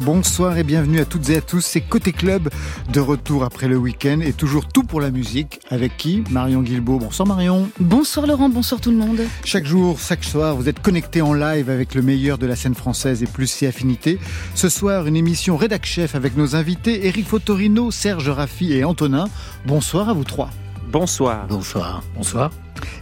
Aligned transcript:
Bonsoir 0.00 0.58
et 0.58 0.62
bienvenue 0.62 1.00
à 1.00 1.06
toutes 1.06 1.30
et 1.30 1.36
à 1.36 1.40
tous, 1.40 1.62
c'est 1.62 1.80
Côté 1.80 2.12
Club 2.12 2.50
de 2.92 3.00
retour 3.00 3.44
après 3.44 3.66
le 3.66 3.78
week-end 3.78 4.20
et 4.20 4.34
toujours 4.34 4.68
tout 4.68 4.82
pour 4.82 5.00
la 5.00 5.10
musique. 5.10 5.58
Avec 5.70 5.96
qui 5.96 6.22
Marion 6.30 6.60
Guilbault. 6.60 6.98
Bonsoir 6.98 7.26
Marion. 7.26 7.70
Bonsoir 7.80 8.26
Laurent, 8.26 8.50
bonsoir 8.50 8.80
tout 8.80 8.90
le 8.90 8.98
monde. 8.98 9.22
Chaque 9.44 9.64
jour, 9.64 9.98
chaque 9.98 10.22
soir, 10.22 10.54
vous 10.54 10.68
êtes 10.68 10.80
connectés 10.80 11.22
en 11.22 11.32
live 11.32 11.70
avec 11.70 11.94
le 11.94 12.02
meilleur 12.02 12.36
de 12.36 12.46
la 12.46 12.56
scène 12.56 12.74
française 12.74 13.22
et 13.22 13.26
plus 13.26 13.46
si 13.46 13.64
affinités. 13.64 14.18
Ce 14.54 14.68
soir, 14.68 15.06
une 15.06 15.16
émission 15.16 15.56
Rédac 15.56 15.86
Chef 15.86 16.14
avec 16.14 16.36
nos 16.36 16.56
invités 16.56 17.06
Eric 17.06 17.26
Fotorino, 17.26 17.90
Serge 17.90 18.28
Raffi 18.28 18.74
et 18.74 18.84
Antonin. 18.84 19.28
Bonsoir 19.64 20.10
à 20.10 20.12
vous 20.12 20.24
trois. 20.24 20.50
Bonsoir. 20.98 21.46
Bonsoir. 21.46 22.02
Bonsoir. 22.14 22.50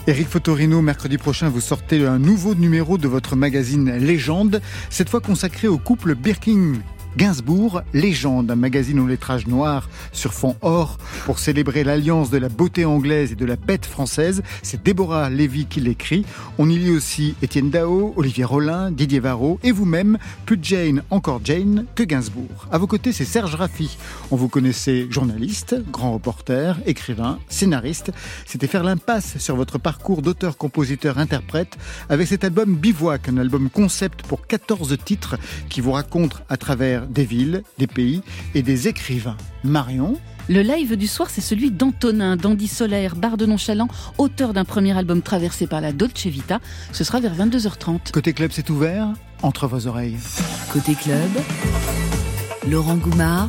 Eric 0.09 0.27
Fotorino, 0.27 0.83
mercredi 0.83 1.17
prochain, 1.17 1.49
vous 1.49 1.61
sortez 1.61 2.05
un 2.05 2.19
nouveau 2.19 2.57
numéro 2.57 2.99
de 2.99 3.07
votre 3.07 3.37
magazine 3.37 3.89
Légende, 3.99 4.61
cette 4.91 5.09
fois 5.09 5.21
consacré 5.21 5.69
au 5.69 5.79
couple 5.79 6.17
Birkin 6.17 6.73
Gainsbourg, 7.17 7.83
Légende, 7.93 8.51
un 8.51 8.57
magazine 8.57 8.99
au 8.99 9.07
lettrage 9.07 9.47
noir 9.47 9.89
sur 10.11 10.35
fond 10.35 10.57
or 10.63 10.99
pour 11.27 11.39
célébrer 11.39 11.85
l'alliance 11.85 12.29
de 12.29 12.39
la 12.39 12.49
beauté 12.49 12.85
anglaise 12.85 13.31
et 13.33 13.37
de 13.37 13.45
la 13.45 13.55
bête 13.55 13.87
française. 13.87 14.43
C'est 14.63 14.83
Déborah 14.83 15.31
Lévy 15.31 15.67
qui 15.67 15.81
l'écrit. 15.81 16.27
On 16.59 16.69
y 16.69 16.77
lit 16.77 16.91
aussi 16.91 17.37
Étienne 17.41 17.71
Dao, 17.71 18.15
Olivier 18.17 18.45
Rollin, 18.45 18.91
Didier 18.91 19.21
Varro 19.21 19.61
et 19.63 19.71
vous-même, 19.71 20.19
plus 20.45 20.59
Jane, 20.61 21.03
encore 21.11 21.41
Jane 21.45 21.85
que 21.95 22.03
Gainsbourg. 22.03 22.67
À 22.73 22.79
vos 22.79 22.89
côtés, 22.89 23.13
c'est 23.13 23.25
Serge 23.25 23.55
Raffi. 23.55 23.97
On 24.33 24.37
vous 24.37 24.49
connaissait 24.49 25.07
journaliste, 25.09 25.77
grand 25.93 26.15
reporter, 26.15 26.79
écrivain, 26.85 27.39
scénariste. 27.49 28.11
C'était 28.45 28.67
faire 28.67 28.83
l'impasse 28.83 29.39
sur 29.39 29.55
votre 29.55 29.79
parcours 29.79 30.21
d'auteur, 30.21 30.57
compositeur, 30.57 31.19
interprète 31.19 31.79
avec 32.09 32.27
cet 32.27 32.43
album 32.43 32.75
Bivouac, 32.75 33.29
un 33.29 33.37
album 33.37 33.71
concept 33.71 34.23
pour 34.23 34.47
14 34.47 34.97
titres 35.05 35.37
qui 35.69 35.81
vous 35.81 35.93
raconte 35.93 36.43
à 36.49 36.57
travers 36.57 37.04
des 37.11 37.25
villes, 37.25 37.63
des 37.79 37.87
pays 37.87 38.23
et 38.55 38.63
des 38.63 38.89
écrivains. 38.89 39.37
Marion 39.63 40.17
Le 40.49 40.63
live 40.63 40.97
du 40.97 41.07
soir, 41.07 41.31
c'est 41.31 41.41
celui 41.41 41.71
d'Antonin, 41.71 42.37
dandy 42.37 42.69
solaire, 42.69 43.17
barde 43.17 43.43
nonchalant, 43.43 43.89
auteur 44.19 44.53
d'un 44.53 44.65
premier 44.65 44.97
album 44.97 45.23
traversé 45.23 45.67
par 45.67 45.81
la 45.81 45.93
Dolce 45.93 46.27
Vita. 46.27 46.61
Ce 46.93 47.05
sera 47.05 47.21
vers 47.21 47.35
22h30. 47.35 48.13
Côté 48.13 48.33
club, 48.33 48.51
c'est 48.53 48.71
ouvert 48.71 49.09
entre 49.43 49.67
vos 49.67 49.87
oreilles. 49.87 50.17
Côté 50.73 50.95
club, 50.95 51.31
Laurent 52.69 52.97
Goumard 52.97 53.49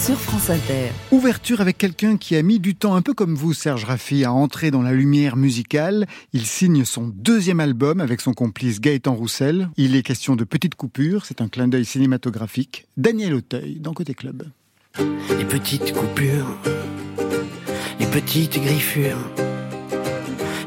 sur 0.00 0.18
France 0.18 0.48
Inter. 0.48 0.88
Ouverture 1.10 1.60
avec 1.60 1.76
quelqu'un 1.76 2.16
qui 2.16 2.34
a 2.34 2.42
mis 2.42 2.58
du 2.58 2.74
temps, 2.74 2.94
un 2.94 3.02
peu 3.02 3.12
comme 3.12 3.34
vous, 3.34 3.52
Serge 3.52 3.84
Raffi, 3.84 4.24
à 4.24 4.32
entrer 4.32 4.70
dans 4.70 4.80
la 4.80 4.92
lumière 4.92 5.36
musicale. 5.36 6.06
Il 6.32 6.46
signe 6.46 6.86
son 6.86 7.08
deuxième 7.14 7.60
album 7.60 8.00
avec 8.00 8.22
son 8.22 8.32
complice 8.32 8.80
Gaëtan 8.80 9.14
Roussel. 9.14 9.68
Il 9.76 9.94
est 9.94 10.02
question 10.02 10.36
de 10.36 10.44
petites 10.44 10.74
coupures, 10.74 11.26
c'est 11.26 11.42
un 11.42 11.48
clin 11.48 11.68
d'œil 11.68 11.84
cinématographique. 11.84 12.86
Daniel 12.96 13.34
Auteuil, 13.34 13.78
dans 13.78 13.92
Côté 13.92 14.14
Club. 14.14 14.44
Les 14.98 15.44
petites 15.44 15.92
coupures, 15.92 16.56
les 17.98 18.06
petites 18.06 18.58
griffures, 18.58 19.30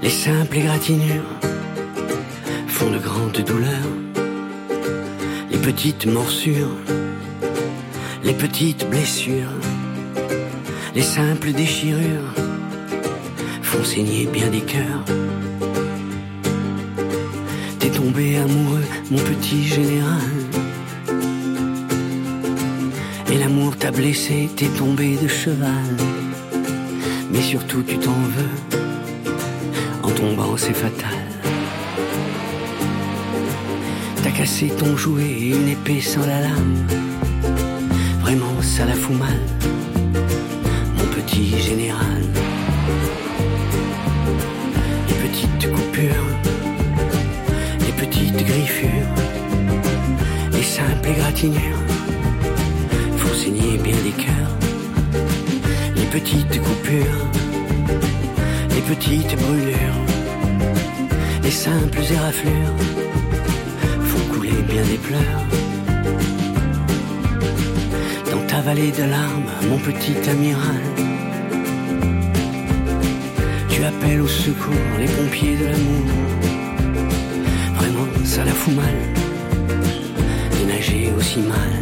les 0.04 0.12
simples 0.12 0.58
égratignures 0.58 1.40
font 2.68 2.92
de 2.92 3.00
grandes 3.00 3.44
douleurs. 3.44 3.90
Les 5.50 5.58
petites 5.58 6.06
morsures, 6.06 6.70
les 8.24 8.34
petites 8.34 8.90
blessures, 8.90 9.60
les 10.96 11.02
simples 11.02 11.52
déchirures 11.52 12.34
font 13.62 13.84
saigner 13.84 14.28
bien 14.28 14.50
des 14.50 14.62
cœurs. 14.62 15.06
T'es 17.80 17.90
tombé 17.90 18.38
amoureux, 18.38 18.86
mon 19.12 19.18
petit 19.18 19.64
général. 19.64 20.32
Et 23.32 23.38
l'amour 23.38 23.76
t'a 23.76 23.92
blessé, 23.92 24.50
t'es 24.56 24.68
tombé 24.68 25.18
de 25.18 25.28
cheval. 25.28 25.98
Mais 27.32 27.42
surtout 27.42 27.84
tu 27.84 27.98
t'en 27.98 28.12
veux, 28.38 28.82
en 30.04 30.12
tombant 30.12 30.56
c'est 30.56 30.74
fatal. 30.74 31.20
T'as 34.24 34.32
cassé 34.32 34.68
ton 34.78 34.96
jouet 34.96 35.24
et 35.24 35.50
une 35.50 35.68
épée 35.68 36.00
sans 36.00 36.26
la 36.26 36.40
lame. 36.40 36.88
Ça 38.76 38.86
la 38.86 38.96
fout 38.96 39.16
mal, 39.16 39.40
mon 40.98 41.06
petit 41.16 41.60
général. 41.60 42.24
Les 45.08 45.14
petites 45.14 45.72
coupures, 45.72 46.28
les 47.82 47.92
petites 47.92 48.44
griffures, 48.44 49.14
les 50.54 50.64
simples 50.64 51.08
égratignures 51.08 51.84
font 53.18 53.36
saigner 53.36 53.78
bien 53.78 53.98
des 54.04 54.24
cœurs. 54.24 54.58
Les 55.96 56.08
petites 56.08 56.60
coupures, 56.60 57.26
les 58.72 58.96
petites 58.96 59.36
brûlures, 59.40 60.02
les 61.44 61.52
simples 61.52 62.02
éraflures 62.12 62.76
font 64.02 64.34
couler 64.34 64.64
bien 64.68 64.82
des 64.82 64.98
pleurs. 64.98 65.53
Ta 68.54 68.62
vallée 68.62 68.92
de 68.92 69.04
larmes, 69.04 69.52
mon 69.68 69.80
petit 69.80 70.30
amiral, 70.30 70.84
tu 73.68 73.84
appelles 73.84 74.22
au 74.22 74.28
secours 74.28 74.94
les 75.00 75.08
pompiers 75.08 75.58
de 75.58 75.66
l'amour. 75.72 76.06
Vraiment, 77.78 78.08
ça 78.24 78.46
la 78.46 78.52
fout 78.52 78.76
mal, 78.76 78.98
de 80.56 80.72
nager 80.72 81.12
aussi 81.18 81.40
mal 81.40 81.74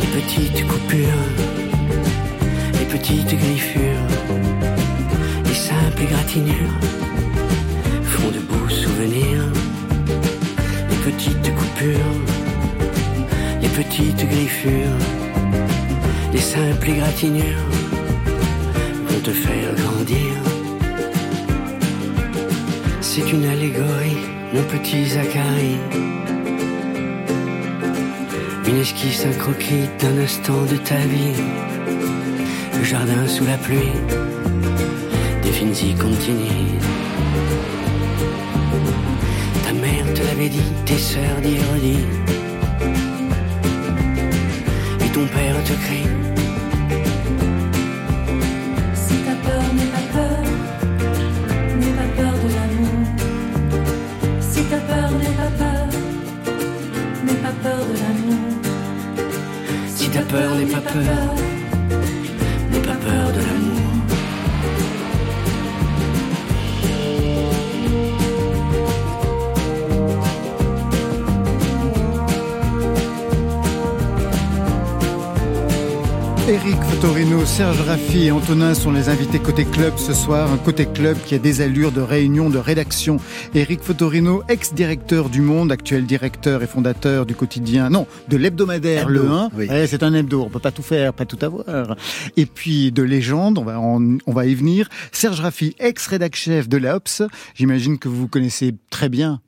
les 0.00 0.10
petites 0.20 0.66
coupures, 0.66 1.26
les 2.78 2.86
petites 2.94 3.34
griffures, 3.44 4.08
les 5.44 5.58
simples 5.68 6.02
égratignures 6.02 6.78
font 8.04 8.30
de 8.30 8.40
beaux 8.50 8.70
souvenirs. 8.70 9.44
Les 10.90 11.10
petites 11.12 11.54
coupures, 11.54 12.31
petites 13.84 14.28
griffures, 14.28 14.98
les 16.32 16.40
simples 16.40 16.90
égratignures 16.90 17.68
vont 19.08 19.20
te 19.20 19.30
faire 19.30 19.74
grandir. 19.74 20.32
C'est 23.00 23.32
une 23.32 23.46
allégorie, 23.46 24.24
mon 24.54 24.62
petit 24.64 25.06
Zacharie 25.06 25.80
une 28.68 28.78
esquisse, 28.78 29.26
un 29.26 29.36
croquis 29.36 29.86
d'un 30.00 30.16
instant 30.18 30.62
de 30.72 30.76
ta 30.76 30.96
vie. 30.96 31.42
Le 32.78 32.84
jardin 32.84 33.26
sous 33.26 33.44
la 33.44 33.58
pluie, 33.58 33.92
des 35.42 35.50
fines 35.50 35.98
continue. 35.98 36.78
Ta 39.64 39.72
mère 39.74 40.06
te 40.14 40.22
l'avait 40.22 40.48
dit, 40.48 40.72
tes 40.86 40.98
sœurs 40.98 41.40
d'y 41.42 41.56
redit. 45.22 45.28
Et 45.28 45.28
ton 45.28 45.28
père 45.28 45.64
te 45.64 45.72
crie. 45.72 46.31
Serge 77.44 77.80
Raffi 77.82 78.24
et 78.26 78.30
Antonin 78.30 78.72
sont 78.74 78.92
les 78.92 79.08
invités 79.08 79.38
côté 79.38 79.64
club 79.64 79.94
ce 79.98 80.14
soir. 80.14 80.50
Un 80.52 80.56
côté 80.58 80.86
club 80.86 81.16
qui 81.26 81.34
a 81.34 81.38
des 81.38 81.60
allures 81.60 81.92
de 81.92 82.00
réunion 82.00 82.48
de 82.48 82.56
rédaction. 82.58 83.18
Eric 83.54 83.82
Fotorino, 83.82 84.42
ex-directeur 84.48 85.28
du 85.28 85.40
Monde, 85.42 85.70
actuel 85.72 86.06
directeur 86.06 86.62
et 86.62 86.66
fondateur 86.66 87.26
du 87.26 87.34
quotidien, 87.34 87.90
non, 87.90 88.06
de 88.28 88.36
l'hebdomadaire 88.36 89.08
Le 89.08 89.28
1. 89.28 89.50
oui. 89.54 89.68
Ouais, 89.68 89.86
c'est 89.86 90.02
un 90.02 90.14
hebdo, 90.14 90.42
on 90.42 90.48
peut 90.48 90.60
pas 90.60 90.70
tout 90.70 90.82
faire, 90.82 91.12
pas 91.12 91.26
tout 91.26 91.38
avoir. 91.44 91.96
Et 92.36 92.46
puis 92.46 92.90
de 92.92 93.02
légende, 93.02 93.58
on 93.58 93.64
va, 93.64 93.78
en- 93.78 94.18
on 94.26 94.32
va 94.32 94.46
y 94.46 94.54
venir. 94.54 94.88
Serge 95.10 95.40
Raffi, 95.40 95.74
ex-rédac 95.78 96.34
chef 96.36 96.68
de 96.68 96.76
la 96.78 96.96
Ops. 96.96 97.22
J'imagine 97.54 97.98
que 97.98 98.08
vous 98.08 98.16
vous 98.16 98.28
connaissez 98.28 98.74
très 98.90 99.08
bien. 99.08 99.40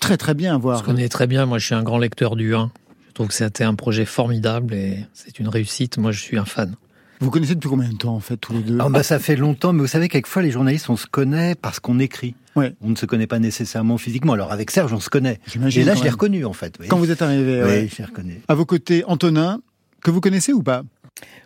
Très 0.00 0.16
très 0.16 0.34
bien, 0.34 0.54
Je 0.56 0.62
voire. 0.62 0.82
connais 0.82 1.08
très 1.08 1.26
bien, 1.26 1.44
moi 1.46 1.58
je 1.58 1.66
suis 1.66 1.74
un 1.74 1.82
grand 1.82 1.98
lecteur 1.98 2.36
du 2.36 2.54
1. 2.54 2.70
Je 3.08 3.14
trouve 3.14 3.28
que 3.28 3.34
c'était 3.34 3.64
un 3.64 3.74
projet 3.74 4.06
formidable 4.06 4.72
et 4.72 5.04
c'est 5.12 5.38
une 5.38 5.48
réussite. 5.48 5.98
Moi, 5.98 6.12
je 6.12 6.20
suis 6.22 6.38
un 6.38 6.46
fan. 6.46 6.74
Vous 7.22 7.30
connaissez 7.30 7.54
depuis 7.54 7.68
combien 7.70 7.88
de 7.88 7.96
temps, 7.96 8.14
en 8.14 8.20
fait, 8.20 8.36
tous 8.36 8.52
les 8.52 8.58
deux 8.60 8.78
Ah, 8.80 8.88
bah, 8.88 9.02
Ça 9.02 9.18
fait 9.20 9.36
longtemps, 9.36 9.72
mais 9.72 9.80
vous 9.80 9.86
savez, 9.86 10.08
quelquefois, 10.08 10.42
les 10.42 10.50
journalistes, 10.50 10.90
on 10.90 10.96
se 10.96 11.06
connaît 11.06 11.54
parce 11.54 11.78
qu'on 11.80 11.98
écrit. 12.00 12.34
Ouais. 12.56 12.74
On 12.82 12.90
ne 12.90 12.96
se 12.96 13.06
connaît 13.06 13.26
pas 13.28 13.38
nécessairement 13.38 13.96
physiquement. 13.96 14.32
Alors, 14.32 14.50
avec 14.52 14.70
Serge, 14.72 14.92
on 14.92 15.00
se 15.00 15.08
connaît. 15.08 15.38
J'imagine, 15.46 15.82
Et 15.82 15.84
là, 15.84 15.94
je 15.94 16.02
l'ai 16.02 16.10
reconnu, 16.10 16.44
en 16.44 16.52
fait. 16.52 16.74
oui. 16.80 16.88
Quand 16.88 16.98
vous 16.98 17.10
êtes 17.10 17.22
arrivé, 17.22 17.62
Oui, 17.62 17.68
ouais. 17.70 17.88
je 17.90 17.98
l'ai 17.98 18.04
reconnu. 18.04 18.40
À 18.48 18.54
vos 18.54 18.64
côtés, 18.66 19.04
Antonin, 19.06 19.60
que 20.02 20.10
vous 20.10 20.20
connaissez 20.20 20.52
ou 20.52 20.62
pas 20.64 20.82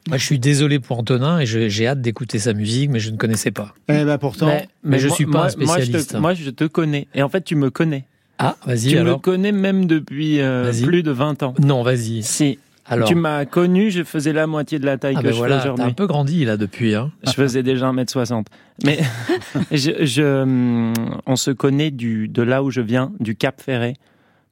Moi, 0.09 0.17
je 0.17 0.25
suis 0.25 0.39
désolé 0.39 0.81
pour 0.81 0.99
Antonin 0.99 1.39
et 1.41 1.47
j'ai 1.47 1.87
hâte 1.87 2.01
d'écouter 2.01 2.39
sa 2.39 2.55
musique, 2.55 2.91
mais 2.91 2.99
je 2.99 3.11
ne 3.11 3.17
connaissais 3.19 3.51
pas. 3.51 3.75
Eh 3.89 4.05
ben 4.05 4.17
pourtant, 4.19 4.51
Mais 4.83 4.99
je 4.99 5.09
moi- 5.09 5.15
suis 5.17 5.27
pas 5.27 5.31
moi- 5.33 5.47
un 5.47 5.49
spécialiste. 5.51 5.93
Moi 5.93 6.01
je, 6.01 6.07
te, 6.07 6.17
moi, 6.17 6.35
je 6.35 6.51
te 6.51 6.65
connais. 6.65 7.07
Et 7.15 7.23
en 7.23 7.29
fait, 7.29 7.43
tu 7.43 7.55
me 7.55 7.69
connais. 7.71 8.05
Ah, 8.39 8.57
vas-y 8.67 8.89
Tu 8.91 9.01
me 9.01 9.17
connais 9.17 9.53
même 9.53 9.87
depuis 9.87 10.41
euh, 10.41 10.73
plus 10.85 11.03
de 11.03 11.11
20 11.11 11.43
ans. 11.43 11.55
Non, 11.63 11.83
vas-y. 11.83 12.23
Si. 12.23 12.59
Alors. 12.89 13.09
Tu 13.09 13.15
m'as 13.15 13.45
connu, 13.45 13.91
je 13.91 14.05
faisais 14.05 14.33
la 14.33 14.47
moitié 14.47 14.79
de 14.79 14.87
la 14.87 14.97
taille 14.97 15.15
Ah 15.17 15.21
que 15.21 15.27
ben 15.27 15.33
je 15.33 15.39
voilà, 15.39 15.61
fais 15.61 15.81
un 15.81 15.91
peu 15.93 16.07
grandi 16.07 16.45
là 16.45 16.57
depuis. 16.57 16.95
Hein. 16.95 17.11
Je 17.27 17.33
faisais 17.33 17.63
déjà 17.63 17.91
1m60. 17.91 18.45
Mais 18.85 18.99
je, 19.73 20.05
je, 20.05 20.43
hum, 20.43 20.93
on 21.27 21.37
se 21.37 21.51
connaît 21.51 21.91
du, 21.91 22.29
de 22.29 22.43
là 22.43 22.63
où 22.63 22.71
je 22.71 22.81
viens, 22.81 23.13
du 23.19 23.35
Cap 23.35 23.61
Ferré, 23.61 23.95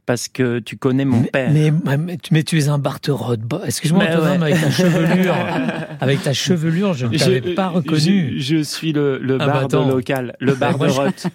parce 0.07 0.29
que 0.29 0.59
tu 0.59 0.77
connais 0.77 1.05
mon 1.05 1.21
mais, 1.21 1.29
père. 1.29 1.51
mais, 1.53 1.73
mais, 1.97 2.19
mais 2.31 2.43
tu 2.43 2.59
es 2.59 2.69
un 2.69 2.79
Barterod. 2.79 3.43
Excuse-moi, 3.65 4.05
Antonin, 4.05 4.41
ouais. 4.43 4.53
avec 4.53 4.61
ta 4.61 4.71
chevelure, 4.71 5.35
avec 6.01 6.23
ta 6.23 6.33
chevelure, 6.33 6.93
je 6.95 7.07
ne 7.07 7.17
t'avais 7.17 7.41
pas 7.55 7.69
reconnu. 7.69 8.35
Je, 8.37 8.57
je 8.57 8.63
suis 8.63 8.93
le, 8.93 9.19
le 9.19 9.39
Ah 9.41 9.47
bah 9.47 9.67
barde 9.69 9.89
local, 9.89 10.35
le 10.41 10.55
barde 10.55 10.83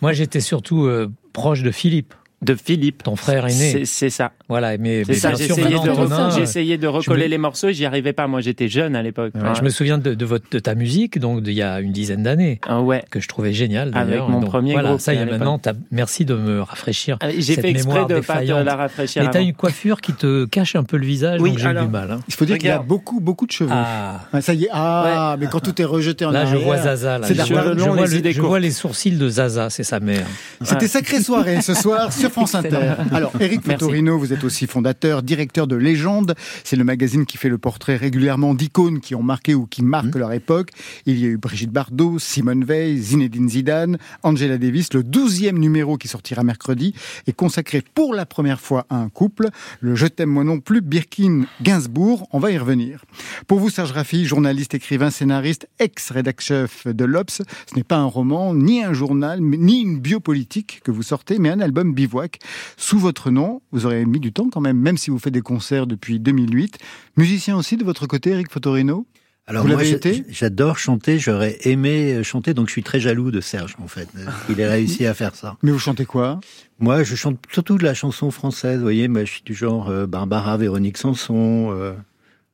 Moi, 0.02 0.14
j'étais 0.14 0.42
surtout 0.42 0.84
euh, 0.86 1.10
proche 1.34 1.64
de 1.64 1.72
Philippe, 1.72 2.14
de 2.42 2.56
Philippe. 2.56 3.04
ton 3.04 3.16
frère 3.16 3.46
aîné. 3.46 3.86
c'est 3.86 4.10
ça. 4.10 4.34
Voilà, 4.50 4.78
mais, 4.78 5.04
mais 5.08 5.14
ça. 5.14 5.30
bien 5.30 5.38
sûr, 5.38 5.56
J'essayais 5.56 6.78
de, 6.78 6.88
re- 6.88 6.90
recoller 6.98 7.24
me- 7.26 7.30
les 7.30 7.38
morceaux 7.38 7.68
et 7.70 7.74
j'y 7.74 7.86
arrivais 7.86 8.14
pas. 8.14 8.28
Moi, 8.28 8.42
j'étais 8.42 8.68
jeune 8.68 8.96
à 8.96 9.04
l'époque. 9.04 9.34
Ouais, 9.36 9.42
Je 9.58 9.62
me 9.64 9.70
souviens 9.70 9.98
de, 10.00 10.14
de, 10.16 10.26
votre, 10.26 10.46
de 10.52 10.60
ta 10.60 10.74
musique, 10.76 11.20
donc 11.20 11.44
d'il 11.44 11.54
y 11.54 11.62
a 11.62 11.80
une 11.80 11.92
dizaine 11.92 12.24
d'années, 12.24 12.60
ah 12.68 12.82
ouais. 12.82 13.04
que 13.12 13.20
je 13.20 13.28
trouvais 13.28 13.54
géniale. 13.54 13.92
Avec 13.94 14.20
mon 14.22 14.40
Donc, 14.42 14.50
premier 14.50 14.74
voilà, 14.74 14.90
groupe 14.90 15.02
Ça 15.02 15.14
y 15.14 15.18
l'époque. 15.18 15.32
maintenant, 15.40 15.62
merci 15.92 16.26
de 16.26 16.34
me 16.36 16.62
rafraîchir. 16.62 17.18
Ah, 17.22 17.28
J'ai 17.32 17.42
cette 17.56 17.62
fait 17.62 17.70
exprès 17.70 17.90
mémoire 17.94 18.08
de 18.08 18.14
pas 18.16 18.20
te 18.20 18.22
défaillante. 18.22 18.66
la 18.66 18.76
rafraîchir. 18.76 19.24
Mais 19.24 19.30
t'as 19.30 19.42
une 19.42 19.54
coiffure 19.54 20.02
qui 20.02 20.14
te 20.14 20.46
cache 20.46 20.76
un 20.76 20.84
peu 20.84 20.98
le 20.98 21.06
visage, 21.06 21.40
Oui, 21.42 21.52
donc 21.52 21.60
j'ai 21.60 21.68
du 21.74 21.88
mal. 21.88 22.12
hein. 22.12 22.20
il 22.28 22.34
faut 22.34 22.46
dire 22.46 22.58
qu'il 22.58 22.70
a 22.70 22.74
Regarde. 22.74 22.88
beaucoup, 22.88 23.20
beaucoup 23.20 23.46
de 23.46 23.52
cheveux. 23.52 23.70
Ah, 23.72 24.22
ça 24.42 24.54
y 24.54 24.64
est, 24.66 24.70
ah, 24.72 25.36
mais 25.40 25.46
quand 25.48 25.60
tout 25.60 25.80
est 25.82 25.86
rejeté 25.86 26.26
en 26.26 26.32
là, 26.32 26.46
je 26.46 26.52
arrière, 26.52 26.66
vois 26.66 26.78
Zaza. 26.78 27.20
Là. 27.20 27.28
c'est 27.28 27.34
Je, 27.34 27.34
de 27.34 27.38
la 27.38 27.46
vois- 27.46 27.62
cheveux 27.64 27.78
je 27.78 27.84
vois 27.90 28.08
les 28.08 28.32
je 28.32 28.42
vois 28.42 28.72
sourcils 28.72 29.12
de 29.12 29.30
Zaza, 29.30 29.70
c'est 29.70 29.84
sa 29.84 30.00
mère. 30.00 30.26
C'était 30.62 30.88
sacrée 30.88 31.22
soirée 31.22 31.62
ce 31.62 31.74
soir 31.74 32.12
sur 32.12 32.32
France 32.32 32.56
Inter. 32.56 32.94
Alors, 33.12 33.32
Eric. 33.40 33.62
Fotorino, 33.64 34.18
vous 34.18 34.34
êtes 34.34 34.39
aussi 34.44 34.68
fondateur, 34.68 35.24
directeur 35.24 35.68
de 35.68 35.76
Légende. 35.76 36.36
C'est 36.64 36.76
le 36.76 36.84
magazine 36.84 37.26
qui 37.26 37.38
fait 37.38 37.50
le 37.50 37.58
portrait 37.58 37.96
régulièrement 37.96 38.54
d'icônes 38.54 39.00
qui 39.00 39.16
ont 39.16 39.24
marqué 39.24 39.54
ou 39.54 39.66
qui 39.66 39.84
marquent 39.84 40.16
leur 40.16 40.34
époque. 40.34 40.72
Il 41.06 41.20
y 41.20 41.26
a 41.26 41.28
eu 41.30 41.38
Brigitte 41.38 41.72
Bardot, 41.72 42.20
Simone 42.20 42.64
Veil, 42.64 42.98
Zinedine 42.98 43.50
Zidane, 43.50 43.98
Angela 44.24 44.58
Davis. 44.58 44.94
Le 44.94 45.04
douzième 45.04 45.58
numéro 45.58 45.98
qui 45.98 46.08
sortira 46.08 46.44
mercredi 46.44 46.94
est 47.28 47.34
consacré 47.34 47.82
pour 47.82 48.14
la 48.14 48.26
première 48.26 48.60
fois 48.60 48.86
à 48.90 48.98
un 48.98 49.10
couple. 49.10 49.50
Le 49.82 49.96
Je 49.96 50.08
t'aime 50.08 50.30
moi 50.30 50.44
non 50.44 50.60
plus, 50.60 50.82
Birkin 50.82 51.46
Gainsbourg. 51.62 52.28
On 52.32 52.40
va 52.40 52.52
y 52.52 52.58
revenir. 52.58 53.04
Pour 53.48 53.60
vous, 53.60 53.70
Serge 53.70 53.92
Raffi, 53.92 54.26
journaliste, 54.26 54.74
écrivain, 54.74 55.10
scénariste, 55.10 55.68
ex-rédac-chef 55.80 56.88
de 56.88 57.06
l'Obs, 57.06 57.42
ce 57.70 57.76
n'est 57.76 57.84
pas 57.84 57.98
un 57.98 58.06
roman, 58.06 58.54
ni 58.54 58.84
un 58.84 58.94
journal, 58.94 59.42
ni 59.42 59.82
une 59.82 60.00
biopolitique 60.00 60.82
que 60.84 60.92
vous 60.92 61.04
sortez, 61.04 61.40
mais 61.40 61.50
un 61.50 61.60
album 61.60 61.94
bivouac 61.94 62.40
sous 62.78 63.00
votre 63.00 63.32
nom. 63.32 63.62
Vous 63.72 63.86
aurez 63.86 64.06
mis 64.06 64.20
du 64.20 64.29
temps 64.32 64.50
quand 64.52 64.62
même, 64.62 64.78
même 64.78 64.98
si 64.98 65.10
vous 65.10 65.20
faites 65.20 65.34
des 65.34 65.42
concerts 65.42 65.88
depuis 65.88 66.20
2008. 66.20 66.78
Musicien 67.18 67.58
aussi 67.58 67.78
de 67.78 67.84
votre 67.84 68.08
côté, 68.08 68.32
Eric 68.32 68.52
Fotorino? 68.52 69.06
Alors, 69.48 69.64
Vous 69.66 69.70
moi, 69.74 69.82
j'adore 70.30 70.78
chanter. 70.78 71.18
J'aurais 71.18 71.58
aimé 71.64 72.14
euh, 72.14 72.24
chanter, 72.24 72.54
donc 72.54 72.68
je 72.68 72.72
suis 72.74 72.84
très 72.84 73.00
jaloux 73.00 73.32
de 73.32 73.42
Serge, 73.42 73.76
en 73.82 73.88
fait. 73.88 74.08
Il 74.50 74.62
a 74.62 74.70
réussi 74.70 75.08
à 75.08 75.16
faire 75.16 75.34
ça. 75.34 75.58
Mais 75.64 75.72
vous 75.72 75.80
chantez 75.80 76.06
quoi? 76.06 76.40
Moi, 76.80 77.02
je 77.04 77.16
chante 77.16 77.40
surtout 77.52 77.80
de 77.80 77.84
la 77.84 77.96
chanson 77.96 78.30
française. 78.30 78.76
Vous 78.78 78.84
voyez, 78.84 79.08
moi, 79.08 79.26
je 79.26 79.32
suis 79.32 79.42
du 79.44 79.56
genre 79.56 79.90
euh, 79.90 80.06
Barbara, 80.06 80.56
Véronique 80.58 80.98
Sanson, 81.00 81.72
euh, 81.72 81.94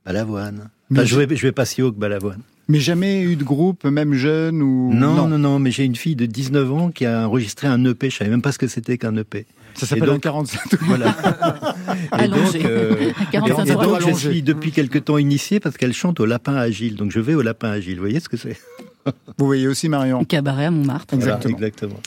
Balavoine. 0.06 0.69
Enfin, 0.92 1.04
je- 1.04 1.07
je, 1.16 1.19
vais, 1.19 1.36
je 1.36 1.42
vais 1.42 1.51
pas 1.51 1.66
si 1.66 1.81
haut 1.81 1.92
que 1.92 1.98
Balavoine. 2.00 2.42
Mais 2.68 2.80
jamais 2.80 3.22
eu 3.22 3.36
de 3.36 3.44
groupe, 3.44 3.83
même 3.86 4.13
jeune 4.13 4.62
ou 4.62 4.92
Non, 4.94 5.27
non, 5.27 5.38
non, 5.38 5.60
mais 5.60 5.69
j'ai 5.72 5.83
une 5.83 5.95
fille 5.95 6.16
de 6.16 6.25
19 6.25 6.72
ans 6.72 6.92
qui 6.92 7.06
a 7.06 7.27
enregistré 7.27 7.68
un 7.68 7.83
EP. 7.86 8.10
Je 8.10 8.16
savais 8.18 8.31
même 8.31 8.42
pas 8.42 8.51
ce 8.51 8.57
que 8.57 8.68
c'était 8.68 8.98
qu'un 8.98 9.16
EP. 9.18 9.45
Ça 9.75 9.86
s'appelle 9.86 10.10
un 10.10 10.19
47. 10.19 10.77
Voilà. 10.81 11.16
et 12.24 12.27
donc, 12.27 12.56
euh, 12.56 13.12
et 13.22 13.25
45 13.31 13.81
donc, 13.81 14.01
je 14.07 14.12
suis 14.13 14.42
depuis 14.42 14.72
quelque 14.72 14.98
temps 14.98 15.18
initié 15.18 15.60
parce 15.60 15.77
qu'elle 15.77 15.94
chante 15.94 16.19
au 16.19 16.25
lapin 16.25 16.56
agile. 16.56 16.95
Donc, 16.95 17.12
je 17.12 17.19
vais 17.19 17.33
au 17.33 17.42
lapin 17.42 17.69
agile. 17.69 17.95
Vous 17.95 18.04
voyez 18.04 18.19
ce 18.19 18.30
que 18.30 18.38
c'est 18.38 18.57
Vous 19.38 19.45
voyez 19.45 19.68
aussi 19.68 19.89
Marion. 19.89 20.24
Cabaret 20.24 20.66
à 20.66 20.72
Montmartre. 20.72 21.13
Exactement. 21.13 21.56
Voilà, 21.56 21.68
exactement. 21.68 22.00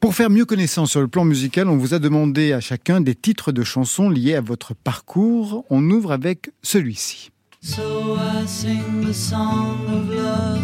Pour 0.00 0.14
faire 0.14 0.30
mieux 0.30 0.46
connaissance 0.46 0.90
sur 0.92 1.00
le 1.00 1.08
plan 1.08 1.24
musical, 1.24 1.68
on 1.68 1.76
vous 1.76 1.92
a 1.92 1.98
demandé 1.98 2.52
à 2.52 2.60
chacun 2.60 3.00
des 3.02 3.14
titres 3.14 3.52
de 3.52 3.62
chansons 3.62 4.08
liés 4.08 4.34
à 4.34 4.40
votre 4.40 4.74
parcours. 4.74 5.66
On 5.68 5.90
ouvre 5.90 6.12
avec 6.12 6.50
celui-ci. 6.62 7.30
So 7.62 8.16
I 8.16 8.46
sing 8.46 9.04
the 9.06 9.12
song 9.12 9.76
of 9.88 10.08
love. 10.08 10.58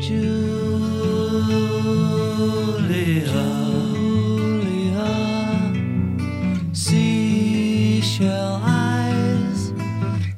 Julia. 0.00 0.48
Seashell 8.18 8.60
eyes, 8.64 9.72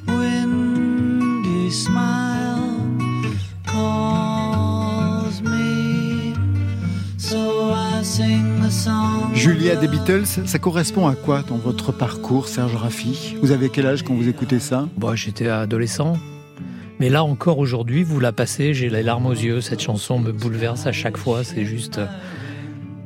windy 0.07 1.71
smile 1.71 2.77
calls 3.67 5.41
me. 5.41 6.35
So 7.17 7.73
I 7.73 8.03
sing 8.03 8.61
the 8.61 8.71
song. 8.71 9.31
of 9.33 9.35
Julia 9.35 9.77
des. 9.77 9.89
Beatles, 9.89 10.27
ça 10.27 10.59
correspond 10.59 11.09
à 11.09 11.15
quoi 11.15 11.43
dans 11.49 11.57
votre 11.57 11.91
parcours, 11.91 12.49
Serge 12.49 12.77
Raffi? 12.77 13.37
Vous 13.41 13.51
avez 13.51 13.71
quel 13.71 13.87
âge 13.87 14.03
quand 14.03 14.13
vous 14.13 14.29
écoutez 14.29 14.59
ça? 14.59 14.87
Bon, 14.99 15.15
j'étais 15.15 15.49
adolescent. 15.49 16.19
Mais 16.99 17.09
là 17.09 17.25
encore 17.25 17.59
aujourd'hui, 17.59 18.03
vous 18.03 18.21
la 18.21 18.33
passez, 18.33 18.75
j'ai 18.75 18.91
les 18.91 19.03
larmes 19.03 19.25
aux 19.25 19.33
yeux. 19.33 19.63
Cette 19.63 19.81
chanson 19.81 20.19
me 20.19 20.33
bouleverse 20.33 20.87
à 20.87 20.93
chaque 20.93 21.17
fois. 21.17 21.45
C'est 21.45 21.65
juste 21.65 21.97
euh, 21.97 22.07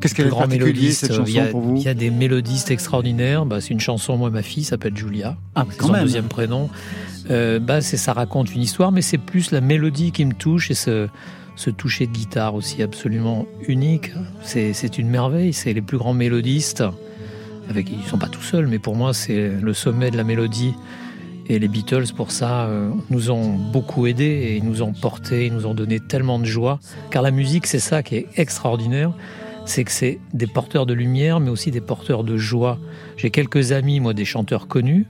Qu'est-ce 0.05 0.15
qu'elle 0.15 0.27
est 0.27 0.31
particulier, 0.31 0.93
cette 0.93 1.13
Il 1.13 1.17
chanson 1.17 1.33
y, 1.33 1.39
a, 1.39 1.47
pour 1.47 1.63
vous 1.63 1.77
il 1.77 1.83
y 1.83 1.89
a 1.89 1.95
des 1.95 2.11
mélodistes 2.11 2.71
extraordinaires. 2.71 3.47
Bah, 3.47 3.63
c'est 3.63 3.71
une 3.71 3.81
chanson. 3.81 4.19
Moi, 4.19 4.29
ma 4.29 4.43
fille 4.43 4.63
s'appelle 4.63 4.95
Julia. 4.95 5.39
Ah, 5.55 5.65
C'est 5.71 5.79
quand 5.79 5.87
son 5.87 5.93
même 5.95 6.03
deuxième 6.03 6.29
prénom. 6.29 6.69
Euh, 7.31 7.59
bah, 7.59 7.81
c'est 7.81 7.97
ça 7.97 8.13
raconte 8.13 8.55
une 8.55 8.61
histoire, 8.61 8.93
mais 8.93 9.01
c'est 9.01 9.17
plus 9.17 9.51
la 9.51 9.63
mélodie 9.63 10.13
qui 10.13 10.27
me 10.27 10.35
touche 10.35 10.71
et 10.71 10.75
ce, 10.75 11.09
ce 11.57 11.71
toucher 11.71 12.07
de 12.07 12.13
guitare 12.13 12.55
aussi 12.55 12.83
absolument 12.83 13.47
unique. 13.67 14.11
C'est 14.43 14.99
une 14.99 15.09
merveille. 15.09 15.55
C'est 15.55 15.73
les 15.73 15.81
plus 15.81 15.97
grands 15.97 16.13
mélodistes. 16.13 16.85
Avec, 17.71 17.89
ils 17.91 18.07
sont 18.07 18.19
pas 18.19 18.29
tout 18.29 18.43
seuls, 18.43 18.67
mais 18.67 18.79
pour 18.79 18.97
moi, 18.97 19.15
c'est 19.15 19.53
le 19.59 19.73
sommet 19.73 20.11
de 20.11 20.19
la 20.19 20.25
mélodie. 20.25 20.75
Et 21.47 21.59
les 21.59 21.69
Beatles, 21.69 22.13
pour 22.15 22.31
ça, 22.31 22.67
euh, 22.67 22.91
nous 23.09 23.31
ont 23.31 23.55
beaucoup 23.55 24.07
aidés 24.07 24.25
et 24.25 24.57
ils 24.57 24.65
nous 24.65 24.83
ont 24.83 24.93
portés, 24.93 25.47
ils 25.47 25.55
nous 25.55 25.65
ont 25.65 25.75
donné 25.75 25.99
tellement 25.99 26.39
de 26.39 26.45
joie. 26.45 26.79
Car 27.11 27.23
la 27.23 27.31
musique, 27.31 27.67
c'est 27.67 27.79
ça 27.81 28.03
qui 28.03 28.17
est 28.17 28.27
extraordinaire. 28.37 29.13
C'est 29.67 29.85
que 29.85 29.91
c'est 29.93 30.19
des 30.33 30.47
porteurs 30.47 30.87
de 30.87 30.93
lumière, 30.95 31.41
mais 31.41 31.51
aussi 31.51 31.71
des 31.71 31.81
porteurs 31.81 32.23
de 32.25 32.37
joie. 32.37 32.79
J'ai 33.17 33.31
quelques 33.31 33.73
amis, 33.73 33.99
moi, 34.01 34.13
des 34.15 34.25
chanteurs 34.25 34.69
connus. 34.69 35.07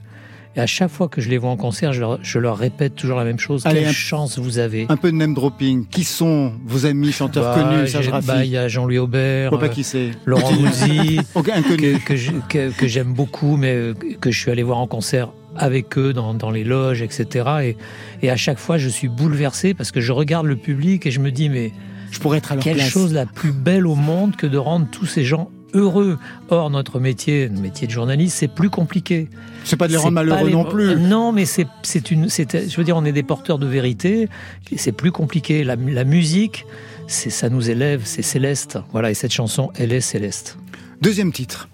Et 0.57 0.61
à 0.61 0.65
chaque 0.67 0.89
fois 0.89 1.09
que 1.09 1.19
je 1.19 1.29
les 1.29 1.37
vois 1.37 1.49
en 1.49 1.57
concert, 1.57 1.91
je 1.91 1.99
leur, 1.99 2.19
je 2.23 2.39
leur 2.39 2.57
répète 2.57 2.95
toujours 2.95 3.17
la 3.17 3.25
même 3.25 3.39
chose. 3.39 3.63
Allez, 3.65 3.81
Quelle 3.81 3.89
un- 3.89 3.91
chance 3.91 4.39
vous 4.39 4.57
avez. 4.57 4.85
Un 4.87 4.95
peu 4.95 5.11
de 5.11 5.17
name 5.17 5.33
dropping. 5.33 5.85
Qui 5.87 6.05
sont 6.05 6.53
vos 6.65 6.85
amis 6.85 7.11
chanteurs 7.11 7.53
Bah, 7.53 7.61
connus, 7.61 7.89
Serge 7.89 8.09
bah, 8.25 8.45
Il 8.45 8.51
y 8.51 8.55
a 8.55 8.69
Jean-Louis 8.69 8.97
Aubert, 8.97 9.51
Je 9.51 9.57
vois 9.57 9.59
pas 9.59 9.65
euh, 9.65 9.69
qui. 9.69 9.85
Laurent 10.23 10.49
Voulzy, 10.53 11.19
Ok, 11.35 11.49
inconnu. 11.49 11.99
que, 11.99 12.05
que, 12.05 12.15
je- 12.15 12.31
que- 12.47 12.71
que 12.71 12.87
j'aime 12.87 13.11
beaucoup, 13.13 13.57
mais 13.57 13.73
euh, 13.75 13.93
que 14.21 14.31
je 14.31 14.39
suis 14.39 14.49
allé 14.49 14.63
voir 14.63 14.77
en 14.77 14.87
concert 14.87 15.27
avec 15.57 15.97
eux 15.97 16.13
dans, 16.13 16.33
dans 16.33 16.51
les 16.51 16.63
loges, 16.63 17.01
etc. 17.01 17.45
Et, 17.63 17.77
et 18.25 18.29
à 18.29 18.37
chaque 18.37 18.57
fois, 18.59 18.77
je 18.77 18.87
suis 18.87 19.09
bouleversé 19.09 19.73
parce 19.73 19.91
que 19.91 19.99
je 19.99 20.13
regarde 20.13 20.45
le 20.45 20.55
public 20.55 21.05
et 21.05 21.11
je 21.11 21.19
me 21.19 21.31
dis, 21.31 21.49
mais 21.49 21.73
Je 22.15 22.19
pourrais 22.21 22.37
être 22.37 22.51
à 22.53 22.55
leur 22.55 22.63
quelle 22.63 22.77
place. 22.77 22.89
chose 22.89 23.13
la 23.13 23.25
plus 23.25 23.51
belle 23.51 23.85
au 23.85 23.95
monde 23.95 24.35
que 24.37 24.47
de 24.47 24.57
rendre 24.57 24.87
tous 24.89 25.05
ces 25.05 25.25
gens 25.25 25.49
heureux. 25.73 26.17
Or, 26.49 26.69
notre 26.69 26.99
métier, 27.01 27.49
le 27.49 27.59
métier 27.59 27.87
de 27.87 27.91
journaliste, 27.91 28.37
c'est 28.37 28.47
plus 28.47 28.69
compliqué. 28.69 29.27
C'est 29.65 29.75
pas 29.75 29.87
de 29.87 29.91
les 29.91 29.97
rendre 29.97 30.11
malheureux 30.13 30.47
les- 30.47 30.53
non 30.53 30.63
plus. 30.63 30.89
Euh, 30.91 30.95
Non, 30.95 31.33
mais 31.33 31.43
c'est 31.45 31.67
une, 32.11 32.29
je 32.29 32.77
veux 32.77 32.83
dire, 32.85 32.95
on 32.95 33.03
est 33.03 33.11
des 33.11 33.23
porteurs 33.23 33.59
de 33.59 33.65
vérité. 33.67 34.29
C'est 34.77 34.93
plus 34.93 35.11
compliqué. 35.11 35.63
La, 35.65 35.75
la 35.75 36.05
musique, 36.05 36.65
c'est 37.07 37.29
ça 37.29 37.49
nous 37.49 37.69
élève, 37.69 38.01
c'est 38.05 38.21
céleste. 38.21 38.79
Voilà, 38.93 39.11
et 39.11 39.13
cette 39.13 39.33
chanson, 39.33 39.71
elle 39.75 39.91
est 39.91 39.99
céleste. 40.01 40.57
Deuxième 41.01 41.33
titre. 41.33 41.67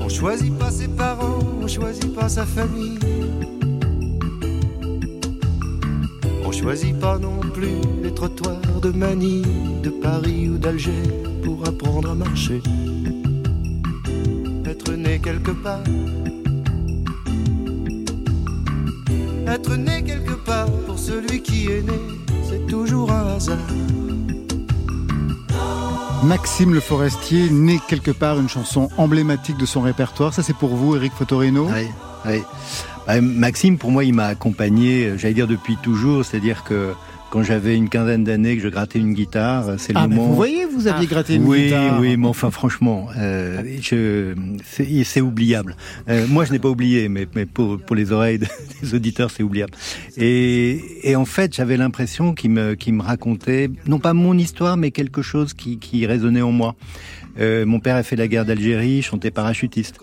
On 0.00 0.08
choisit 0.08 0.58
pas 0.58 0.70
ses 0.72 0.88
parents, 0.88 1.38
on 1.62 1.68
choisit 1.68 2.12
pas 2.14 2.28
sa 2.28 2.44
famille. 2.44 2.98
On 6.48 6.52
choisit 6.52 6.98
pas 6.98 7.18
non 7.18 7.40
plus 7.40 7.76
les 8.02 8.14
trottoirs 8.14 8.80
de 8.80 8.90
Manille, 8.90 9.44
de 9.82 9.90
Paris 9.90 10.48
ou 10.48 10.56
d'Alger 10.56 11.02
pour 11.44 11.68
apprendre 11.68 12.12
à 12.12 12.14
marcher. 12.14 12.62
Être 14.64 14.92
né 14.92 15.18
quelque 15.18 15.50
part, 15.50 15.82
Être 19.46 19.76
né 19.76 20.02
quelque 20.02 20.32
part 20.46 20.70
pour 20.86 20.98
celui 20.98 21.42
qui 21.42 21.66
est 21.70 21.82
né, 21.82 22.00
c'est 22.48 22.66
toujours 22.66 23.12
un 23.12 23.36
hasard. 23.36 23.58
Maxime 26.24 26.72
Le 26.72 26.80
Forestier, 26.80 27.50
né 27.50 27.78
quelque 27.88 28.10
part 28.10 28.40
une 28.40 28.48
chanson 28.48 28.88
emblématique 28.96 29.58
de 29.58 29.66
son 29.66 29.82
répertoire. 29.82 30.32
Ça, 30.32 30.42
c'est 30.42 30.56
pour 30.56 30.74
vous, 30.74 30.96
Eric 30.96 31.12
Fotorino 31.12 31.68
Oui, 31.70 31.88
oui. 32.24 32.42
Maxime, 33.20 33.78
pour 33.78 33.90
moi, 33.90 34.04
il 34.04 34.14
m'a 34.14 34.26
accompagné, 34.26 35.12
j'allais 35.16 35.34
dire 35.34 35.46
depuis 35.46 35.76
toujours, 35.76 36.24
c'est-à-dire 36.24 36.64
que 36.64 36.92
quand 37.30 37.42
j'avais 37.42 37.76
une 37.76 37.88
quinzaine 37.88 38.24
d'années 38.24 38.56
que 38.56 38.62
je 38.62 38.68
grattais 38.68 38.98
une 38.98 39.12
guitare, 39.12 39.74
c'est 39.78 39.92
le 39.92 39.98
ah, 39.98 40.08
moment. 40.08 40.28
vous 40.28 40.34
voyez, 40.34 40.64
vous 40.64 40.86
aviez 40.86 41.06
gratté 41.06 41.34
une 41.34 41.44
oui, 41.44 41.64
guitare. 41.64 42.00
Oui, 42.00 42.08
oui, 42.08 42.16
mais 42.16 42.26
enfin, 42.26 42.50
franchement, 42.50 43.08
euh, 43.18 43.62
je, 43.82 44.34
c'est, 44.64 45.04
c'est 45.04 45.20
oubliable. 45.20 45.76
Euh, 46.08 46.26
moi, 46.28 46.44
je 46.44 46.52
n'ai 46.52 46.58
pas 46.58 46.68
oublié, 46.68 47.08
mais, 47.08 47.26
mais 47.34 47.44
pour, 47.44 47.78
pour 47.78 47.96
les 47.96 48.12
oreilles 48.12 48.38
des 48.82 48.94
auditeurs, 48.94 49.30
c'est 49.30 49.42
oubliable. 49.42 49.72
Et, 50.16 50.82
et 51.02 51.16
en 51.16 51.26
fait, 51.26 51.54
j'avais 51.54 51.76
l'impression 51.76 52.34
qu'il 52.34 52.50
me, 52.50 52.74
qu'il 52.74 52.94
me 52.94 53.02
racontait, 53.02 53.70
non 53.86 53.98
pas 53.98 54.14
mon 54.14 54.36
histoire, 54.36 54.76
mais 54.76 54.90
quelque 54.90 55.20
chose 55.20 55.52
qui, 55.52 55.78
qui 55.78 56.06
résonnait 56.06 56.42
en 56.42 56.52
moi. 56.52 56.76
Euh, 57.40 57.66
mon 57.66 57.78
père 57.78 57.96
a 57.96 58.02
fait 58.02 58.16
la 58.16 58.26
guerre 58.26 58.44
d'Algérie, 58.44 59.02
chantait 59.02 59.30
parachutiste. 59.30 59.98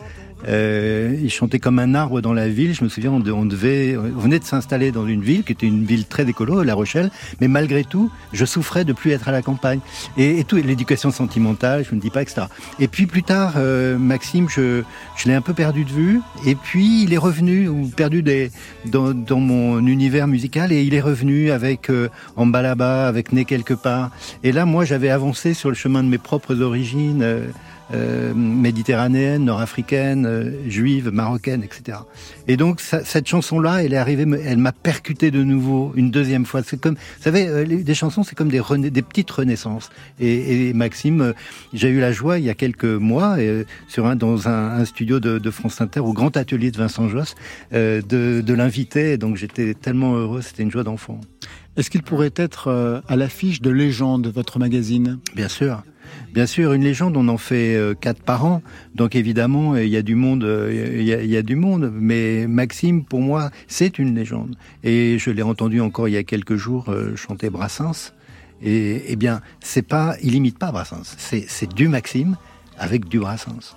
Euh, 0.47 1.15
il 1.21 1.29
chantait 1.29 1.59
comme 1.59 1.79
un 1.79 1.95
arbre 1.95 2.21
dans 2.21 2.33
la 2.33 2.47
ville. 2.47 2.73
Je 2.73 2.83
me 2.83 2.89
souviens, 2.89 3.11
on, 3.11 3.19
de- 3.19 3.31
on 3.31 3.45
devait, 3.45 3.97
on 3.97 4.19
venait 4.19 4.39
de 4.39 4.43
s'installer 4.43 4.91
dans 4.91 5.07
une 5.07 5.21
ville 5.21 5.43
qui 5.43 5.51
était 5.53 5.65
une 5.67 5.85
ville 5.85 6.05
très 6.05 6.25
décolo, 6.25 6.63
La 6.63 6.73
Rochelle. 6.75 7.09
Mais 7.41 7.47
malgré 7.47 7.83
tout, 7.83 8.11
je 8.33 8.45
souffrais 8.45 8.85
de 8.85 8.93
plus 8.93 9.11
être 9.11 9.27
à 9.27 9.31
la 9.31 9.41
campagne. 9.41 9.79
Et, 10.17 10.39
et 10.39 10.43
tout, 10.43 10.57
l'éducation 10.57 11.11
sentimentale, 11.11 11.85
je 11.89 11.95
ne 11.95 11.99
dis 11.99 12.09
pas, 12.09 12.21
etc. 12.21 12.43
Et 12.79 12.87
puis 12.87 13.05
plus 13.05 13.23
tard, 13.23 13.53
euh, 13.57 13.97
Maxime, 13.97 14.47
je, 14.49 14.83
je 15.17 15.27
l'ai 15.27 15.33
un 15.33 15.41
peu 15.41 15.53
perdu 15.53 15.83
de 15.83 15.91
vue. 15.91 16.21
Et 16.45 16.55
puis 16.55 17.03
il 17.03 17.13
est 17.13 17.17
revenu, 17.17 17.67
ou 17.67 17.87
perdu 17.87 18.21
des, 18.21 18.51
dans, 18.85 19.13
dans 19.13 19.39
mon 19.39 19.85
univers 19.85 20.27
musical, 20.27 20.71
et 20.71 20.83
il 20.83 20.93
est 20.93 21.01
revenu 21.01 21.51
avec 21.51 21.89
euh, 21.89 22.09
Ambalaba, 22.35 23.07
avec 23.07 23.31
Né 23.31 23.45
quelque 23.45 23.73
part. 23.73 24.11
Et 24.43 24.51
là, 24.51 24.65
moi, 24.65 24.85
j'avais 24.85 25.09
avancé 25.09 25.53
sur 25.53 25.69
le 25.69 25.75
chemin 25.75 26.03
de 26.03 26.09
mes 26.09 26.17
propres 26.17 26.61
origines. 26.61 27.23
Euh, 27.93 28.33
méditerranéenne, 28.33 29.45
nord-africaine, 29.45 30.25
euh, 30.25 30.51
juive, 30.67 31.09
marocaine, 31.11 31.63
etc. 31.63 31.99
Et 32.47 32.57
donc 32.57 32.81
ça- 32.81 33.03
cette 33.05 33.27
chanson-là, 33.27 33.83
elle 33.83 33.93
est 33.93 33.97
arrivée, 33.97 34.25
elle 34.43 34.57
m'a 34.57 34.71
percuté 34.71 35.29
de 35.31 35.43
nouveau 35.43 35.93
une 35.95 36.09
deuxième 36.11 36.45
fois. 36.45 36.61
C'est 36.63 36.79
comme, 36.79 36.95
vous 36.95 37.23
savez, 37.23 37.47
euh, 37.47 37.63
les- 37.63 37.83
des 37.83 37.93
chansons, 37.93 38.23
c'est 38.23 38.35
comme 38.35 38.49
des, 38.49 38.59
rena- 38.59 38.89
des 38.89 39.01
petites 39.01 39.29
renaissances. 39.31 39.89
Et, 40.19 40.69
et 40.69 40.73
Maxime, 40.73 41.21
euh, 41.21 41.33
j'ai 41.73 41.89
eu 41.89 41.99
la 41.99 42.11
joie 42.11 42.39
il 42.39 42.45
y 42.45 42.49
a 42.49 42.55
quelques 42.55 42.85
mois, 42.85 43.35
euh, 43.37 43.63
sur 43.87 44.07
un, 44.07 44.15
dans 44.15 44.47
un, 44.47 44.79
un 44.79 44.85
studio 44.85 45.19
de, 45.19 45.37
de 45.37 45.51
France 45.51 45.79
Inter, 45.81 45.99
au 45.99 46.13
grand 46.13 46.35
atelier 46.37 46.71
de 46.71 46.77
Vincent 46.77 47.07
Josse, 47.07 47.35
euh, 47.73 48.01
de, 48.01 48.41
de 48.41 48.53
l'inviter. 48.53 49.17
Donc 49.17 49.35
j'étais 49.37 49.73
tellement 49.75 50.15
heureux, 50.15 50.41
c'était 50.41 50.63
une 50.63 50.71
joie 50.71 50.83
d'enfant. 50.83 51.21
Est-ce 51.77 51.89
qu'il 51.89 52.03
pourrait 52.03 52.31
être 52.37 53.01
à 53.07 53.15
l'affiche 53.17 53.61
de 53.61 53.69
Légende, 53.69 54.27
votre 54.33 54.59
magazine? 54.59 55.19
Bien 55.35 55.49
sûr. 55.49 55.83
Bien 56.35 56.47
sûr, 56.47 56.73
une 56.73 56.83
légende, 56.83 57.15
on 57.15 57.29
en 57.29 57.37
fait 57.37 57.77
euh, 57.77 57.93
quatre 57.93 58.21
par 58.21 58.43
an. 58.43 58.61
Donc 58.93 59.15
évidemment, 59.15 59.77
il 59.77 59.87
y 59.87 59.95
a 59.95 60.01
du 60.01 60.15
monde, 60.15 60.43
euh, 60.43 60.97
il 60.99 61.05
y, 61.05 61.37
a, 61.37 61.41
du 61.41 61.55
monde. 61.55 61.89
Mais 61.95 62.45
Maxime, 62.45 63.05
pour 63.05 63.21
moi, 63.21 63.51
c'est 63.69 63.99
une 63.99 64.13
légende. 64.13 64.57
Et 64.83 65.17
je 65.17 65.31
l'ai 65.31 65.43
entendu 65.43 65.79
encore 65.79 66.09
il 66.09 66.11
y 66.11 66.17
a 66.17 66.23
quelques 66.23 66.57
jours 66.57 66.89
euh, 66.89 67.15
chanter 67.15 67.49
Brassens. 67.49 68.11
Et 68.61 69.03
eh 69.07 69.15
bien, 69.15 69.39
c'est 69.61 69.81
pas, 69.81 70.17
il 70.21 70.35
imite 70.35 70.59
pas 70.59 70.73
Brassens. 70.73 71.15
C'est, 71.17 71.73
du 71.73 71.87
Maxime 71.87 72.35
avec 72.77 73.07
du 73.07 73.19
Brassens. 73.19 73.73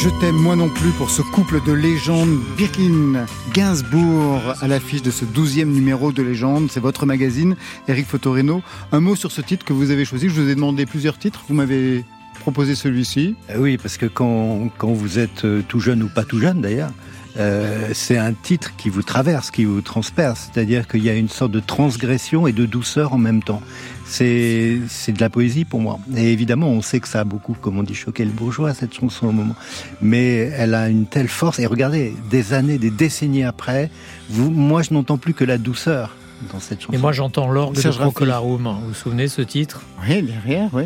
Je 0.00 0.10
t'aime 0.20 0.36
moi 0.36 0.54
non 0.54 0.68
plus 0.68 0.90
pour 0.92 1.10
ce 1.10 1.22
couple 1.22 1.60
de 1.66 1.72
légendes 1.72 2.38
Birkin 2.56 3.26
Gainsbourg 3.52 4.54
à 4.60 4.68
l'affiche 4.68 5.02
de 5.02 5.10
ce 5.10 5.24
douzième 5.24 5.72
numéro 5.72 6.12
de 6.12 6.22
Légende. 6.22 6.70
C'est 6.70 6.78
votre 6.78 7.04
magazine, 7.04 7.56
Eric 7.88 8.06
Fotorino. 8.06 8.62
Un 8.92 9.00
mot 9.00 9.16
sur 9.16 9.32
ce 9.32 9.40
titre 9.40 9.64
que 9.64 9.72
vous 9.72 9.90
avez 9.90 10.04
choisi. 10.04 10.28
Je 10.28 10.40
vous 10.40 10.48
ai 10.48 10.54
demandé 10.54 10.86
plusieurs 10.86 11.18
titres. 11.18 11.42
Vous 11.48 11.54
m'avez 11.54 12.04
proposé 12.38 12.76
celui-ci. 12.76 13.34
Euh, 13.50 13.58
Oui, 13.58 13.76
parce 13.76 13.96
que 13.96 14.06
quand, 14.06 14.70
quand 14.78 14.92
vous 14.92 15.18
êtes 15.18 15.44
euh, 15.44 15.62
tout 15.66 15.80
jeune 15.80 16.04
ou 16.04 16.08
pas 16.08 16.22
tout 16.22 16.38
jeune 16.38 16.60
d'ailleurs, 16.60 16.92
euh, 17.38 17.90
c'est 17.92 18.18
un 18.18 18.32
titre 18.32 18.74
qui 18.76 18.90
vous 18.90 19.02
traverse, 19.02 19.50
qui 19.50 19.64
vous 19.64 19.80
transperce. 19.80 20.50
C'est-à-dire 20.52 20.86
qu'il 20.86 21.02
y 21.02 21.10
a 21.10 21.14
une 21.14 21.28
sorte 21.28 21.52
de 21.52 21.60
transgression 21.60 22.46
et 22.46 22.52
de 22.52 22.66
douceur 22.66 23.12
en 23.14 23.18
même 23.18 23.42
temps. 23.42 23.62
C'est 24.10 24.78
c'est 24.88 25.12
de 25.12 25.20
la 25.20 25.28
poésie 25.28 25.64
pour 25.66 25.80
moi. 25.80 25.98
Et 26.16 26.32
évidemment, 26.32 26.68
on 26.68 26.80
sait 26.80 26.98
que 26.98 27.06
ça 27.08 27.20
a 27.20 27.24
beaucoup, 27.24 27.54
comme 27.60 27.78
on 27.78 27.82
dit, 27.82 27.94
choqué 27.94 28.24
le 28.24 28.30
bourgeois, 28.30 28.72
cette 28.72 28.94
chanson 28.94 29.26
au 29.28 29.32
moment. 29.32 29.54
Mais 30.00 30.50
elle 30.56 30.74
a 30.74 30.88
une 30.88 31.04
telle 31.06 31.28
force. 31.28 31.58
Et 31.58 31.66
regardez, 31.66 32.14
des 32.30 32.54
années, 32.54 32.78
des 32.78 32.90
décennies 32.90 33.44
après, 33.44 33.90
vous, 34.30 34.50
moi, 34.50 34.80
je 34.82 34.94
n'entends 34.94 35.18
plus 35.18 35.34
que 35.34 35.44
la 35.44 35.58
douceur 35.58 36.16
dans 36.52 36.58
cette 36.58 36.80
chanson. 36.80 36.94
Et 36.94 36.98
moi, 36.98 37.12
j'entends 37.12 37.48
l'orgue 37.50 37.76
de. 37.76 37.90
Procolarum. 37.90 38.62
Vous 38.80 38.88
vous 38.88 38.94
souvenez 38.94 39.24
de 39.24 39.28
ce 39.28 39.42
titre? 39.42 39.82
Oui, 40.08 40.22
derrière, 40.22 40.70
oui. 40.72 40.84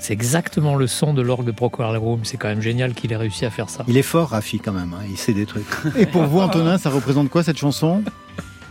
C'est 0.00 0.12
exactement 0.12 0.74
le 0.74 0.88
son 0.88 1.14
de 1.14 1.22
l'orgue 1.22 1.46
de 1.46 1.52
Procolarum. 1.52 2.20
C'est 2.24 2.36
quand 2.36 2.48
même 2.48 2.60
génial 2.62 2.94
qu'il 2.94 3.12
ait 3.12 3.16
réussi 3.16 3.46
à 3.46 3.50
faire 3.50 3.70
ça. 3.70 3.84
Il 3.86 3.96
est 3.96 4.02
fort, 4.02 4.30
Rafi, 4.30 4.58
quand 4.58 4.72
même. 4.72 4.92
hein. 4.92 5.04
Il 5.08 5.16
sait 5.16 5.32
des 5.32 5.46
trucs. 5.46 5.64
Et 5.96 6.06
pour 6.06 6.24
vous, 6.24 6.40
Antonin, 6.40 6.78
ça 6.78 6.90
représente 6.90 7.30
quoi 7.30 7.42
cette 7.44 7.58
chanson? 7.58 8.02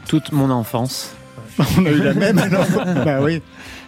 Toute 0.08 0.34
mon 0.34 0.50
enfance. 0.52 1.14
On 1.78 1.86
a 1.86 1.90
eu 1.90 2.02
la 2.02 2.14
même 2.14 2.38
alors. 2.38 2.66
bah 3.06 3.22
oui. 3.22 3.42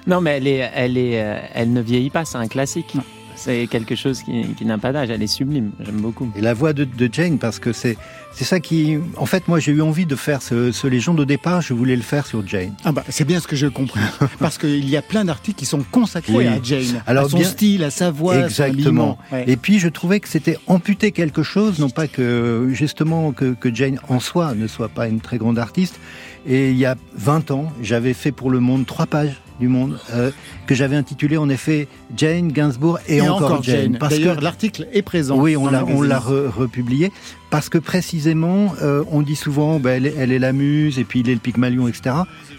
Non, 0.08 0.22
mais 0.22 0.38
elle, 0.38 0.48
est, 0.48 0.72
elle, 0.74 0.98
est, 0.98 1.22
euh, 1.22 1.38
elle 1.54 1.74
ne 1.74 1.82
vieillit 1.82 2.10
pas, 2.10 2.26
c'est 2.26 2.38
un 2.38 2.48
classique. 2.48 2.94
C'est 3.36 3.68
quelque 3.68 3.96
chose 3.96 4.24
qui, 4.24 4.56
qui 4.58 4.66
n'a 4.66 4.80
pas 4.80 4.92
d'âge, 4.92 5.12
elle 5.12 5.22
est 5.22 5.28
sublime, 5.28 5.70
j'aime 5.80 5.98
beaucoup. 6.02 6.32
Et 6.36 6.42
la 6.42 6.56
voix 6.56 6.74
de, 6.74 6.86
de 6.86 7.08
Jane, 7.12 7.38
parce 7.38 7.60
que 7.60 7.72
c'est 7.72 7.96
c'est 8.34 8.46
ça 8.46 8.60
qui... 8.60 8.98
En 9.16 9.28
fait, 9.28 9.48
moi, 9.48 9.60
j'ai 9.60 9.72
eu 9.74 9.82
envie 9.82 10.06
de 10.08 10.16
faire 10.16 10.42
ce, 10.42 10.72
ce 10.72 10.88
légende 10.88 11.20
au 11.20 11.26
départ. 11.26 11.62
Je 11.62 11.74
voulais 11.76 11.96
le 11.96 12.02
faire 12.02 12.26
sur 12.26 12.46
Jane. 12.48 12.74
Ah 12.84 12.92
bah 12.92 13.04
c'est 13.10 13.26
bien 13.26 13.40
ce 13.40 13.48
que 13.48 13.56
j'ai 13.56 13.70
compris. 13.70 14.00
Parce 14.40 14.58
qu'il 14.58 14.88
y 14.90 14.98
a 14.98 15.02
plein 15.04 15.24
d'articles 15.26 15.58
qui 15.60 15.66
sont 15.68 15.84
consacrés 15.92 16.34
Oui. 16.34 16.48
à 16.48 16.60
Jane. 16.62 17.02
Alors, 17.06 17.26
à 17.26 17.30
son 17.30 17.38
bien- 17.38 17.48
style, 17.48 17.84
à 17.84 17.90
sa 17.92 18.10
voix, 18.10 18.34
à 18.36 18.50
son 18.50 18.64
Exactement. 18.66 19.18
Ouais. 19.32 19.44
Et 19.48 19.56
puis, 19.58 19.78
je 19.80 19.88
trouvais 19.88 20.20
que 20.20 20.28
c'était 20.30 20.58
amputer 20.68 21.12
quelque 21.12 21.42
chose, 21.44 21.78
non 21.80 21.90
pas 21.92 22.08
que, 22.08 22.70
justement, 22.74 23.32
que, 23.34 23.54
que 23.54 23.74
Jane 23.74 24.00
en 24.08 24.20
soi 24.20 24.54
ne 24.56 24.66
soit 24.68 24.90
pas 24.90 25.08
une 25.08 25.20
très 25.22 25.38
grande 25.38 25.60
artiste. 25.60 26.00
Et 26.48 26.72
il 26.72 26.78
y 26.78 26.86
a 26.86 26.96
20 27.16 27.52
ans, 27.52 27.72
j'avais 27.84 28.14
fait 28.14 28.32
pour 28.32 28.50
Le 28.52 28.60
Monde 28.60 28.86
trois 28.88 29.06
pages 29.06 29.42
du 29.60 29.68
Monde, 29.68 29.98
euh, 30.14 30.32
que 30.68 30.76
j'avais 30.76 30.96
intitulé 30.96 31.38
en 31.38 31.50
effet 31.50 31.88
Jane, 32.16 32.52
Gainsbourg 32.52 33.00
et, 33.08 33.18
Et 33.18 33.22
encore, 33.22 33.64
Jane. 33.64 33.98
Parce 33.98 34.18
que 34.20 34.42
l'article 34.42 34.88
est 34.94 35.02
présent. 35.02 35.38
Oui, 35.40 35.56
on 35.58 35.66
l'a, 35.68 35.80
le 35.80 35.86
on 35.86 35.88
magazine. 36.02 36.08
l'a 36.10 36.20
re- 36.20 36.48
republié 36.50 37.12
parce 37.50 37.70
que 37.70 37.78
précisément, 37.78 38.74
euh, 38.82 39.04
on 39.12 39.22
dit 39.22 39.36
souvent, 39.36 39.80
ben, 39.80 39.92
elle, 39.92 40.06
est- 40.08 40.16
elle 40.18 40.32
est 40.32 40.40
la 40.40 40.54
muse 40.54 41.00
et 41.00 41.04
puis 41.04 41.22
il 41.22 41.30
est 41.30 41.34
le 41.34 41.40
Pygmalion, 41.40 41.88
etc. 41.88 42.16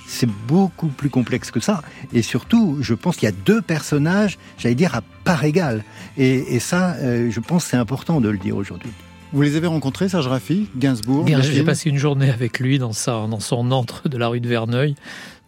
C'est 0.07 0.29
beaucoup 0.49 0.89
plus 0.89 1.11
complexe 1.11 1.51
que 1.51 1.61
ça. 1.61 1.83
Et 2.15 2.23
surtout, 2.23 2.79
je 2.81 2.95
pense 2.95 3.17
qu'il 3.17 3.29
y 3.29 3.33
a 3.33 3.35
deux 3.45 3.61
personnages, 3.61 4.39
j'allais 4.57 4.75
dire 4.75 4.95
à 4.95 5.03
part 5.25 5.45
égale. 5.45 5.85
Et, 6.17 6.55
et 6.55 6.59
ça, 6.61 6.95
euh, 7.01 7.31
je 7.31 7.41
pense, 7.41 7.65
que 7.65 7.71
c'est 7.71 7.77
important 7.77 8.21
de 8.21 8.29
le 8.31 8.39
dire 8.39 8.57
aujourd'hui. 8.57 8.91
Vous 9.35 9.43
les 9.43 9.57
avez 9.57 9.67
rencontrés, 9.67 10.09
Serge 10.09 10.27
Raffi, 10.27 10.71
Gainsbourg 10.79 11.27
J'ai 11.43 11.63
passé 11.63 11.91
une 11.91 11.99
journée 11.99 12.31
avec 12.31 12.61
lui 12.61 12.79
dans, 12.79 12.95
sa, 12.95 13.27
dans 13.27 13.41
son 13.41 13.71
antre 13.73 14.09
de 14.09 14.17
la 14.17 14.29
rue 14.29 14.41
de 14.41 14.49
Verneuil. 14.49 14.95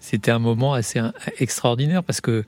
C'était 0.01 0.31
un 0.31 0.39
moment 0.39 0.75
assez 0.75 0.99
euh, 0.99 1.11
extraordinaire 1.39 2.03
parce 2.03 2.21
que 2.21 2.45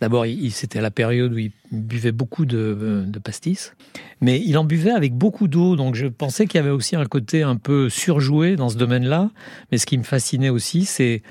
d'abord, 0.00 0.26
c'était 0.50 0.80
la 0.80 0.90
période 0.90 1.32
où 1.32 1.38
il 1.38 1.52
buvait 1.72 2.12
beaucoup 2.12 2.44
de, 2.44 3.04
de 3.06 3.18
pastis, 3.18 3.72
mais 4.20 4.42
il 4.44 4.58
en 4.58 4.64
buvait 4.64 4.90
avec 4.90 5.14
beaucoup 5.14 5.48
d'eau. 5.48 5.76
Donc 5.76 5.94
je 5.94 6.06
pensais 6.06 6.46
qu'il 6.46 6.58
y 6.58 6.62
avait 6.62 6.70
aussi 6.70 6.96
un 6.96 7.06
côté 7.06 7.42
un 7.42 7.56
peu 7.56 7.88
surjoué 7.88 8.56
dans 8.56 8.68
ce 8.68 8.76
domaine-là. 8.76 9.30
Mais 9.70 9.78
ce 9.78 9.86
qui 9.86 9.96
me 9.96 10.02
fascinait 10.02 10.50
aussi, 10.50 10.84
c'est 10.84 11.22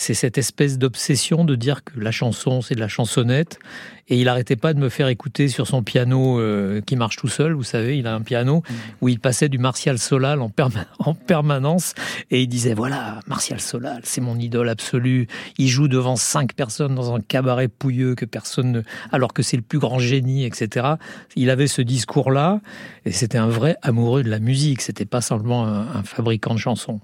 c'est 0.00 0.14
cette 0.14 0.38
espèce 0.38 0.78
d'obsession 0.78 1.44
de 1.44 1.56
dire 1.56 1.82
que 1.82 1.98
la 1.98 2.12
chanson, 2.12 2.62
c'est 2.62 2.76
de 2.76 2.80
la 2.80 2.86
chansonnette. 2.86 3.58
Et 4.06 4.20
il 4.20 4.28
arrêtait 4.28 4.54
pas 4.54 4.72
de 4.72 4.78
me 4.78 4.90
faire 4.90 5.08
écouter 5.08 5.48
sur 5.48 5.66
son 5.66 5.82
piano 5.82 6.38
euh, 6.38 6.80
qui 6.80 6.94
marche 6.94 7.16
tout 7.16 7.26
seul. 7.26 7.52
Vous 7.52 7.64
savez, 7.64 7.98
il 7.98 8.06
a 8.06 8.14
un 8.14 8.20
piano 8.20 8.62
où 9.00 9.08
il 9.08 9.18
passait 9.18 9.48
du 9.48 9.58
Martial 9.58 9.98
Solal 9.98 10.40
en, 10.40 10.50
perma- 10.50 10.86
en 11.00 11.14
permanence. 11.14 11.94
Et 12.30 12.42
il 12.42 12.46
disait, 12.46 12.74
voilà, 12.74 13.18
Martial 13.26 13.60
Solal, 13.60 14.02
c'est 14.04 14.20
mon 14.20 14.38
idole 14.38 14.68
absolue. 14.68 15.26
Il 15.58 15.66
joue 15.66 15.88
devant 15.88 16.14
cinq 16.14 16.54
personnes 16.54 16.94
dans 16.94 17.12
un 17.12 17.20
cabaret 17.20 17.66
pouilleux 17.66 18.14
que 18.14 18.24
personne 18.24 18.70
ne... 18.70 18.82
Alors 19.10 19.32
que 19.32 19.42
c'est 19.42 19.56
le 19.56 19.64
plus 19.64 19.80
grand 19.80 19.98
génie, 19.98 20.44
etc. 20.44 20.94
Il 21.34 21.50
avait 21.50 21.66
ce 21.66 21.82
discours-là. 21.82 22.60
Et 23.04 23.10
c'était 23.10 23.38
un 23.38 23.48
vrai 23.48 23.76
amoureux 23.82 24.22
de 24.22 24.30
la 24.30 24.38
musique. 24.38 24.80
C'était 24.80 25.06
pas 25.06 25.22
simplement 25.22 25.66
un, 25.66 25.88
un 25.96 26.02
fabricant 26.04 26.54
de 26.54 26.60
chansons. 26.60 27.00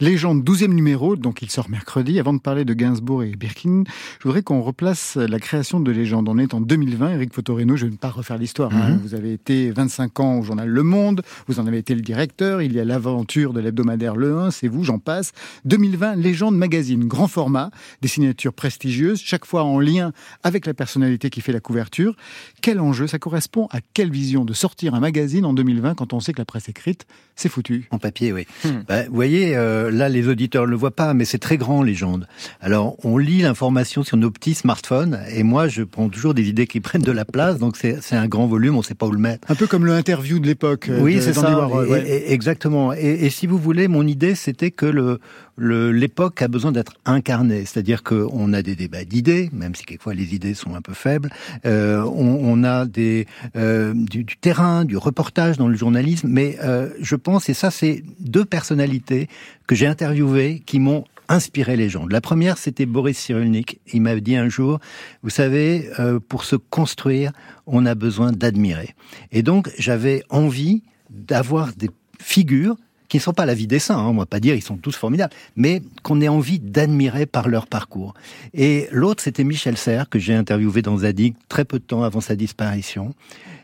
Légende, 0.00 0.42
12e 0.44 0.72
numéro, 0.72 1.16
donc 1.16 1.42
il 1.42 1.50
sort 1.50 1.68
mercredi. 1.70 2.18
Avant 2.20 2.32
de 2.32 2.40
parler 2.40 2.64
de 2.64 2.74
Gainsbourg 2.74 3.22
et 3.22 3.30
Birkin, 3.36 3.84
je 4.20 4.24
voudrais 4.24 4.42
qu'on 4.42 4.60
replace 4.60 5.16
la 5.16 5.38
création 5.38 5.80
de 5.80 5.90
Légende. 5.90 6.28
On 6.28 6.38
est 6.38 6.54
en 6.54 6.60
2020, 6.60 7.10
Eric 7.14 7.32
Fotorino, 7.34 7.76
je 7.76 7.86
ne 7.86 7.90
vais 7.92 7.96
pas 7.96 8.10
refaire 8.10 8.38
l'histoire. 8.38 8.74
hein. 8.74 8.90
Mhm. 8.90 9.00
Vous 9.02 9.14
avez 9.14 9.32
été 9.32 9.70
25 9.70 10.20
ans 10.20 10.38
au 10.38 10.42
journal 10.42 10.68
Le 10.68 10.82
Monde, 10.82 11.22
vous 11.46 11.60
en 11.60 11.66
avez 11.66 11.78
été 11.78 11.94
le 11.94 12.00
directeur, 12.00 12.62
il 12.62 12.72
y 12.72 12.80
a 12.80 12.84
l'aventure 12.84 13.52
de 13.52 13.60
l'hebdomadaire 13.60 14.16
Le 14.16 14.38
1, 14.38 14.50
c'est 14.50 14.68
vous, 14.68 14.84
j'en 14.84 14.98
passe. 14.98 15.32
2020, 15.64 16.16
Légende 16.16 16.56
Magazine, 16.56 17.06
grand 17.06 17.28
format, 17.28 17.70
des 18.02 18.08
signatures 18.08 18.52
prestigieuses, 18.52 19.20
chaque 19.24 19.44
fois 19.44 19.64
en 19.64 19.78
lien 19.80 20.12
avec 20.42 20.66
la 20.66 20.74
personnalité 20.74 21.30
qui 21.30 21.40
fait 21.40 21.52
la 21.52 21.60
couverture. 21.60 22.16
Quel 22.62 22.80
enjeu, 22.80 23.06
ça 23.06 23.18
correspond 23.18 23.68
à 23.70 23.78
quelle 23.94 24.10
vision 24.10 24.44
de 24.44 24.52
sortir 24.52 24.94
un 24.94 25.00
magazine 25.00 25.44
en 25.44 25.52
2020 25.54 25.94
quand 25.94 26.12
on 26.12 26.20
sait 26.20 26.32
que 26.32 26.38
la 26.40 26.44
presse 26.44 26.68
écrite, 26.68 27.06
c'est 27.36 27.48
foutu? 27.48 27.86
En 27.90 27.98
papier, 27.98 28.32
oui. 28.32 28.46
Hmm. 28.64 28.82
Bah, 28.88 29.04
vous 29.08 29.14
voyez, 29.14 29.53
euh, 29.54 29.90
là, 29.90 30.08
les 30.08 30.28
auditeurs 30.28 30.64
ne 30.66 30.70
le 30.70 30.76
voient 30.76 30.90
pas, 30.94 31.14
mais 31.14 31.24
c'est 31.24 31.38
très 31.38 31.56
grand, 31.56 31.82
légende. 31.82 32.26
Alors, 32.60 32.96
on 33.04 33.18
lit 33.18 33.42
l'information 33.42 34.02
sur 34.02 34.16
nos 34.16 34.30
petits 34.30 34.54
smartphones, 34.54 35.18
et 35.34 35.42
moi, 35.42 35.68
je 35.68 35.82
prends 35.82 36.08
toujours 36.08 36.34
des 36.34 36.48
idées 36.48 36.66
qui 36.66 36.80
prennent 36.80 37.02
de 37.02 37.12
la 37.12 37.24
place, 37.24 37.58
donc 37.58 37.76
c'est 37.76 37.98
un 38.12 38.26
grand 38.28 38.46
volume, 38.46 38.74
on 38.74 38.78
ne 38.78 38.84
sait 38.84 38.94
pas 38.94 39.06
où 39.06 39.12
le 39.12 39.18
mettre. 39.18 39.50
Un 39.50 39.54
peu 39.54 39.66
comme 39.66 39.84
le 39.86 39.92
interview 39.92 40.38
de 40.38 40.46
l'époque. 40.46 40.88
euh, 40.88 41.00
Oui, 41.00 41.18
c'est 41.20 41.32
ça. 41.32 41.42
Warhol, 41.56 41.86
Et- 41.86 41.90
ouais. 41.90 42.08
et- 42.08 42.32
exactement. 42.32 42.92
Et, 42.92 42.98
et 43.26 43.30
si 43.30 43.46
vous 43.46 43.58
voulez, 43.58 43.88
mon 43.88 44.06
idée, 44.06 44.34
c'était 44.34 44.70
que 44.70 44.86
le- 44.86 45.18
l'époque 45.58 46.42
a 46.42 46.48
besoin 46.48 46.72
d'être 46.72 46.94
incarnée, 47.04 47.64
c'est-à-dire 47.64 48.02
qu'on 48.02 48.52
a 48.52 48.62
des 48.62 48.74
débats 48.74 49.04
d'idées, 49.04 49.50
même 49.52 49.74
si 49.74 49.84
quelquefois 49.84 50.14
les 50.14 50.34
idées 50.34 50.54
sont 50.54 50.74
un 50.74 50.80
peu 50.80 50.94
faibles. 50.94 51.30
Euh, 51.64 52.02
on, 52.02 52.38
on 52.42 52.64
a 52.64 52.86
des 52.86 53.26
euh, 53.56 53.92
du, 53.94 54.24
du 54.24 54.36
terrain, 54.36 54.84
du 54.84 54.96
reportage 54.96 55.56
dans 55.56 55.68
le 55.68 55.76
journalisme, 55.76 56.28
mais 56.28 56.58
euh, 56.62 56.90
je 57.00 57.16
pense, 57.16 57.48
et 57.48 57.54
ça, 57.54 57.70
c'est 57.70 58.02
deux 58.20 58.44
personnalités 58.44 59.28
que 59.66 59.74
j'ai 59.74 59.86
interviewées 59.86 60.62
qui 60.66 60.78
m'ont 60.78 61.04
inspiré 61.28 61.76
les 61.76 61.88
gens. 61.88 62.06
La 62.06 62.20
première, 62.20 62.58
c'était 62.58 62.86
Boris 62.86 63.18
Cyrulnik. 63.18 63.80
Il 63.92 64.02
m'a 64.02 64.14
dit 64.16 64.36
un 64.36 64.48
jour, 64.48 64.78
vous 65.22 65.30
savez, 65.30 65.88
euh, 65.98 66.20
pour 66.20 66.44
se 66.44 66.56
construire, 66.56 67.32
on 67.66 67.86
a 67.86 67.94
besoin 67.94 68.32
d'admirer. 68.32 68.94
Et 69.32 69.42
donc, 69.42 69.70
j'avais 69.78 70.22
envie 70.28 70.82
d'avoir 71.10 71.72
des 71.74 71.90
figures 72.20 72.76
qui 73.08 73.18
ne 73.18 73.22
sont 73.22 73.32
pas 73.32 73.46
la 73.46 73.54
vie 73.54 73.66
des 73.66 73.78
saints, 73.78 73.98
hein, 73.98 74.08
on 74.08 74.14
va 74.14 74.26
pas 74.26 74.40
dire 74.40 74.54
ils 74.54 74.62
sont 74.62 74.76
tous 74.76 74.96
formidables, 74.96 75.32
mais 75.56 75.82
qu'on 76.02 76.20
ait 76.20 76.28
envie 76.28 76.58
d'admirer 76.58 77.26
par 77.26 77.48
leur 77.48 77.66
parcours. 77.66 78.14
Et 78.52 78.88
l'autre, 78.90 79.22
c'était 79.22 79.44
Michel 79.44 79.76
Serres, 79.76 80.08
que 80.08 80.18
j'ai 80.18 80.34
interviewé 80.34 80.82
dans 80.82 80.98
Zadig 80.98 81.34
très 81.48 81.64
peu 81.64 81.78
de 81.78 81.84
temps 81.84 82.02
avant 82.02 82.20
sa 82.20 82.36
disparition. 82.36 83.14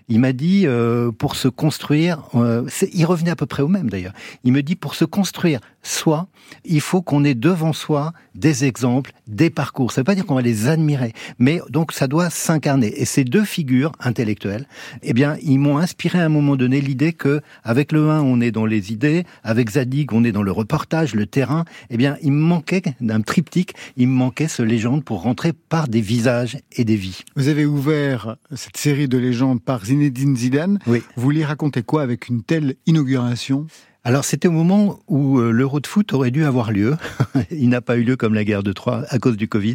Il 0.08 0.18
m'a 0.18 0.32
dit, 0.32 0.66
euh, 0.66 1.12
pour 1.12 1.36
se 1.36 1.46
construire, 1.46 2.22
euh, 2.34 2.68
il 2.92 3.04
revenait 3.06 3.30
à 3.30 3.36
peu 3.36 3.46
près 3.46 3.62
au 3.62 3.68
même 3.68 3.88
d'ailleurs, 3.88 4.12
il 4.42 4.52
me 4.52 4.62
dit, 4.62 4.74
pour 4.74 4.96
se 4.96 5.04
construire 5.04 5.60
soi, 5.82 6.28
il 6.64 6.80
faut 6.80 7.02
qu'on 7.02 7.24
ait 7.24 7.34
devant 7.34 7.72
soi 7.72 8.12
des 8.34 8.64
exemples, 8.64 9.12
des 9.26 9.50
parcours. 9.50 9.92
Ça 9.92 10.00
veut 10.00 10.04
pas 10.04 10.14
dire 10.14 10.26
qu'on 10.26 10.34
va 10.34 10.42
les 10.42 10.68
admirer, 10.68 11.12
mais 11.38 11.60
donc 11.68 11.92
ça 11.92 12.06
doit 12.06 12.30
s'incarner. 12.30 13.00
Et 13.00 13.04
ces 13.04 13.24
deux 13.24 13.44
figures 13.44 13.92
intellectuelles, 14.00 14.66
eh 15.02 15.12
bien, 15.12 15.36
ils 15.42 15.58
m'ont 15.58 15.78
inspiré 15.78 16.20
à 16.20 16.24
un 16.24 16.28
moment 16.28 16.56
donné 16.56 16.80
l'idée 16.80 17.12
que, 17.12 17.40
avec 17.64 17.92
le 17.92 18.10
1, 18.10 18.20
on 18.22 18.40
est 18.40 18.50
dans 18.50 18.66
les 18.66 18.92
idées, 18.92 19.24
avec 19.42 19.70
Zadig, 19.70 20.12
on 20.12 20.24
est 20.24 20.32
dans 20.32 20.42
le 20.42 20.52
reportage, 20.52 21.14
le 21.14 21.26
terrain. 21.26 21.64
Eh 21.90 21.96
bien, 21.96 22.16
il 22.22 22.32
me 22.32 22.42
manquait 22.42 22.82
d'un 23.00 23.20
triptyque, 23.20 23.74
il 23.96 24.08
me 24.08 24.14
manquait 24.14 24.48
ce 24.48 24.62
légende 24.62 25.04
pour 25.04 25.22
rentrer 25.22 25.52
par 25.52 25.88
des 25.88 26.00
visages 26.00 26.58
et 26.72 26.84
des 26.84 26.96
vies. 26.96 27.22
Vous 27.36 27.48
avez 27.48 27.66
ouvert 27.66 28.36
cette 28.54 28.76
série 28.76 29.08
de 29.08 29.18
légendes 29.18 29.62
par 29.62 29.84
Zinedine 29.84 30.36
Zidane. 30.36 30.78
Oui. 30.86 31.02
Vous 31.16 31.22
vouliez 31.22 31.44
raconter 31.44 31.82
quoi 31.82 32.02
avec 32.02 32.28
une 32.28 32.42
telle 32.42 32.76
inauguration? 32.86 33.66
Alors 34.02 34.24
c'était 34.24 34.48
au 34.48 34.52
moment 34.52 34.98
où 35.08 35.38
euh, 35.38 35.50
l'Euro 35.50 35.78
de 35.78 35.86
foot 35.86 36.14
aurait 36.14 36.30
dû 36.30 36.46
avoir 36.46 36.72
lieu. 36.72 36.96
Il 37.50 37.68
n'a 37.68 37.82
pas 37.82 37.98
eu 37.98 38.02
lieu 38.02 38.16
comme 38.16 38.32
la 38.32 38.44
guerre 38.44 38.62
de 38.62 38.72
Troie 38.72 39.04
à 39.10 39.18
cause 39.18 39.36
du 39.36 39.46
Covid, 39.46 39.74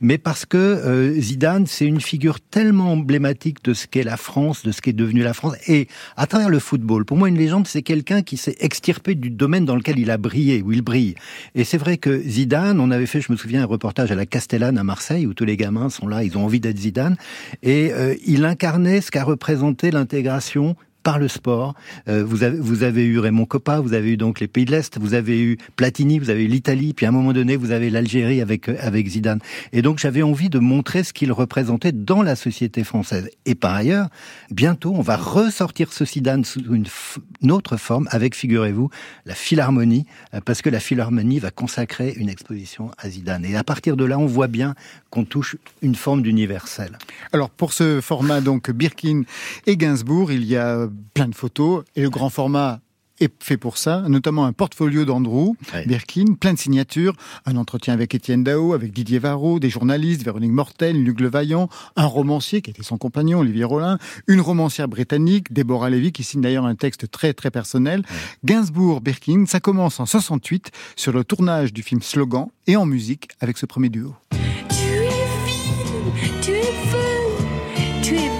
mais 0.00 0.16
parce 0.16 0.46
que 0.46 0.56
euh, 0.56 1.20
Zidane 1.20 1.66
c'est 1.66 1.84
une 1.84 2.00
figure 2.00 2.40
tellement 2.40 2.92
emblématique 2.92 3.62
de 3.62 3.74
ce 3.74 3.86
qu'est 3.86 4.04
la 4.04 4.16
France, 4.16 4.62
de 4.62 4.72
ce 4.72 4.80
qu'est 4.80 4.94
devenu 4.94 5.22
la 5.22 5.34
France, 5.34 5.56
et 5.66 5.86
à 6.16 6.26
travers 6.26 6.48
le 6.48 6.58
football. 6.60 7.04
Pour 7.04 7.18
moi, 7.18 7.28
une 7.28 7.36
légende 7.36 7.66
c'est 7.66 7.82
quelqu'un 7.82 8.22
qui 8.22 8.38
s'est 8.38 8.56
extirpé 8.60 9.14
du 9.14 9.28
domaine 9.28 9.66
dans 9.66 9.76
lequel 9.76 9.98
il 9.98 10.10
a 10.10 10.16
brillé, 10.16 10.62
où 10.62 10.72
il 10.72 10.80
brille. 10.80 11.14
Et 11.54 11.64
c'est 11.64 11.78
vrai 11.78 11.98
que 11.98 12.18
Zidane, 12.22 12.80
on 12.80 12.90
avait 12.90 13.04
fait, 13.04 13.20
je 13.20 13.30
me 13.30 13.36
souviens, 13.36 13.64
un 13.64 13.66
reportage 13.66 14.10
à 14.10 14.14
la 14.14 14.24
Castellane 14.24 14.78
à 14.78 14.84
Marseille 14.84 15.26
où 15.26 15.34
tous 15.34 15.44
les 15.44 15.58
gamins 15.58 15.90
sont 15.90 16.08
là, 16.08 16.24
ils 16.24 16.38
ont 16.38 16.44
envie 16.46 16.60
d'être 16.60 16.78
Zidane, 16.78 17.16
et 17.62 17.92
euh, 17.92 18.14
il 18.24 18.46
incarnait 18.46 19.02
ce 19.02 19.10
qu'a 19.10 19.24
représenté 19.24 19.90
l'intégration 19.90 20.74
par 21.02 21.18
le 21.18 21.28
sport. 21.28 21.74
Euh, 22.08 22.24
vous, 22.24 22.42
avez, 22.42 23.04
eu 23.04 23.18
Raymond 23.18 23.46
Coppa, 23.46 23.80
vous 23.80 23.94
avez 23.94 24.12
eu 24.12 24.16
donc 24.16 24.40
les 24.40 24.48
pays 24.48 24.64
de 24.64 24.70
l'Est, 24.70 24.98
vous 24.98 25.14
avez 25.14 25.40
eu 25.40 25.58
Platini, 25.76 26.18
vous 26.18 26.30
avez 26.30 26.44
eu 26.44 26.48
l'Italie, 26.48 26.94
puis 26.94 27.06
à 27.06 27.10
un 27.10 27.12
moment 27.12 27.32
donné, 27.32 27.56
vous 27.56 27.70
avez 27.70 27.90
l'Algérie 27.90 28.40
avec, 28.40 28.68
euh, 28.68 28.76
avec 28.80 29.08
Zidane. 29.08 29.40
Et 29.72 29.82
donc 29.82 29.98
j'avais 29.98 30.22
envie 30.22 30.50
de 30.50 30.58
montrer 30.58 31.04
ce 31.04 31.12
qu'il 31.12 31.32
représentait 31.32 31.92
dans 31.92 32.22
la 32.22 32.36
société 32.36 32.84
française. 32.84 33.30
Et 33.46 33.54
par 33.54 33.74
ailleurs, 33.74 34.08
bientôt, 34.50 34.92
on 34.94 35.02
va 35.02 35.16
ressortir 35.16 35.92
ce 35.92 36.04
Zidane 36.04 36.44
sous 36.44 36.60
une, 36.60 36.86
une 37.42 37.52
autre 37.52 37.76
forme 37.76 38.08
avec, 38.10 38.34
figurez-vous, 38.34 38.90
la 39.26 39.34
Philharmonie, 39.34 40.06
euh, 40.34 40.40
parce 40.44 40.62
que 40.62 40.70
la 40.70 40.80
Philharmonie 40.80 41.38
va 41.38 41.50
consacrer 41.50 42.14
une 42.16 42.28
exposition 42.28 42.90
à 42.98 43.08
Zidane. 43.08 43.44
Et 43.44 43.56
à 43.56 43.64
partir 43.64 43.96
de 43.96 44.04
là, 44.04 44.18
on 44.18 44.26
voit 44.26 44.48
bien 44.48 44.74
qu'on 45.10 45.24
touche 45.24 45.56
une 45.82 45.94
forme 45.94 46.22
d'universel. 46.22 46.98
Alors 47.32 47.50
pour 47.50 47.72
ce 47.72 48.00
format 48.00 48.40
donc 48.40 48.70
Birkin 48.70 49.22
et 49.66 49.76
Gainsbourg, 49.76 50.32
il 50.32 50.44
y 50.44 50.56
a 50.56 50.87
plein 51.14 51.28
de 51.28 51.34
photos 51.34 51.84
et 51.96 52.02
le 52.02 52.10
grand 52.10 52.30
format 52.30 52.80
est 53.20 53.42
fait 53.42 53.56
pour 53.56 53.78
ça, 53.78 54.04
notamment 54.08 54.44
un 54.44 54.52
portfolio 54.52 55.04
d'Andrew, 55.04 55.56
Ouais. 55.74 55.84
Birkin, 55.86 56.34
plein 56.38 56.52
de 56.52 56.58
signatures, 56.58 57.14
un 57.46 57.56
entretien 57.56 57.92
avec 57.92 58.14
Étienne 58.14 58.44
Dao, 58.44 58.74
avec 58.74 58.92
Didier 58.92 59.18
Varro, 59.18 59.58
des 59.58 59.70
journalistes, 59.70 60.22
Véronique 60.22 60.52
Mortel, 60.52 61.02
Luc 61.02 61.18
Levaillant, 61.20 61.68
un 61.96 62.06
romancier 62.06 62.62
qui 62.62 62.70
était 62.70 62.84
son 62.84 62.96
compagnon, 62.96 63.40
Olivier 63.40 63.64
Rollin, 63.64 63.98
une 64.28 64.40
romancière 64.40 64.86
britannique, 64.86 65.52
Déborah 65.52 65.90
Levy, 65.90 66.12
qui 66.12 66.22
signe 66.22 66.42
d'ailleurs 66.42 66.64
un 66.64 66.76
texte 66.76 67.10
très 67.10 67.34
très 67.34 67.50
personnel. 67.50 68.04
Gainsbourg, 68.44 69.00
Birkin, 69.00 69.46
ça 69.48 69.58
commence 69.58 69.98
en 69.98 70.06
68 70.06 70.70
sur 70.94 71.10
le 71.12 71.24
tournage 71.24 71.72
du 71.72 71.82
film 71.82 72.00
Slogan 72.02 72.46
et 72.68 72.76
en 72.76 72.86
musique 72.86 73.30
avec 73.40 73.58
ce 73.58 73.66
premier 73.66 73.88
duo. 73.88 74.14
Tu 74.30 74.76
es 74.76 75.08
vide, 75.44 76.40
tu 76.40 76.50
es 76.52 76.62
feu, 76.62 77.44
tu 78.00 78.14
es 78.14 78.30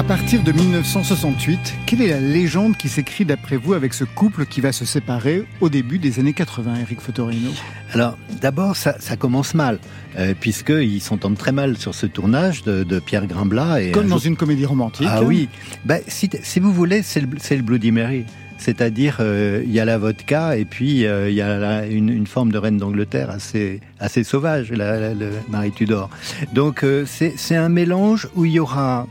À 0.00 0.02
partir 0.02 0.42
de 0.42 0.50
1968, 0.50 1.74
quelle 1.84 2.00
est 2.00 2.08
la 2.08 2.20
légende 2.20 2.74
qui 2.78 2.88
s'écrit 2.88 3.26
d'après 3.26 3.56
vous 3.58 3.74
avec 3.74 3.92
ce 3.92 4.04
couple 4.04 4.46
qui 4.46 4.62
va 4.62 4.72
se 4.72 4.86
séparer 4.86 5.44
au 5.60 5.68
début 5.68 5.98
des 5.98 6.18
années 6.18 6.32
80, 6.32 6.76
Eric 6.80 7.02
Fotorino? 7.02 7.50
Alors, 7.92 8.16
d'abord, 8.40 8.76
ça, 8.76 8.96
ça 8.98 9.16
commence 9.16 9.52
mal, 9.52 9.78
euh, 10.18 10.32
puisqu'ils 10.40 11.02
s'entendent 11.02 11.36
très 11.36 11.52
mal 11.52 11.76
sur 11.76 11.94
ce 11.94 12.06
tournage 12.06 12.62
de, 12.62 12.82
de 12.82 12.98
Pierre 12.98 13.26
Grimblat. 13.26 13.82
Et 13.82 13.90
Comme 13.90 14.06
un 14.06 14.08
dans 14.08 14.16
jour- 14.16 14.28
une 14.28 14.36
comédie 14.36 14.64
romantique. 14.64 15.06
Ah 15.10 15.22
oui, 15.22 15.50
bah, 15.84 15.96
si, 16.08 16.30
si 16.42 16.60
vous 16.60 16.72
voulez, 16.72 17.02
c'est 17.02 17.20
le, 17.20 17.62
Bloody 17.62 17.92
Mary. 17.92 18.24
C'est-à-dire, 18.56 19.18
euh, 19.20 19.62
il 19.66 19.70
y 19.72 19.80
a 19.80 19.84
la 19.84 19.98
vodka 19.98 20.56
et 20.56 20.64
puis 20.64 21.04
euh, 21.06 21.28
il 21.30 21.34
y 21.36 21.40
a 21.42 21.58
la- 21.58 21.86
une, 21.86 22.08
une 22.08 22.26
forme 22.26 22.52
de 22.52 22.58
reine 22.58 22.78
d'Angleterre 22.78 23.28
assez, 23.30 23.80
assez 23.98 24.24
sauvage, 24.24 24.70
la, 24.72 24.98
la- 24.98 25.14
le 25.14 25.30
Marie 25.50 25.72
Tudor. 25.72 26.08
Donc 26.54 26.84
euh, 26.84 27.04
c'est 27.06 27.56
un 27.56 27.68
mélange 27.68 28.28
où 28.34 28.44
il 28.46 28.52
y 28.52 28.60
aura 28.60 29.06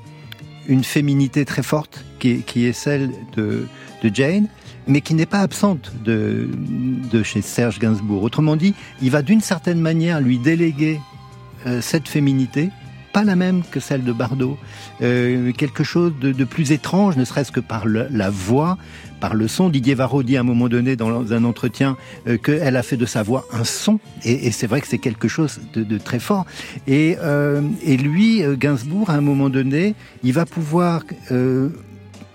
une 0.67 0.84
féminité 0.84 1.45
très 1.45 1.63
forte 1.63 2.06
qui 2.19 2.43
est, 2.65 2.74
celle 2.74 3.12
de, 3.36 3.67
Jane, 4.13 4.48
mais 4.88 5.02
qui 5.02 5.13
n'est 5.13 5.26
pas 5.26 5.39
absente 5.39 5.91
de, 6.04 6.50
chez 7.24 7.41
Serge 7.41 7.80
Gainsbourg. 7.80 8.24
Autrement 8.24 8.56
dit, 8.56 8.74
il 9.02 9.12
va 9.12 9.22
d'une 9.22 9.41
certaine 9.41 9.80
manière 9.80 10.22
lui 10.22 10.38
déléguer 10.38 11.00
euh, 11.65 11.82
cette 11.82 12.08
féminité, 12.08 12.69
pas 13.13 13.24
la 13.24 13.36
même 13.36 13.63
que 13.69 13.80
celle 13.80 14.04
de 14.04 14.13
Bardot, 14.13 14.58
euh, 15.02 15.52
quelque 15.54 15.84
chose 15.84 16.13
de, 16.22 16.43
plus 16.43 16.72
étrange, 16.72 17.17
ne 17.17 17.26
serait-ce 17.26 17.52
que 17.52 17.60
par 17.60 17.86
la 17.88 18.30
voix, 18.30 18.78
par 19.19 19.36
le 19.36 19.47
son. 19.47 19.69
Didier 19.69 19.93
Varro 19.93 20.23
dit 20.23 20.38
à 20.38 20.41
un 20.41 20.43
moment 20.43 20.69
donné 20.69 20.95
dans 20.95 21.34
un 21.34 21.43
entretien 21.43 21.97
euh, 22.27 22.38
qu'elle 22.38 22.75
a 22.75 22.84
fait 22.84 22.97
de 22.97 23.05
sa 23.05 23.23
voix 23.23 23.45
un 23.51 23.63
son, 23.63 23.99
et, 24.23 24.51
c'est 24.51 24.67
vrai 24.67 24.82
que 24.82 24.88
c'est 24.88 24.97
quelque 24.97 25.27
chose 25.27 25.60
de, 25.73 25.97
très 25.97 26.19
fort. 26.19 26.45
Et, 26.88 27.17
euh, 27.21 27.62
lui, 27.86 28.43
euh, 28.43 28.55
Gainsbourg, 28.55 29.10
à 29.10 29.13
un 29.13 29.21
moment 29.21 29.49
donné, 29.49 29.95
il 30.23 30.34
va 30.34 30.45
pouvoir 30.45 31.03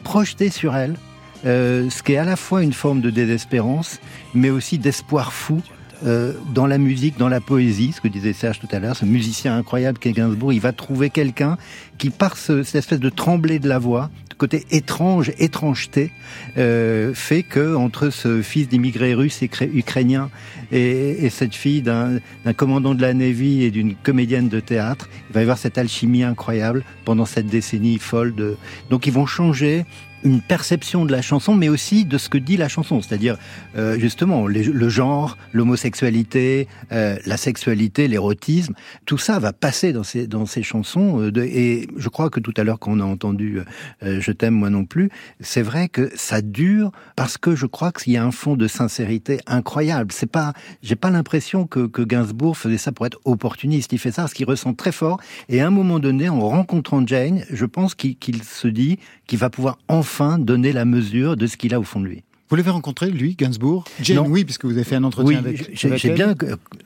projeter 0.02 0.50
sur 0.50 0.76
elle 0.76 0.96
ce 1.44 2.02
qui 2.02 2.12
est 2.12 2.16
à 2.16 2.24
la 2.24 2.36
fois 2.36 2.62
une 2.62 2.72
forme 2.72 3.00
de 3.00 3.10
désespérance, 3.10 4.00
mais 4.34 4.50
aussi 4.50 4.78
d'espoir 4.78 5.32
fou 5.32 5.62
dans 6.02 6.66
la 6.66 6.76
musique, 6.76 7.18
dans 7.18 7.28
la 7.28 7.40
poésie, 7.40 7.92
ce 7.92 8.00
que 8.00 8.08
disait 8.08 8.34
Serge 8.34 8.60
tout 8.60 8.68
à 8.72 8.78
l'heure, 8.78 8.96
ce 8.96 9.06
musicien 9.06 9.56
incroyable 9.56 9.98
qu'est 9.98 10.12
Gainsbourg, 10.12 10.52
il 10.52 10.60
va 10.60 10.72
trouver 10.72 11.08
quelqu'un 11.08 11.56
qui, 11.96 12.10
par 12.10 12.36
ce, 12.36 12.62
cette 12.62 12.76
espèce 12.76 13.00
de 13.00 13.08
tremblé 13.08 13.58
de 13.58 13.68
la 13.68 13.78
voix, 13.78 14.10
côté 14.36 14.64
étrange, 14.70 15.32
étrangeté, 15.38 16.10
euh, 16.56 17.12
fait 17.14 17.42
que 17.42 17.74
entre 17.74 18.10
ce 18.10 18.42
fils 18.42 18.68
d'immigrés 18.68 19.14
russes 19.14 19.42
et 19.42 19.50
ukrainiens 19.72 20.30
et, 20.72 21.24
et 21.24 21.30
cette 21.30 21.54
fille 21.54 21.82
d'un 21.82 22.20
commandant 22.56 22.94
de 22.94 23.02
la 23.02 23.14
Navy 23.14 23.62
et 23.62 23.70
d'une 23.70 23.94
comédienne 23.94 24.48
de 24.48 24.60
théâtre, 24.60 25.08
il 25.30 25.34
va 25.34 25.40
y 25.40 25.42
avoir 25.42 25.58
cette 25.58 25.78
alchimie 25.78 26.22
incroyable 26.22 26.84
pendant 27.04 27.26
cette 27.26 27.46
décennie 27.46 27.98
folle 27.98 28.34
de. 28.34 28.56
Donc 28.90 29.06
ils 29.06 29.12
vont 29.12 29.26
changer 29.26 29.84
une 30.24 30.40
perception 30.40 31.04
de 31.04 31.12
la 31.12 31.22
chanson, 31.22 31.54
mais 31.54 31.68
aussi 31.68 32.06
de 32.06 32.18
ce 32.18 32.28
que 32.28 32.38
dit 32.38 32.56
la 32.56 32.68
chanson, 32.68 33.02
c'est-à-dire 33.02 33.37
euh, 33.76 33.98
justement 33.98 34.46
le 34.46 34.88
genre, 34.88 35.37
l'homosexualité, 35.52 36.66
euh, 36.92 37.16
la 37.26 37.37
sexualité, 37.37 38.08
l'érotisme, 38.08 38.74
tout 39.04 39.18
ça 39.18 39.38
va 39.38 39.52
passer 39.52 39.92
dans 39.92 40.02
ces 40.02 40.26
dans 40.26 40.46
ces 40.46 40.62
chansons. 40.62 41.20
Euh, 41.20 41.32
et 41.44 41.88
je 41.96 42.08
crois 42.08 42.30
que 42.30 42.40
tout 42.40 42.54
à 42.56 42.64
l'heure 42.64 42.78
qu'on 42.78 43.00
a 43.00 43.04
entendu 43.04 43.60
euh, 44.02 44.20
"Je 44.20 44.32
t'aime 44.32 44.54
moi 44.54 44.70
non 44.70 44.87
plus", 44.87 45.10
c'est 45.40 45.62
vrai 45.62 45.88
que 45.88 46.10
ça 46.14 46.40
dure 46.40 46.90
parce 47.16 47.37
que 47.37 47.54
je 47.54 47.66
crois 47.66 47.92
qu'il 47.92 48.14
y 48.14 48.16
a 48.16 48.24
un 48.24 48.30
fond 48.30 48.56
de 48.56 48.66
sincérité 48.66 49.40
incroyable. 49.46 50.10
C'est 50.12 50.30
pas, 50.30 50.54
j'ai 50.82 50.96
pas 50.96 51.10
l'impression 51.10 51.66
que, 51.66 51.87
que 51.87 52.02
Gainsbourg 52.02 52.56
faisait 52.56 52.78
ça 52.78 52.92
pour 52.92 53.06
être 53.06 53.20
opportuniste. 53.24 53.92
Il 53.92 53.98
fait 53.98 54.12
ça 54.12 54.22
parce 54.22 54.34
qu'il 54.34 54.46
ressent 54.46 54.72
très 54.72 54.92
fort. 54.92 55.20
Et 55.50 55.60
à 55.60 55.66
un 55.66 55.70
moment 55.70 55.98
donné, 55.98 56.28
en 56.30 56.40
rencontrant 56.40 57.06
Jane, 57.06 57.44
je 57.50 57.66
pense 57.66 57.94
qu'il 57.94 58.16
qu'il 58.16 58.42
se 58.42 58.68
dit 58.68 58.98
qu'il 59.26 59.38
va 59.38 59.50
pouvoir 59.50 59.78
enfin 59.88 60.13
enfin 60.14 60.38
donner 60.38 60.72
la 60.72 60.85
mesure 60.85 61.37
de 61.37 61.48
ce 61.48 61.57
qu'il 61.57 61.74
a 61.74 61.81
au 61.81 61.83
fond 61.83 61.98
de 61.98 62.07
lui. 62.07 62.22
Vous 62.48 62.55
l'avez 62.55 62.70
rencontré, 62.70 63.11
lui, 63.11 63.35
Gainsbourg? 63.35 63.85
Jane, 64.00 64.18
oui, 64.29 64.44
puisque 64.44 64.64
vous 64.64 64.70
avez 64.70 64.85
fait 64.85 64.94
un 64.94 65.03
entretien 65.03 65.42
oui, 65.42 65.48
avec 65.48 65.70
J'ai 65.74 66.11
bien 66.11 66.37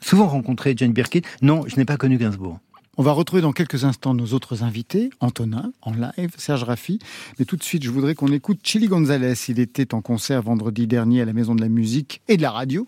souvent 0.01 0.27
rencontré 0.27 0.73
Jane 0.75 0.93
Birkin. 0.93 1.19
Non, 1.43 1.61
je 1.67 1.75
n'ai 1.75 1.85
pas 1.85 1.97
connu 1.97 2.17
Gainsbourg. 2.17 2.57
On 2.97 3.03
va 3.03 3.11
retrouver 3.11 3.43
dans 3.43 3.51
quelques 3.51 3.83
instants 3.83 4.15
nos 4.15 4.33
autres 4.33 4.63
invités, 4.63 5.11
Antonin, 5.19 5.71
en 5.83 5.91
live, 5.91 6.31
Serge 6.37 6.63
Raffi. 6.63 6.97
Mais 7.37 7.45
tout 7.45 7.55
de 7.55 7.61
suite, 7.61 7.83
je 7.83 7.91
voudrais 7.91 8.15
qu'on 8.15 8.31
écoute 8.31 8.61
Chili 8.63 8.87
Gonzalez. 8.87 9.35
Il 9.47 9.59
était 9.59 9.93
en 9.93 10.01
concert 10.01 10.41
vendredi 10.41 10.87
dernier 10.87 11.21
à 11.21 11.25
la 11.25 11.33
Maison 11.33 11.53
de 11.53 11.61
la 11.61 11.69
Musique 11.69 12.21
et 12.29 12.35
de 12.35 12.41
la 12.41 12.49
Radio 12.49 12.87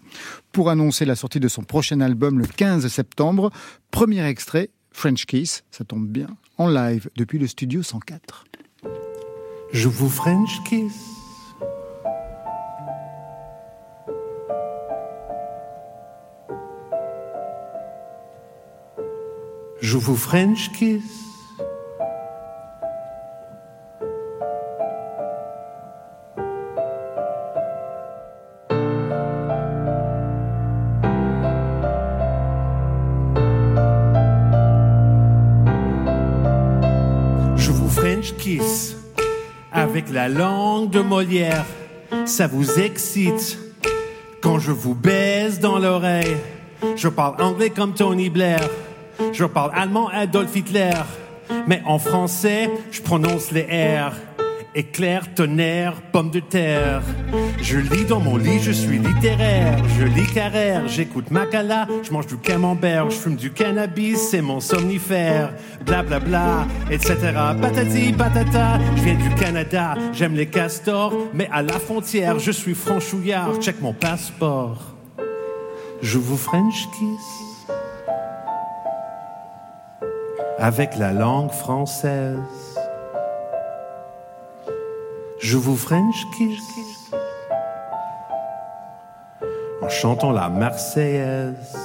pour 0.51 0.71
annoncer 0.71 1.05
la 1.05 1.15
sortie 1.15 1.39
de 1.39 1.47
son 1.47 1.61
prochain 1.61 2.01
album 2.01 2.39
le 2.39 2.47
15 2.47 2.87
septembre. 2.87 3.51
Premier 3.91 4.25
extrait, 4.25 4.71
French 4.91 5.27
Kiss, 5.27 5.63
ça 5.69 5.83
tombe 5.83 6.07
bien, 6.07 6.29
en 6.57 6.67
live 6.67 7.09
depuis 7.15 7.37
le 7.37 7.45
studio 7.45 7.83
104. 7.83 8.45
Je 9.73 9.87
vous 9.87 10.09
French 10.09 10.61
kiss. 10.63 11.07
Je 19.79 19.97
vous 19.97 20.15
French 20.17 20.71
kiss. 20.73 21.30
Avec 39.91 40.09
la 40.09 40.29
langue 40.29 40.89
de 40.89 41.01
Molière. 41.01 41.65
Ça 42.23 42.47
vous 42.47 42.79
excite 42.79 43.59
quand 44.39 44.57
je 44.57 44.71
vous 44.71 44.95
baise 44.95 45.59
dans 45.59 45.79
l'oreille. 45.79 46.37
Je 46.95 47.09
parle 47.09 47.41
anglais 47.41 47.71
comme 47.71 47.93
Tony 47.93 48.29
Blair. 48.29 48.61
Je 49.33 49.43
parle 49.43 49.71
allemand 49.75 50.07
Adolf 50.07 50.55
Hitler. 50.55 50.93
Mais 51.67 51.81
en 51.85 51.99
français, 51.99 52.69
je 52.89 53.01
prononce 53.01 53.51
les 53.51 53.63
R. 53.63 54.13
Éclair, 54.73 55.33
tonnerre, 55.35 56.01
pomme 56.13 56.31
de 56.31 56.39
terre. 56.39 57.01
Je 57.61 57.77
lis 57.77 58.05
dans 58.05 58.21
mon 58.21 58.37
lit, 58.37 58.59
je 58.61 58.71
suis 58.71 58.99
littéraire. 58.99 59.77
Je 59.99 60.05
lis 60.05 60.27
Carrère, 60.33 60.87
j'écoute 60.87 61.29
Macala, 61.29 61.87
je 62.03 62.11
mange 62.11 62.27
du 62.27 62.37
camembert, 62.37 63.09
je 63.09 63.17
fume 63.17 63.35
du 63.35 63.51
cannabis, 63.51 64.29
c'est 64.29 64.41
mon 64.41 64.61
somnifère. 64.61 65.53
Blablabla, 65.85 66.19
bla, 66.19 66.67
bla, 66.87 66.95
etc. 66.95 67.17
Patati, 67.61 68.13
patata, 68.13 68.79
je 68.95 69.01
viens 69.01 69.15
du 69.15 69.29
Canada, 69.35 69.95
j'aime 70.13 70.35
les 70.35 70.47
castors, 70.47 71.13
mais 71.33 71.49
à 71.51 71.61
la 71.61 71.77
frontière, 71.77 72.39
je 72.39 72.51
suis 72.51 72.75
franchouillard, 72.75 73.55
check 73.59 73.81
mon 73.81 73.93
passeport. 73.93 74.95
Je 76.01 76.17
vous 76.17 76.37
French 76.37 76.87
kiss 76.97 77.41
avec 80.57 80.95
la 80.97 81.11
langue 81.11 81.51
française. 81.51 82.70
Je 85.41 85.57
vous 85.57 85.75
French 85.75 86.27
kiss 86.37 87.11
en 89.81 89.89
chantant 89.89 90.31
la 90.31 90.49
Marseillaise. 90.49 91.75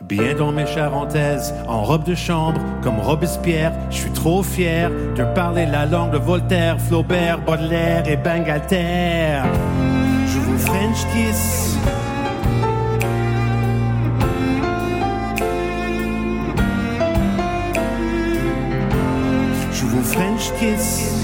Bien 0.00 0.34
dans 0.34 0.50
mes 0.50 0.66
charentaises, 0.66 1.54
en 1.68 1.84
robe 1.84 2.02
de 2.02 2.16
chambre, 2.16 2.60
comme 2.82 2.98
Robespierre, 2.98 3.72
je 3.88 3.98
suis 3.98 4.10
trop 4.10 4.42
fier 4.42 4.90
de 4.90 5.22
parler 5.34 5.64
la 5.64 5.86
langue 5.86 6.10
de 6.10 6.18
Voltaire, 6.18 6.80
Flaubert, 6.80 7.38
Baudelaire 7.38 8.08
et 8.08 8.16
Bangalter. 8.16 9.40
Je 10.26 10.38
vous 10.40 10.58
French 10.58 11.06
kiss. 11.12 11.78
Je 19.72 19.84
vous 19.84 20.02
French 20.02 20.52
kiss. 20.58 21.23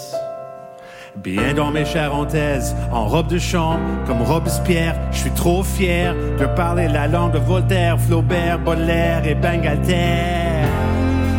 Bien 1.23 1.53
dans 1.53 1.69
mes 1.69 1.85
charentaises, 1.85 2.75
en 2.91 3.05
robe 3.05 3.27
de 3.27 3.37
chambre, 3.37 3.79
comme 4.07 4.23
Robespierre, 4.23 4.95
je 5.11 5.17
suis 5.17 5.31
trop 5.31 5.61
fier 5.61 6.15
de 6.39 6.45
parler 6.55 6.87
la 6.87 7.07
langue 7.07 7.33
de 7.33 7.37
Voltaire, 7.37 7.99
Flaubert, 7.99 8.57
Baudelaire 8.57 9.27
et 9.27 9.35
Bangalter. 9.35 10.65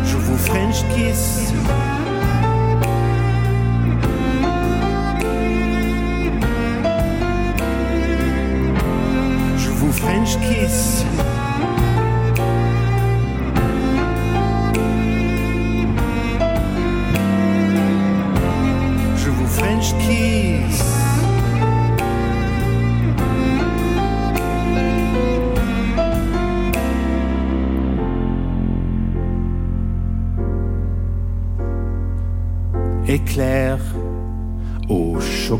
Je 0.05 0.15
vous 0.15 0.37
French 0.37 0.85
kiss. 0.95 1.53
Je 9.57 9.69
vous 9.69 9.91
French 9.91 10.37
kiss. 10.39 11.02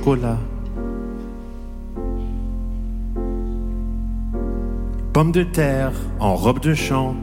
Chocolat. 0.04 0.38
Pomme 5.14 5.32
de 5.32 5.44
terre 5.44 5.94
en 6.20 6.36
robe 6.36 6.60
de 6.60 6.74
champ, 6.74 7.16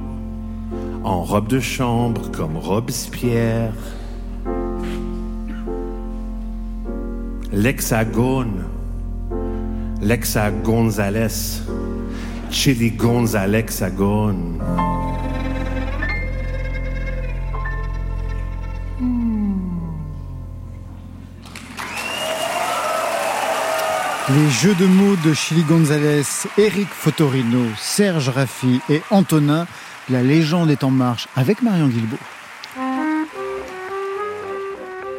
en 1.04 1.22
robe 1.22 1.48
de 1.48 1.60
chambre 1.60 2.30
comme 2.30 2.56
Robespierre. 2.56 3.74
L'hexagone, 7.52 8.64
l'hexagonzales, 10.00 11.62
chili 12.50 12.92
gonzalexagone. 12.92 14.79
Les 24.36 24.48
jeux 24.48 24.76
de 24.76 24.86
mots 24.86 25.16
de 25.24 25.34
Chili 25.34 25.64
Gonzalez, 25.64 26.46
Eric 26.56 26.86
Fotorino, 26.88 27.64
Serge 27.76 28.28
Raffi 28.28 28.80
et 28.88 29.02
Antonin. 29.10 29.66
La 30.08 30.22
légende 30.22 30.70
est 30.70 30.84
en 30.84 30.90
marche 30.90 31.26
avec 31.34 31.62
Marion 31.62 31.88
Guilbault. 31.88 32.16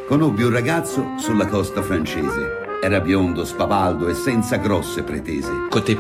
Conobbi 0.07 0.43
un 0.43 0.53
ragazzo 0.53 1.05
sulla 1.17 1.45
costa 1.45 1.81
francese. 1.81 2.79
Era 2.81 3.01
biondo, 3.01 3.43
spavaldo 3.43 4.07
e 4.07 4.13
senza 4.13 4.55
grosse 4.55 5.03
pretese. 5.03 5.51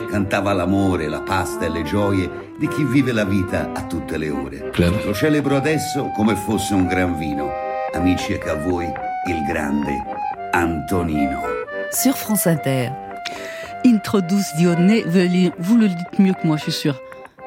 Cantava 0.09 0.53
l'amore, 0.53 1.09
la 1.09 1.21
pasta 1.21 1.65
e 1.65 1.69
le 1.69 1.83
gioie 1.83 2.29
di 2.57 2.67
chi 2.69 2.85
vive 2.85 3.11
la 3.11 3.25
vita 3.25 3.71
a 3.73 3.83
tutte 3.87 4.17
le 4.17 4.29
ore. 4.29 4.71
Lo 5.03 5.13
celebro 5.13 5.57
adesso 5.57 6.11
come 6.15 6.35
fosse 6.35 6.73
un 6.73 6.87
gran 6.87 7.17
vino. 7.17 7.51
Amici 7.93 8.31
e 8.31 8.49
a 8.49 8.55
voi, 8.55 8.85
il 8.85 9.43
grande 9.45 10.01
Antonino. 10.53 11.50
Sur 11.93 12.17
France 12.17 12.47
Inter. 12.47 12.89
Introduzione, 13.85 15.01
vous 15.59 15.77
le 15.77 15.89
dites 15.89 16.19
mieux 16.19 16.33
que 16.33 16.47
moi, 16.47 16.55
je 16.55 16.63
suis 16.63 16.71
sûre. 16.71 17.01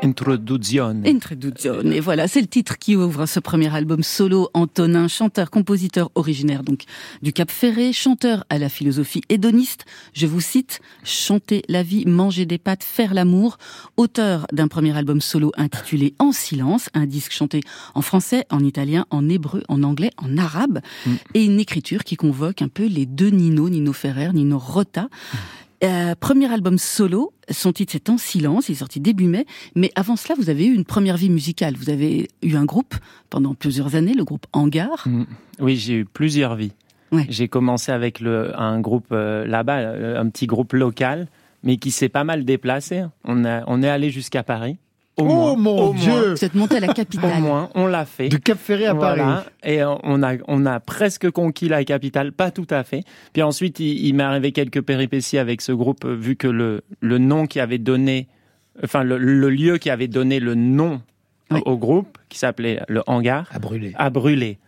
Introduzione. 0.04 1.02
Introduzione. 1.06 1.94
Et 1.94 2.00
voilà, 2.00 2.28
c'est 2.28 2.42
le 2.42 2.46
titre 2.46 2.76
qui 2.78 2.94
ouvre 2.94 3.24
ce 3.24 3.40
premier 3.40 3.74
album 3.74 4.02
solo. 4.02 4.50
Antonin, 4.52 5.08
chanteur, 5.08 5.50
compositeur 5.50 6.10
originaire 6.14 6.62
donc 6.62 6.82
du 7.22 7.32
Cap 7.32 7.50
Ferré, 7.50 7.94
chanteur 7.94 8.44
à 8.50 8.58
la 8.58 8.68
philosophie 8.68 9.22
hédoniste. 9.30 9.86
Je 10.12 10.26
vous 10.26 10.42
cite, 10.42 10.82
chanter 11.04 11.62
la 11.70 11.82
vie, 11.82 12.04
manger 12.04 12.44
des 12.44 12.58
pâtes, 12.58 12.84
faire 12.84 13.14
l'amour. 13.14 13.56
Auteur 13.96 14.46
d'un 14.52 14.68
premier 14.68 14.94
album 14.94 15.22
solo 15.22 15.52
intitulé 15.56 16.12
En 16.18 16.32
silence, 16.32 16.90
un 16.92 17.06
disque 17.06 17.32
chanté 17.32 17.60
en 17.94 18.02
français, 18.02 18.44
en 18.50 18.60
italien, 18.62 19.06
en 19.08 19.26
hébreu, 19.30 19.62
en 19.68 19.82
anglais, 19.82 20.10
en 20.18 20.36
arabe. 20.36 20.80
Et 21.32 21.46
une 21.46 21.58
écriture 21.58 22.04
qui 22.04 22.16
convoque 22.16 22.60
un 22.60 22.68
peu 22.68 22.84
les 22.84 23.06
deux 23.06 23.30
Nino, 23.30 23.70
Nino 23.70 23.94
Ferrer, 23.94 24.34
Nino 24.34 24.58
Rota. 24.58 25.08
Euh, 25.84 26.14
premier 26.18 26.50
album 26.50 26.78
solo, 26.78 27.34
son 27.50 27.72
titre 27.72 27.92
c'est 27.92 28.08
En 28.08 28.16
silence, 28.16 28.68
il 28.68 28.72
est 28.72 28.76
sorti 28.76 29.00
début 29.00 29.26
mai, 29.26 29.44
mais 29.74 29.90
avant 29.96 30.16
cela 30.16 30.34
vous 30.34 30.48
avez 30.48 30.66
eu 30.66 30.74
une 30.74 30.86
première 30.86 31.18
vie 31.18 31.28
musicale, 31.28 31.74
vous 31.76 31.90
avez 31.90 32.28
eu 32.42 32.56
un 32.56 32.64
groupe 32.64 32.94
pendant 33.28 33.54
plusieurs 33.54 33.94
années, 33.94 34.14
le 34.14 34.24
groupe 34.24 34.46
Hangar. 34.54 35.06
Mm. 35.06 35.24
Oui, 35.60 35.76
j'ai 35.76 35.94
eu 35.94 36.04
plusieurs 36.06 36.54
vies. 36.54 36.72
Ouais. 37.12 37.26
J'ai 37.28 37.48
commencé 37.48 37.92
avec 37.92 38.20
le, 38.20 38.58
un 38.58 38.80
groupe 38.80 39.08
euh, 39.12 39.46
là-bas, 39.46 39.78
euh, 39.78 40.20
un 40.20 40.28
petit 40.30 40.46
groupe 40.46 40.72
local, 40.72 41.28
mais 41.62 41.76
qui 41.76 41.90
s'est 41.90 42.08
pas 42.08 42.24
mal 42.24 42.46
déplacé. 42.46 43.04
On, 43.24 43.44
a, 43.44 43.62
on 43.66 43.82
est 43.82 43.88
allé 43.88 44.10
jusqu'à 44.10 44.42
Paris. 44.42 44.78
Au 45.16 45.22
Oh 45.22 45.24
moins. 45.26 45.56
mon 45.56 45.78
Au 45.90 45.94
Dieu 45.94 46.10
moins. 46.10 46.34
Vous 46.34 46.44
êtes 46.44 46.54
monté 46.54 46.76
à 46.76 46.80
la 46.80 46.90
Au 46.90 46.92
capitale. 46.92 47.40
moins, 47.40 47.70
on 47.74 47.86
l'a 47.86 48.04
fait. 48.04 48.28
Du 48.28 48.40
Cap 48.40 48.58
Ferré 48.58 48.86
à 48.86 48.94
Voilà. 48.94 49.24
Paris. 49.24 49.46
Et 49.64 49.84
on 49.84 50.22
a, 50.22 50.34
on 50.48 50.66
a 50.66 50.80
presque 50.80 51.30
conquis 51.30 51.68
la 51.68 51.84
capitale, 51.84 52.32
pas 52.32 52.50
tout 52.50 52.66
à 52.70 52.82
fait. 52.82 53.02
Puis 53.32 53.42
ensuite, 53.42 53.78
il, 53.80 54.06
il 54.06 54.14
m'est 54.14 54.24
arrivé 54.24 54.50
quelques 54.52 54.80
péripéties 54.82 55.38
avec 55.38 55.60
ce 55.60 55.70
groupe, 55.72 56.04
euh, 56.04 56.14
vu 56.16 56.34
que 56.36 56.48
le, 56.48 56.82
le 57.00 57.18
nom 57.18 57.46
qui 57.46 57.60
avait 57.60 57.78
donné, 57.78 58.26
enfin, 58.82 59.04
le, 59.04 59.16
le 59.18 59.50
lieu 59.50 59.78
qui 59.78 59.88
avait 59.90 60.08
donné 60.08 60.40
le 60.40 60.54
nom 60.56 61.00
Oui. 61.52 61.60
au 61.64 61.76
groupe, 61.76 62.18
qui 62.28 62.38
s'appelait 62.38 62.80
le 62.88 63.02
hangar, 63.06 63.46
À 63.52 63.58
brûler. 63.60 63.92
a 63.96 64.10
brûlé. 64.10 64.58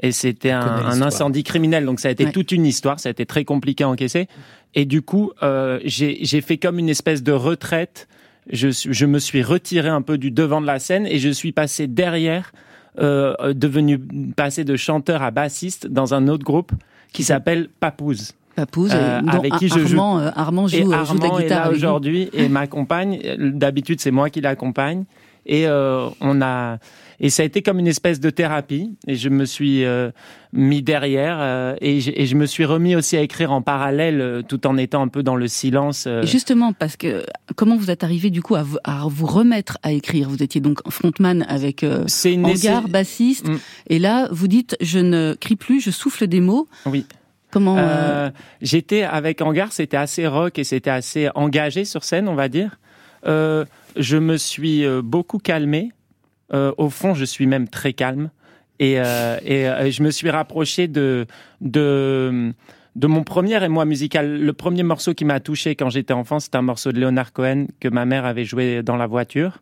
Et 0.00 0.12
c'était 0.12 0.50
un, 0.50 1.00
incendie 1.02 1.42
criminel, 1.42 1.84
donc 1.86 2.00
ça 2.00 2.08
a 2.08 2.10
été 2.12 2.26
Ouais. 2.26 2.30
toute 2.32 2.52
une 2.52 2.66
histoire, 2.66 3.00
ça 3.00 3.08
a 3.08 3.12
été 3.12 3.24
très 3.26 3.44
compliqué 3.46 3.82
à 3.82 3.88
encaisser. 3.88 4.28
Et 4.74 4.84
du 4.84 5.00
coup, 5.02 5.32
euh, 5.42 5.80
j'ai 5.84 6.18
j'ai 6.20 6.42
fait 6.42 6.58
comme 6.58 6.78
une 6.78 6.90
espèce 6.90 7.22
de 7.22 7.32
retraite. 7.32 8.06
Je, 8.50 8.68
je 8.70 9.06
me 9.06 9.18
suis 9.18 9.42
retiré 9.42 9.88
un 9.88 10.02
peu 10.02 10.18
du 10.18 10.30
devant 10.30 10.60
de 10.60 10.66
la 10.66 10.78
scène 10.78 11.06
et 11.06 11.18
je 11.18 11.28
suis 11.30 11.52
passé 11.52 11.86
derrière, 11.86 12.52
euh, 12.98 13.34
euh, 13.40 13.52
devenu 13.54 13.98
passé 14.36 14.64
de 14.64 14.76
chanteur 14.76 15.22
à 15.22 15.30
bassiste 15.30 15.86
dans 15.86 16.14
un 16.14 16.28
autre 16.28 16.44
groupe 16.44 16.72
qui 17.12 17.24
s'appelle 17.24 17.68
Papouze. 17.80 18.32
Papouze, 18.54 18.92
Euh, 18.94 19.20
dont 19.20 19.28
avec 19.38 19.52
qui 19.56 19.68
je 19.68 19.80
joue. 19.80 19.98
Armand, 19.98 20.18
euh, 20.18 20.30
Armand 20.34 20.66
joue, 20.66 20.76
Et 20.76 20.80
euh, 20.80 21.04
joue 21.04 21.14
de 21.14 21.20
la 21.20 21.26
Armand 21.26 21.38
est 21.38 21.42
guitare 21.42 21.70
aujourd'hui 21.70 22.30
et 22.32 22.48
m'accompagne. 22.48 23.20
D'habitude, 23.38 24.00
c'est 24.00 24.10
moi 24.10 24.30
qui 24.30 24.40
l'accompagne. 24.40 25.04
Et 25.44 25.66
euh, 25.66 26.08
on 26.20 26.40
a 26.40 26.78
et 27.20 27.30
ça 27.30 27.42
a 27.42 27.46
été 27.46 27.62
comme 27.62 27.78
une 27.78 27.86
espèce 27.86 28.20
de 28.20 28.30
thérapie. 28.30 28.96
Et 29.06 29.14
je 29.16 29.28
me 29.28 29.44
suis 29.44 29.84
euh, 29.84 30.10
mis 30.52 30.82
derrière 30.82 31.38
euh, 31.40 31.74
et, 31.80 32.00
je, 32.00 32.10
et 32.14 32.26
je 32.26 32.34
me 32.36 32.46
suis 32.46 32.64
remis 32.64 32.94
aussi 32.96 33.16
à 33.16 33.20
écrire 33.22 33.52
en 33.52 33.62
parallèle, 33.62 34.20
euh, 34.20 34.42
tout 34.42 34.66
en 34.66 34.76
étant 34.76 35.02
un 35.02 35.08
peu 35.08 35.22
dans 35.22 35.36
le 35.36 35.48
silence. 35.48 36.04
euh. 36.06 36.22
Justement, 36.24 36.72
parce 36.72 36.96
que 36.96 37.24
comment 37.56 37.76
vous 37.76 37.90
êtes 37.90 38.04
arrivé 38.04 38.30
du 38.30 38.42
coup 38.42 38.54
à 38.56 38.62
vous, 38.62 38.78
à 38.84 39.04
vous 39.08 39.26
remettre 39.26 39.78
à 39.82 39.92
écrire? 39.92 40.28
Vous 40.28 40.42
étiez 40.42 40.60
donc 40.60 40.80
frontman 40.90 41.44
avec 41.48 41.82
euh, 41.84 42.04
C'est 42.06 42.32
une 42.34 42.44
Hangar, 42.46 42.84
essai- 42.84 42.90
bassiste, 42.90 43.48
Mm. 43.48 43.56
et 43.88 43.98
là 43.98 44.28
vous 44.30 44.48
dites 44.48 44.76
je 44.80 44.98
ne 44.98 45.34
crie 45.40 45.56
plus, 45.56 45.80
je 45.80 45.90
souffle 45.90 46.26
des 46.26 46.40
mots. 46.40 46.68
Oui. 46.86 47.06
Comment 47.50 47.76
J'étais 48.60 49.02
avec 49.02 49.40
Hangar, 49.40 49.72
c'était 49.72 49.96
assez 49.96 50.26
rock 50.26 50.58
et 50.58 50.64
c'était 50.64 50.90
assez 50.90 51.28
engagé 51.34 51.84
sur 51.84 52.04
scène, 52.04 52.28
on 52.28 52.34
va 52.34 52.48
dire. 52.48 52.78
Euh, 53.26 53.64
je 53.96 54.16
me 54.18 54.36
suis 54.36 54.84
beaucoup 55.02 55.38
calmé. 55.38 55.90
Euh, 56.52 56.72
au 56.78 56.90
fond, 56.90 57.14
je 57.14 57.24
suis 57.24 57.46
même 57.46 57.68
très 57.68 57.92
calme. 57.92 58.30
Et, 58.78 58.98
euh, 58.98 59.38
euh, 59.48 59.90
je 59.90 60.02
me 60.02 60.10
suis 60.10 60.30
rapproché 60.30 60.86
de, 60.86 61.26
de, 61.60 62.52
mon 63.02 63.24
premier 63.24 63.62
émoi 63.64 63.84
musical. 63.84 64.40
Le 64.40 64.52
premier 64.52 64.82
morceau 64.82 65.14
qui 65.14 65.24
m'a 65.24 65.40
touché 65.40 65.74
quand 65.76 65.90
j'étais 65.90 66.12
enfant, 66.12 66.40
c'est 66.40 66.54
un 66.54 66.62
morceau 66.62 66.92
de 66.92 67.00
Leonard 67.00 67.32
Cohen 67.32 67.66
que 67.80 67.88
ma 67.88 68.04
mère 68.04 68.26
avait 68.26 68.44
joué 68.44 68.82
dans 68.82 68.96
la 68.96 69.06
voiture 69.06 69.58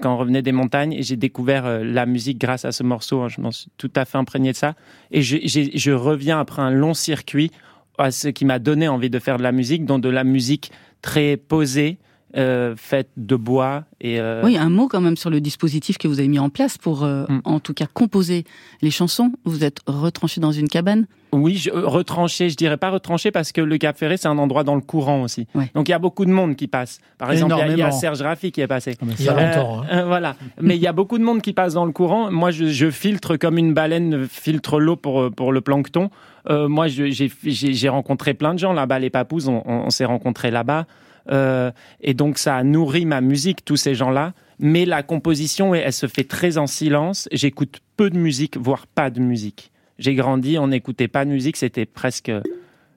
quand 0.00 0.14
on 0.14 0.16
revenait 0.16 0.42
des 0.42 0.52
montagnes. 0.52 0.92
Et 0.92 1.02
j'ai 1.02 1.16
découvert 1.16 1.82
la 1.82 2.06
musique 2.06 2.38
grâce 2.38 2.64
à 2.64 2.72
ce 2.72 2.82
morceau. 2.82 3.28
Je 3.28 3.40
m'en 3.40 3.50
suis 3.50 3.68
tout 3.78 3.90
à 3.96 4.04
fait 4.04 4.18
imprégné 4.18 4.52
de 4.52 4.56
ça. 4.56 4.74
Et 5.10 5.22
je 5.22 5.90
reviens 5.92 6.38
après 6.38 6.62
un 6.62 6.70
long 6.70 6.94
circuit 6.94 7.50
à 7.98 8.10
ce 8.10 8.28
qui 8.28 8.44
m'a 8.44 8.58
donné 8.58 8.88
envie 8.88 9.10
de 9.10 9.18
faire 9.18 9.38
de 9.38 9.42
la 9.42 9.52
musique, 9.52 9.84
dont 9.84 9.98
de 9.98 10.08
la 10.08 10.24
musique 10.24 10.72
très 11.02 11.36
posée, 11.36 11.98
euh, 12.36 12.74
faite 12.76 13.10
de 13.16 13.36
bois 13.36 13.84
et 14.00 14.18
euh, 14.20 14.40
Oui, 14.44 14.56
un 14.56 14.70
mot 14.70 14.88
quand 14.88 15.00
même 15.00 15.16
sur 15.16 15.28
le 15.30 15.40
dispositif 15.40 15.98
que 15.98 16.08
vous 16.08 16.18
avez 16.18 16.28
mis 16.28 16.38
en 16.38 16.48
place 16.50 16.78
pour, 16.78 17.04
euh, 17.04 17.24
Mm. 17.28 17.40
en 17.44 17.60
tout 17.60 17.74
cas, 17.74 17.86
composer 17.92 18.44
les 18.80 18.90
chansons. 18.90 19.32
Vous 19.44 19.64
êtes 19.64 19.78
retranché 19.86 20.40
dans 20.40 20.52
une 20.52 20.68
cabane? 20.68 21.06
Oui, 21.34 21.56
je, 21.56 21.70
retranché, 21.70 22.50
je 22.50 22.56
dirais 22.56 22.76
pas 22.76 22.90
retranché 22.90 23.30
parce 23.30 23.52
que 23.52 23.60
le 23.62 23.78
Cap 23.78 23.96
Ferré, 23.96 24.16
c'est 24.18 24.28
un 24.28 24.36
endroit 24.38 24.64
dans 24.64 24.74
le 24.74 24.80
courant 24.82 25.22
aussi. 25.22 25.46
Ouais. 25.54 25.70
Donc 25.74 25.88
il 25.88 25.92
y 25.92 25.94
a 25.94 25.98
beaucoup 25.98 26.24
de 26.26 26.30
monde 26.30 26.56
qui 26.56 26.68
passe. 26.68 27.00
Par 27.18 27.30
exemple, 27.32 27.54
il 27.70 27.78
y 27.78 27.82
a-. 27.82 27.90
Serge 27.90 28.20
Raffi 28.20 28.52
qui 28.52 28.60
est 28.60 28.66
passé. 28.66 28.96
Il 29.18 29.24
y 29.24 29.28
a 29.28 29.34
longtemps. 29.34 29.82
hein. 29.90 30.04
Voilà. 30.04 30.36
Mais 30.60 30.76
il 30.76 30.82
y 30.82 30.86
a 30.86 30.92
beaucoup 30.92 31.18
de 31.18 31.24
monde 31.24 31.40
qui 31.40 31.52
passe 31.54 31.72
dans 31.74 31.86
le 31.86 31.92
courant. 31.92 32.30
Moi, 32.30 32.50
je, 32.50 32.66
je 32.66 32.90
filtre 32.90 33.36
comme 33.36 33.56
une 33.56 33.72
baleine 33.72 34.26
filtre 34.28 34.78
l'eau 34.80 34.96
pour, 34.96 35.30
pour 35.34 35.52
le 35.52 35.60
plancton. 35.62 36.10
Euh, 36.50 36.68
moi, 36.68 36.88
j'ai 36.88 37.12
j'ai- 37.12 37.30
j'ai 37.44 37.88
rencontré 37.88 38.34
plein 38.34 38.52
de 38.52 38.58
gens 38.58 38.72
là-bas, 38.72 38.98
les 38.98 39.10
papous, 39.10 39.46
on, 39.48 39.62
on- 39.64 39.84
on 39.86 39.90
s'est 39.90 40.04
rencontrés 40.04 40.50
là-bas. 40.50 40.86
Euh, 41.30 41.70
et 42.00 42.14
donc, 42.14 42.38
ça 42.38 42.56
a 42.56 42.64
nourri 42.64 43.04
ma 43.04 43.20
musique, 43.20 43.64
tous 43.64 43.76
ces 43.76 43.94
gens-là. 43.94 44.34
Mais 44.58 44.84
la 44.84 45.02
composition, 45.02 45.74
elle, 45.74 45.92
se 45.92 46.06
fait 46.06 46.24
très 46.24 46.58
en 46.58 46.66
silence. 46.66 47.28
J'écoute 47.32 47.80
peu 47.96 48.10
de 48.10 48.18
musique, 48.18 48.56
voire 48.56 48.86
pas 48.86 49.10
de 49.10 49.20
musique. 49.20 49.72
J'ai 49.98 50.14
grandi, 50.14 50.58
on 50.58 50.68
n'écoutait 50.68 51.08
pas 51.08 51.24
de 51.24 51.30
musique, 51.30 51.56
c'était 51.56 51.86
presque... 51.86 52.32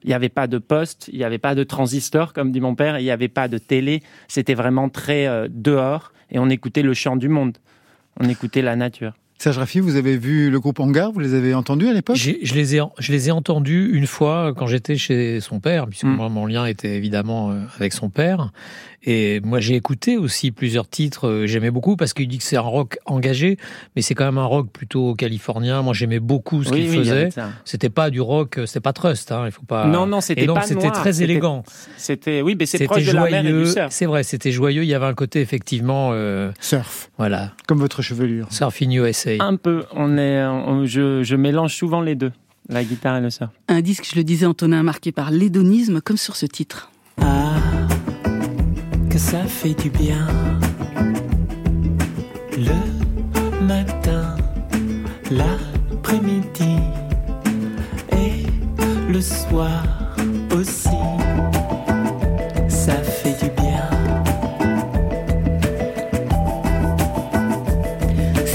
Il 0.04 0.10
n'y 0.10 0.14
avait 0.14 0.28
pas 0.28 0.46
de 0.46 0.58
poste, 0.58 1.08
il 1.12 1.18
n'y 1.18 1.24
avait 1.24 1.38
pas 1.38 1.56
de 1.56 1.64
transistor, 1.64 2.32
comme 2.32 2.52
dit 2.52 2.60
mon 2.60 2.76
père, 2.76 3.00
il 3.00 3.02
n'y 3.02 3.10
avait 3.10 3.26
pas 3.26 3.48
de 3.48 3.58
télé. 3.58 4.04
C'était 4.28 4.54
vraiment 4.54 4.88
très 4.88 5.26
euh, 5.26 5.48
dehors 5.50 6.12
et 6.30 6.38
on 6.38 6.48
écoutait 6.48 6.82
le 6.82 6.94
chant 6.94 7.16
du 7.16 7.28
monde. 7.28 7.58
On 8.20 8.28
écoutait 8.28 8.62
la 8.62 8.76
nature. 8.76 9.14
Serge 9.38 9.58
Raffi, 9.58 9.80
vous 9.80 9.96
avez 9.96 10.16
vu 10.16 10.48
le 10.50 10.58
groupe 10.60 10.80
Hangar 10.80 11.12
Vous 11.12 11.20
les 11.20 11.34
avez 11.34 11.52
entendus 11.54 11.88
à 11.88 11.92
l'époque? 11.92 12.16
Je 12.16 12.30
les, 12.54 12.76
ai, 12.76 12.80
je 12.98 13.12
les 13.12 13.28
ai 13.28 13.30
entendus 13.30 13.90
une 13.92 14.06
fois 14.06 14.54
quand 14.56 14.66
j'étais 14.66 14.96
chez 14.96 15.40
son 15.40 15.60
père, 15.60 15.86
puisque 15.86 16.04
Mm. 16.04 16.16
moi, 16.16 16.28
mon 16.30 16.46
lien 16.46 16.64
était 16.64 16.96
évidemment 16.96 17.50
euh, 17.50 17.60
avec 17.76 17.92
son 17.92 18.08
père. 18.08 18.50
Et 19.08 19.40
moi, 19.44 19.60
j'ai 19.60 19.76
écouté 19.76 20.16
aussi 20.16 20.50
plusieurs 20.50 20.88
titres. 20.88 21.28
euh, 21.28 21.46
J'aimais 21.46 21.70
beaucoup 21.70 21.94
parce 21.96 22.12
qu'il 22.12 22.26
dit 22.26 22.38
que 22.38 22.44
c'est 22.44 22.56
un 22.56 22.60
rock 22.60 22.98
engagé, 23.06 23.56
mais 23.94 24.02
c'est 24.02 24.14
quand 24.14 24.24
même 24.24 24.38
un 24.38 24.44
rock 24.44 24.68
plutôt 24.72 25.14
californien. 25.14 25.80
Moi, 25.82 25.94
j'aimais 25.94 26.18
beaucoup 26.18 26.64
ce 26.64 26.70
Oui, 26.70 26.80
qu'il 26.82 26.90
oui, 26.90 26.96
faisait. 26.98 27.28
C'était 27.64 27.88
pas 27.88 28.10
du 28.10 28.20
rock, 28.20 28.58
euh, 28.58 28.66
c'était 28.66 28.80
pas 28.80 28.92
Trust. 28.92 29.30
Hein, 29.30 29.44
il 29.46 29.52
faut 29.52 29.62
pas. 29.64 29.86
Non, 29.86 30.06
non, 30.06 30.20
c'était 30.20 30.42
Et 30.42 30.46
donc, 30.46 30.56
pas 30.56 30.62
c'était 30.62 30.90
très 30.90 31.22
élégant. 31.22 31.62
C'était, 31.96 32.42
oui, 32.42 32.56
mais 32.58 32.66
c'est 32.66 32.78
C'était 32.78 32.86
proche 32.88 33.04
de 33.06 33.12
la 33.12 33.24
mer 33.30 33.40
et 33.40 33.42
du 33.44 33.48
joyeux. 33.50 33.66
surf. 33.66 33.86
C'est 33.92 34.06
vrai, 34.06 34.24
c'était 34.24 34.50
joyeux. 34.50 34.82
Il 34.82 34.88
y 34.88 34.94
avait 34.94 35.06
un 35.06 35.14
côté 35.14 35.40
effectivement, 35.40 36.10
euh, 36.12 36.50
Surf, 36.60 37.10
voilà, 37.16 37.52
comme 37.68 37.78
votre 37.78 38.02
chevelure. 38.02 38.48
Surfing 38.50 38.90
USA. 38.92 39.30
Un 39.38 39.54
peu. 39.56 39.84
On 39.94 40.18
est, 40.18 40.44
on- 40.44 40.84
je, 40.84 41.22
je 41.22 41.36
mélange 41.36 41.74
souvent 41.76 42.00
les 42.00 42.16
deux. 42.16 42.32
La 42.68 42.82
guitare 42.82 43.18
et 43.18 43.20
le 43.20 43.30
surf. 43.30 43.50
Un 43.68 43.80
disque, 43.82 44.08
je 44.10 44.16
le 44.16 44.24
disais, 44.24 44.46
Antonin, 44.46 44.82
marqué 44.82 45.12
par 45.12 45.30
l'hédonisme, 45.30 46.00
comme 46.00 46.16
sur 46.16 46.34
ce 46.34 46.46
titre. 46.46 46.90
Ah, 47.20 47.54
ça 49.18 49.44
fait 49.44 49.74
du 49.74 49.90
bien. 49.90 50.26
Le 52.56 53.64
matin, 53.64 54.36
l'après-midi 55.30 56.76
et 58.12 59.12
le 59.12 59.20
soir 59.20 59.84
aussi. 60.54 60.95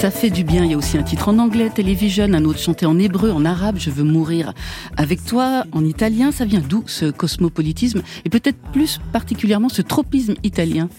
Ça 0.02 0.10
fait 0.10 0.32
du 0.32 0.44
bien. 0.44 0.66
Il 0.66 0.72
y 0.72 0.74
a 0.74 0.78
aussi 0.78 0.98
un 0.98 1.04
titre 1.04 1.30
en 1.30 1.38
anglais, 1.38 1.70
Television, 1.70 2.24
un 2.24 2.44
autre 2.44 2.58
chanté 2.58 2.88
en 2.88 2.98
hébreu, 2.98 3.30
en 3.30 3.46
arabe, 3.46 3.76
Je 3.78 3.92
veux 3.92 4.04
mourir 4.04 4.56
avec 4.98 5.24
toi, 5.24 5.64
en 5.74 5.86
italien. 5.86 6.32
Ça 6.32 6.44
vient 6.44 6.60
d'où 6.60 6.84
ce 6.88 7.12
cosmopolitisme? 7.12 8.02
Et 8.26 8.30
peut-être 8.30 8.58
plus 8.74 9.00
particulièrement 9.14 9.70
ce 9.70 9.84
tropisme 9.84 10.34
italien? 10.42 10.90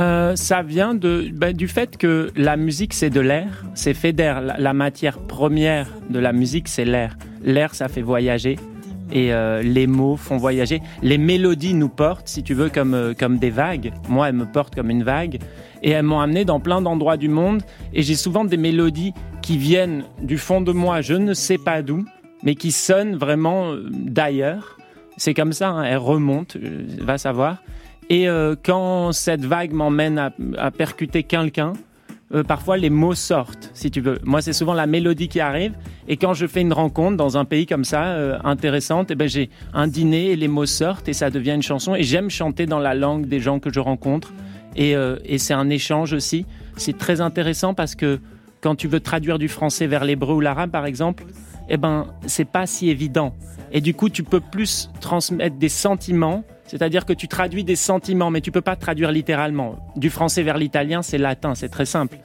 Euh, 0.00 0.34
ça 0.34 0.64
vient 0.64 0.96
de, 0.96 1.30
bah, 1.32 1.52
du 1.52 1.68
fait 1.68 1.96
que 1.96 2.32
la 2.34 2.56
musique, 2.56 2.92
c'est 2.92 3.08
de 3.08 3.20
l'air, 3.20 3.64
c'est 3.76 3.94
fait 3.94 4.12
d'air. 4.12 4.42
La 4.58 4.72
matière 4.72 5.18
première 5.20 5.92
de 6.10 6.18
la 6.18 6.32
musique, 6.32 6.66
c'est 6.66 6.84
l'air. 6.84 7.16
L'air, 7.44 7.72
ça 7.72 7.86
fait 7.86 8.02
voyager. 8.02 8.58
Et 9.14 9.32
euh, 9.32 9.62
les 9.62 9.86
mots 9.86 10.16
font 10.16 10.36
voyager. 10.36 10.82
Les 11.00 11.18
mélodies 11.18 11.74
nous 11.74 11.88
portent, 11.88 12.26
si 12.28 12.42
tu 12.42 12.52
veux, 12.52 12.68
comme, 12.68 12.94
euh, 12.94 13.14
comme 13.14 13.38
des 13.38 13.50
vagues. 13.50 13.92
Moi, 14.08 14.28
elles 14.28 14.34
me 14.34 14.44
portent 14.44 14.74
comme 14.74 14.90
une 14.90 15.04
vague. 15.04 15.38
Et 15.82 15.90
elles 15.90 16.02
m'ont 16.02 16.18
amené 16.18 16.44
dans 16.44 16.58
plein 16.58 16.82
d'endroits 16.82 17.16
du 17.16 17.28
monde. 17.28 17.62
Et 17.92 18.02
j'ai 18.02 18.16
souvent 18.16 18.44
des 18.44 18.56
mélodies 18.56 19.14
qui 19.40 19.56
viennent 19.56 20.04
du 20.20 20.36
fond 20.36 20.60
de 20.60 20.72
moi, 20.72 21.00
je 21.00 21.14
ne 21.14 21.32
sais 21.32 21.58
pas 21.58 21.82
d'où, 21.82 22.04
mais 22.42 22.56
qui 22.56 22.72
sonnent 22.72 23.14
vraiment 23.14 23.72
euh, 23.72 23.88
d'ailleurs. 23.90 24.78
C'est 25.16 25.32
comme 25.32 25.52
ça, 25.52 25.68
hein, 25.68 25.84
elles 25.84 25.96
remontent, 25.96 26.58
va 27.00 27.18
savoir. 27.18 27.58
Et 28.10 28.26
quand 28.62 29.12
cette 29.12 29.46
vague 29.46 29.72
m'emmène 29.72 30.30
à 30.58 30.70
percuter 30.70 31.22
quelqu'un, 31.22 31.72
euh, 32.34 32.42
parfois 32.42 32.76
les 32.76 32.90
mots 32.90 33.14
sortent, 33.14 33.70
si 33.74 33.90
tu 33.90 34.00
veux. 34.00 34.18
Moi, 34.24 34.42
c'est 34.42 34.52
souvent 34.52 34.74
la 34.74 34.86
mélodie 34.86 35.28
qui 35.28 35.40
arrive. 35.40 35.72
Et 36.08 36.16
quand 36.16 36.34
je 36.34 36.46
fais 36.46 36.60
une 36.60 36.72
rencontre 36.72 37.16
dans 37.16 37.36
un 37.36 37.44
pays 37.44 37.66
comme 37.66 37.84
ça, 37.84 38.06
euh, 38.06 38.38
intéressante, 38.42 39.10
eh 39.10 39.14
ben, 39.14 39.28
j'ai 39.28 39.50
un 39.72 39.86
dîner 39.86 40.32
et 40.32 40.36
les 40.36 40.48
mots 40.48 40.66
sortent 40.66 41.08
et 41.08 41.12
ça 41.12 41.30
devient 41.30 41.52
une 41.52 41.62
chanson. 41.62 41.94
Et 41.94 42.02
j'aime 42.02 42.30
chanter 42.30 42.66
dans 42.66 42.80
la 42.80 42.94
langue 42.94 43.26
des 43.26 43.38
gens 43.38 43.60
que 43.60 43.72
je 43.72 43.78
rencontre. 43.78 44.32
Et, 44.74 44.96
euh, 44.96 45.16
et 45.24 45.38
c'est 45.38 45.54
un 45.54 45.70
échange 45.70 46.12
aussi. 46.12 46.44
C'est 46.76 46.98
très 46.98 47.20
intéressant 47.20 47.72
parce 47.72 47.94
que 47.94 48.18
quand 48.60 48.74
tu 48.74 48.88
veux 48.88 49.00
traduire 49.00 49.38
du 49.38 49.48
français 49.48 49.86
vers 49.86 50.04
l'hébreu 50.04 50.34
ou 50.34 50.40
l'arabe, 50.40 50.70
par 50.70 50.86
exemple, 50.86 51.24
eh 51.68 51.76
ben, 51.76 52.06
c'est 52.26 52.44
pas 52.44 52.66
si 52.66 52.90
évident. 52.90 53.34
Et 53.72 53.80
du 53.80 53.94
coup, 53.94 54.08
tu 54.08 54.22
peux 54.22 54.40
plus 54.40 54.90
transmettre 55.00 55.56
des 55.56 55.68
sentiments, 55.68 56.44
c'est-à-dire 56.66 57.04
que 57.04 57.12
tu 57.12 57.28
traduis 57.28 57.64
des 57.64 57.76
sentiments, 57.76 58.30
mais 58.30 58.40
tu 58.40 58.52
peux 58.52 58.60
pas 58.60 58.76
traduire 58.76 59.10
littéralement. 59.10 59.76
Du 59.96 60.10
français 60.10 60.42
vers 60.42 60.58
l'italien, 60.58 61.02
c'est 61.02 61.18
latin, 61.18 61.54
c'est 61.54 61.68
très 61.68 61.86
simple. 61.86 62.18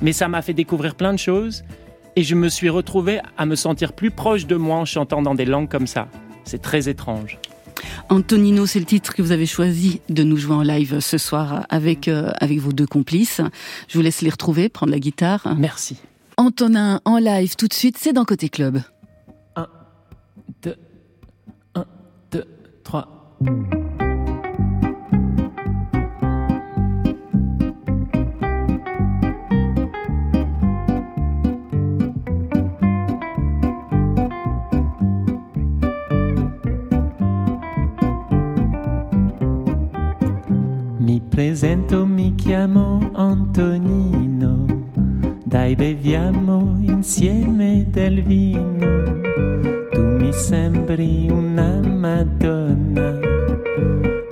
Mais 0.00 0.12
ça 0.12 0.28
m'a 0.28 0.42
fait 0.42 0.54
découvrir 0.54 0.94
plein 0.94 1.12
de 1.12 1.18
choses 1.18 1.64
et 2.16 2.22
je 2.22 2.34
me 2.34 2.48
suis 2.48 2.68
retrouvé 2.68 3.20
à 3.36 3.46
me 3.46 3.56
sentir 3.56 3.92
plus 3.92 4.10
proche 4.10 4.46
de 4.46 4.56
moi 4.56 4.76
en 4.76 4.84
chantant 4.84 5.22
dans 5.22 5.34
des 5.34 5.44
langues 5.44 5.68
comme 5.68 5.86
ça. 5.86 6.08
C'est 6.44 6.62
très 6.62 6.88
étrange. 6.88 7.38
Antonino, 8.08 8.66
c'est 8.66 8.78
le 8.78 8.84
titre 8.84 9.14
que 9.14 9.22
vous 9.22 9.32
avez 9.32 9.46
choisi 9.46 10.00
de 10.08 10.22
nous 10.22 10.36
jouer 10.36 10.54
en 10.54 10.62
live 10.62 11.00
ce 11.00 11.18
soir 11.18 11.66
avec, 11.70 12.08
euh, 12.08 12.30
avec 12.40 12.58
vos 12.58 12.72
deux 12.72 12.86
complices. 12.86 13.40
Je 13.88 13.98
vous 13.98 14.02
laisse 14.02 14.22
les 14.22 14.30
retrouver, 14.30 14.68
prendre 14.68 14.92
la 14.92 14.98
guitare. 14.98 15.54
Merci. 15.58 15.96
Antonin 16.36 17.00
en 17.04 17.18
live 17.18 17.56
tout 17.56 17.68
de 17.68 17.74
suite, 17.74 17.96
c'est 17.98 18.12
dans 18.12 18.24
Côté 18.24 18.48
Club. 18.48 18.80
2, 20.62 20.76
1, 21.74 21.84
2, 22.30 22.44
3. 22.82 23.08
Mi 41.00 41.20
presento, 41.20 42.06
mi 42.06 42.34
chiamo 42.36 43.10
Antonino. 43.14 44.73
Dai, 45.54 45.76
beviamo 45.76 46.78
insieme 46.80 47.86
del 47.88 48.24
vino. 48.24 49.20
Tu 49.92 50.02
mi 50.02 50.32
sembri 50.32 51.28
una 51.30 51.78
Madonna. 51.80 53.20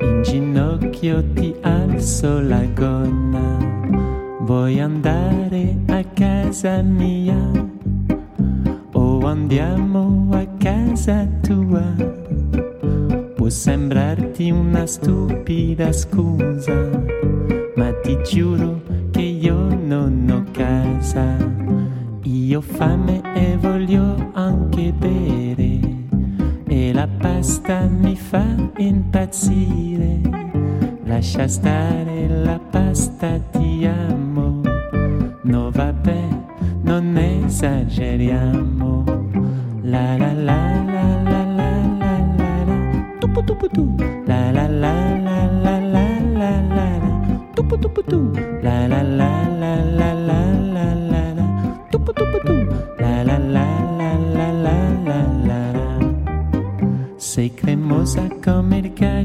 In 0.01 0.23
ginocchio 0.25 1.23
ti 1.33 1.55
alzo 1.61 2.41
la 2.41 2.65
gonna. 2.75 3.57
Vuoi 4.41 4.81
andare 4.81 5.77
a 5.91 6.03
casa 6.13 6.83
mia? 6.83 7.39
O 8.91 9.25
andiamo 9.25 10.29
a 10.33 10.45
casa 10.59 11.25
tua? 11.41 11.87
Può 13.37 13.49
sembrarti 13.49 14.51
una 14.51 14.87
stupida 14.87 15.93
scusa, 15.93 16.91
ma 17.77 17.93
ti 18.03 18.19
giuro 18.25 18.82
che 19.13 19.21
io 19.21 19.69
non 19.75 20.27
ho 20.29 20.45
casa. 20.51 21.37
Io 22.23 22.59
ho 22.59 22.63
fame 22.63 23.21
e 23.35 23.57
voglio 23.59 24.31
anche 24.33 24.93
bere, 24.93 25.79
e 26.67 26.93
la 26.93 27.07
pasta 27.19 27.87
mi 27.87 28.17
fa 28.17 28.45
impazzire. 28.79 30.21
Lascia 31.05 31.47
stare 31.47 32.27
la 32.29 32.59
pasta, 32.59 33.39
ti 33.51 33.87
amo. 33.87 34.61
No 35.43 35.71
vabbè, 35.71 36.29
non 36.83 37.17
esageriamo. 37.17 39.05
La 39.83 40.17
la 40.17 40.33
la 40.33 40.83
la 40.85 41.23
la 41.23 41.45
la 41.45 41.75
la 41.99 42.17
la 42.39 42.65
la. 42.65 42.77
Tupu 43.19 43.45
tupu 43.45 43.69
tu. 43.69 43.95
La 44.25 44.51
la 44.51 44.67
la 44.69 45.17
la 45.19 45.47
la 45.65 45.79
la 45.79 46.09
la 46.39 46.61
la. 46.75 46.89
Tupu 47.55 47.77
tupu 47.77 48.03
tu. 48.05 48.52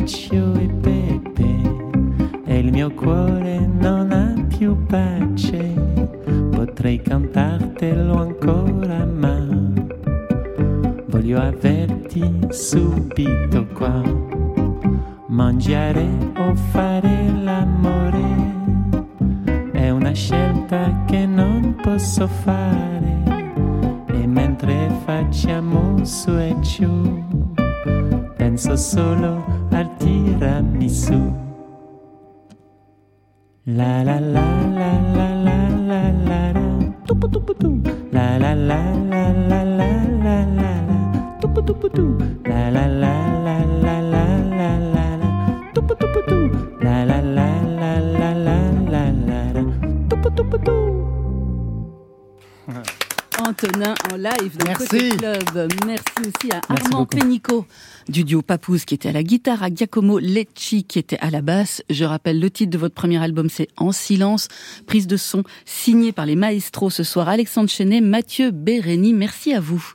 Cacio 0.08 0.54
e 0.54 0.67
pepe 0.82 1.62
e 2.46 2.60
il 2.60 2.72
mio 2.72 2.89
cuore 2.91 3.60
non 3.60 4.10
ha 4.13 4.34
più 4.48 4.86
pace. 4.86 5.74
Potrei 6.50 7.02
cantartelo 7.02 8.15
ancora, 8.15 9.04
ma 9.04 9.46
voglio 11.08 11.41
averti 11.41 12.39
subito 12.48 13.65
qua. 13.74 14.02
Mangiare 15.28 16.08
o 16.38 16.56
fare 16.56 17.30
l'amore 17.43 18.56
è 19.74 19.89
una 19.89 20.13
scelta 20.13 21.04
che 21.06 21.26
non 21.26 21.76
posso 21.82 22.28
fare. 22.28 24.06
E 24.08 24.26
mentre 24.26 24.89
facciamo 25.04 26.06
su 26.06 26.32
e 26.32 26.56
giù, 26.62 27.26
penso 28.38 28.78
solo 28.78 29.57
al 29.78 29.88
tiramisù. 30.02 31.20
La 33.78 34.04
la 34.08 34.18
la 34.36 34.46
la 34.78 34.92
la 35.16 35.28
la 35.46 35.58
la 35.90 36.02
la 36.30 36.30
la 36.30 36.40
tupu 37.08 37.28
tupu 37.34 37.54
tu 37.62 37.72
la 38.16 38.26
la 38.44 38.52
la 38.70 38.80
la 39.12 39.24
la 39.50 39.60
la 39.80 39.90
la 40.26 40.38
la 40.60 40.72
tupu 41.42 41.60
tupu 41.68 41.88
tu 41.98 42.06
la 42.50 42.62
la 42.76 42.86
la 43.02 43.37
live 54.41 54.57
dans 54.57 54.65
Merci. 54.65 54.88
Côté 54.88 55.09
Club. 55.09 55.73
Merci 55.86 56.03
aussi 56.19 56.51
à 56.51 56.61
Merci 56.69 56.86
Armand. 56.93 57.05
Pénicaud 57.05 57.65
du 58.09 58.23
duo 58.23 58.41
Papouze 58.41 58.86
qui 58.86 58.93
était 58.95 59.09
à 59.09 59.11
la 59.11 59.23
guitare, 59.23 59.63
à 59.63 59.69
Giacomo 59.73 60.19
Lecci 60.19 60.84
qui 60.84 60.99
était 60.99 61.17
à 61.19 61.30
la 61.30 61.41
basse. 61.41 61.84
Je 61.89 62.05
rappelle 62.05 62.39
le 62.39 62.49
titre 62.49 62.71
de 62.71 62.78
votre 62.78 62.95
premier 62.95 63.21
album, 63.21 63.49
c'est 63.49 63.67
En 63.78 63.91
silence, 63.91 64.47
prise 64.86 65.07
de 65.07 65.17
son 65.17 65.43
signée 65.65 66.11
par 66.11 66.25
les 66.25 66.36
maestros 66.36 66.93
ce 66.93 67.03
soir, 67.03 67.28
Alexandre 67.30 67.69
Chenet, 67.69 68.01
Mathieu 68.01 68.51
Bérény. 68.51 69.13
Merci 69.13 69.53
à 69.53 69.59
vous. 69.59 69.93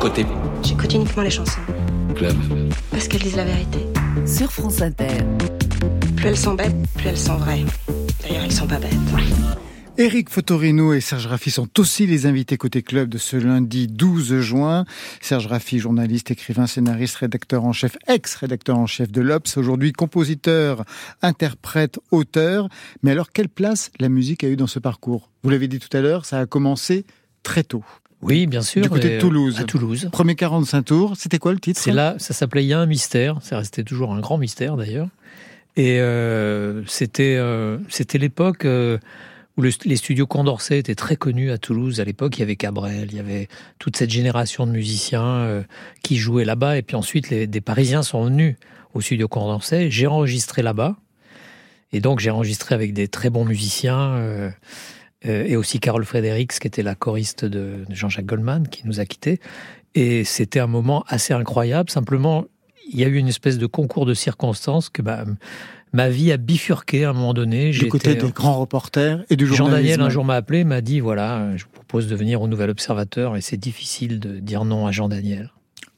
Côté 0.00 0.26
J'écoute 0.62 0.92
uniquement 0.94 1.22
les 1.22 1.30
chansons. 1.30 1.60
club. 2.14 2.36
Parce 2.90 3.08
qu'elles 3.08 3.22
disent 3.22 3.36
la 3.36 3.44
vérité. 3.44 3.78
Sur 4.26 4.50
France 4.52 4.82
Inter. 4.82 5.06
Plus 6.16 6.26
elles 6.28 6.36
sont 6.36 6.54
bêtes, 6.54 6.74
plus 6.96 7.08
elles 7.08 7.18
sont 7.18 7.36
vraies. 7.36 7.64
D'ailleurs, 8.22 8.44
elles 8.44 8.52
sont 8.52 8.66
pas 8.66 8.78
bêtes. 8.78 8.90
Eric 9.96 10.28
Fotorino 10.28 10.92
et 10.92 11.00
Serge 11.00 11.28
Raffi 11.28 11.52
sont 11.52 11.68
aussi 11.78 12.08
les 12.08 12.26
invités 12.26 12.56
côté 12.56 12.82
club 12.82 13.08
de 13.08 13.16
ce 13.16 13.36
lundi 13.36 13.86
12 13.86 14.40
juin. 14.40 14.84
Serge 15.20 15.46
Raffi, 15.46 15.78
journaliste, 15.78 16.32
écrivain, 16.32 16.66
scénariste, 16.66 17.14
rédacteur 17.14 17.64
en 17.64 17.72
chef, 17.72 17.96
ex-rédacteur 18.08 18.76
en 18.76 18.86
chef 18.86 19.12
de 19.12 19.20
l'Obs, 19.20 19.56
aujourd'hui 19.56 19.92
compositeur, 19.92 20.84
interprète, 21.22 22.00
auteur. 22.10 22.68
Mais 23.04 23.12
alors, 23.12 23.30
quelle 23.30 23.48
place 23.48 23.92
la 24.00 24.08
musique 24.08 24.42
a 24.42 24.48
eu 24.48 24.56
dans 24.56 24.66
ce 24.66 24.80
parcours? 24.80 25.30
Vous 25.44 25.50
l'avez 25.50 25.68
dit 25.68 25.78
tout 25.78 25.96
à 25.96 26.00
l'heure, 26.00 26.24
ça 26.24 26.40
a 26.40 26.46
commencé 26.46 27.04
très 27.44 27.62
tôt. 27.62 27.84
Oui, 28.20 28.48
bien 28.48 28.62
sûr. 28.62 28.82
Du 28.82 28.88
côté 28.88 29.14
de 29.14 29.20
Toulouse. 29.20 29.60
À 29.60 29.64
Toulouse. 29.64 30.08
Premier 30.10 30.34
45 30.34 30.82
tours, 30.82 31.16
c'était 31.16 31.38
quoi 31.38 31.52
le 31.52 31.60
titre? 31.60 31.80
C'est 31.80 31.92
là, 31.92 32.16
ça 32.18 32.34
s'appelait 32.34 32.64
Il 32.64 32.68
y 32.68 32.72
a 32.72 32.80
un 32.80 32.86
mystère. 32.86 33.38
C'est 33.42 33.54
resté 33.54 33.84
toujours 33.84 34.12
un 34.12 34.18
grand 34.18 34.38
mystère 34.38 34.76
d'ailleurs. 34.76 35.08
Et 35.76 36.00
euh, 36.00 36.82
c'était 36.86 37.36
euh, 37.36 37.78
c'était 37.88 38.18
l'époque 38.18 38.64
euh, 38.64 38.98
où 39.56 39.62
le- 39.62 39.70
les 39.84 39.96
studios 39.96 40.26
Condorcet 40.26 40.78
étaient 40.78 40.94
très 40.94 41.16
connus 41.16 41.50
à 41.50 41.58
Toulouse. 41.58 42.00
À 42.00 42.04
l'époque, 42.04 42.36
il 42.36 42.40
y 42.40 42.42
avait 42.42 42.56
Cabrel, 42.56 43.08
il 43.10 43.16
y 43.16 43.20
avait 43.20 43.48
toute 43.78 43.96
cette 43.96 44.10
génération 44.10 44.66
de 44.66 44.72
musiciens 44.72 45.24
euh, 45.24 45.62
qui 46.02 46.16
jouaient 46.16 46.44
là-bas. 46.44 46.76
Et 46.76 46.82
puis 46.82 46.96
ensuite, 46.96 47.32
des 47.32 47.60
Parisiens 47.60 48.02
sont 48.02 48.24
venus 48.24 48.56
au 48.94 49.00
studio 49.00 49.28
Condorcet. 49.28 49.90
J'ai 49.90 50.06
enregistré 50.06 50.62
là-bas. 50.62 50.96
Et 51.92 52.00
donc, 52.00 52.18
j'ai 52.18 52.30
enregistré 52.30 52.74
avec 52.74 52.92
des 52.92 53.06
très 53.08 53.30
bons 53.30 53.44
musiciens. 53.44 54.14
euh, 54.16 54.50
euh, 55.26 55.44
et 55.46 55.56
aussi 55.56 55.80
Carole 55.80 56.04
Fredericks, 56.04 56.58
qui 56.58 56.66
était 56.66 56.82
la 56.82 56.94
choriste 56.94 57.44
de, 57.46 57.84
de 57.88 57.94
Jean-Jacques 57.94 58.26
Goldman, 58.26 58.68
qui 58.68 58.86
nous 58.86 59.00
a 59.00 59.06
quittés. 59.06 59.40
Et 59.94 60.22
c'était 60.24 60.60
un 60.60 60.66
moment 60.66 61.02
assez 61.08 61.32
incroyable. 61.32 61.88
Simplement, 61.88 62.44
il 62.90 62.98
y 62.98 63.04
a 63.04 63.08
eu 63.08 63.16
une 63.16 63.28
espèce 63.28 63.58
de 63.58 63.66
concours 63.66 64.06
de 64.06 64.14
circonstances 64.14 64.88
que 64.88 65.02
bah, 65.02 65.24
ma 65.92 66.08
vie 66.08 66.32
a 66.32 66.36
bifurqué 66.36 67.04
à 67.04 67.10
un 67.10 67.12
moment 67.12 67.34
donné. 67.34 67.70
Du 67.70 67.88
côté 67.88 68.14
des 68.14 68.30
grands 68.30 68.58
reporters 68.58 69.24
et 69.30 69.36
du 69.36 69.46
Jean 69.46 69.54
journalisme. 69.54 69.82
Daniel 69.82 70.00
un 70.02 70.10
jour 70.10 70.24
m'a 70.24 70.34
appelé, 70.34 70.64
m'a 70.64 70.80
dit 70.80 71.00
voilà, 71.00 71.56
je 71.56 71.64
vous 71.64 71.70
propose 71.70 72.06
de 72.08 72.16
venir 72.16 72.42
au 72.42 72.48
Nouvel 72.48 72.70
Observateur 72.70 73.36
et 73.36 73.40
c'est 73.40 73.56
difficile 73.56 74.20
de 74.20 74.38
dire 74.38 74.64
non 74.64 74.86
à 74.86 74.92
Jean 74.92 75.08
Daniel. 75.08 75.50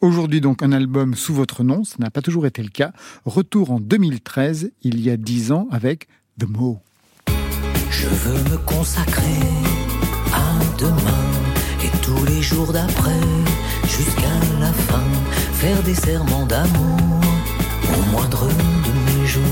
Aujourd'hui 0.02 0.42
donc 0.42 0.62
un 0.62 0.72
album 0.72 1.14
sous 1.14 1.32
votre 1.32 1.64
nom, 1.64 1.82
ça 1.82 1.96
n'a 1.98 2.10
pas 2.10 2.20
toujours 2.20 2.46
été 2.46 2.62
le 2.62 2.68
cas. 2.68 2.92
Retour 3.24 3.70
en 3.70 3.80
2013, 3.80 4.70
il 4.82 5.00
y 5.00 5.10
a 5.10 5.16
dix 5.16 5.52
ans 5.52 5.68
avec 5.70 6.06
The 6.38 6.46
Mo. 6.46 6.80
Je 7.90 8.06
veux 8.06 8.50
me 8.50 8.58
consacrer 8.58 9.40
à 10.32 10.78
demain 10.78 11.26
et 11.82 11.90
tous 12.02 12.24
les 12.26 12.42
jours 12.42 12.72
d'après, 12.72 13.20
jusqu'à 13.88 14.36
la 14.60 14.72
fin, 14.72 15.02
faire 15.52 15.82
des 15.82 15.94
serments 15.94 16.46
d'amour 16.46 17.20
au 17.84 18.10
moindre 18.10 18.46
de 18.46 19.20
mes 19.20 19.26
jours. 19.26 19.42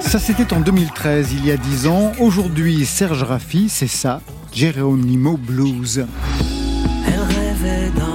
Ça 0.00 0.18
c'était 0.20 0.54
en 0.54 0.60
2013, 0.60 1.32
il 1.32 1.44
y 1.44 1.50
a 1.50 1.58
dix 1.58 1.86
ans. 1.86 2.12
Aujourd'hui, 2.20 2.86
Serge 2.86 3.22
Raffi, 3.22 3.68
c'est 3.68 3.86
ça, 3.86 4.22
Geronimo 4.50 5.36
Blues. 5.36 6.06
Elle 7.76 7.82
rêvait 7.82 8.05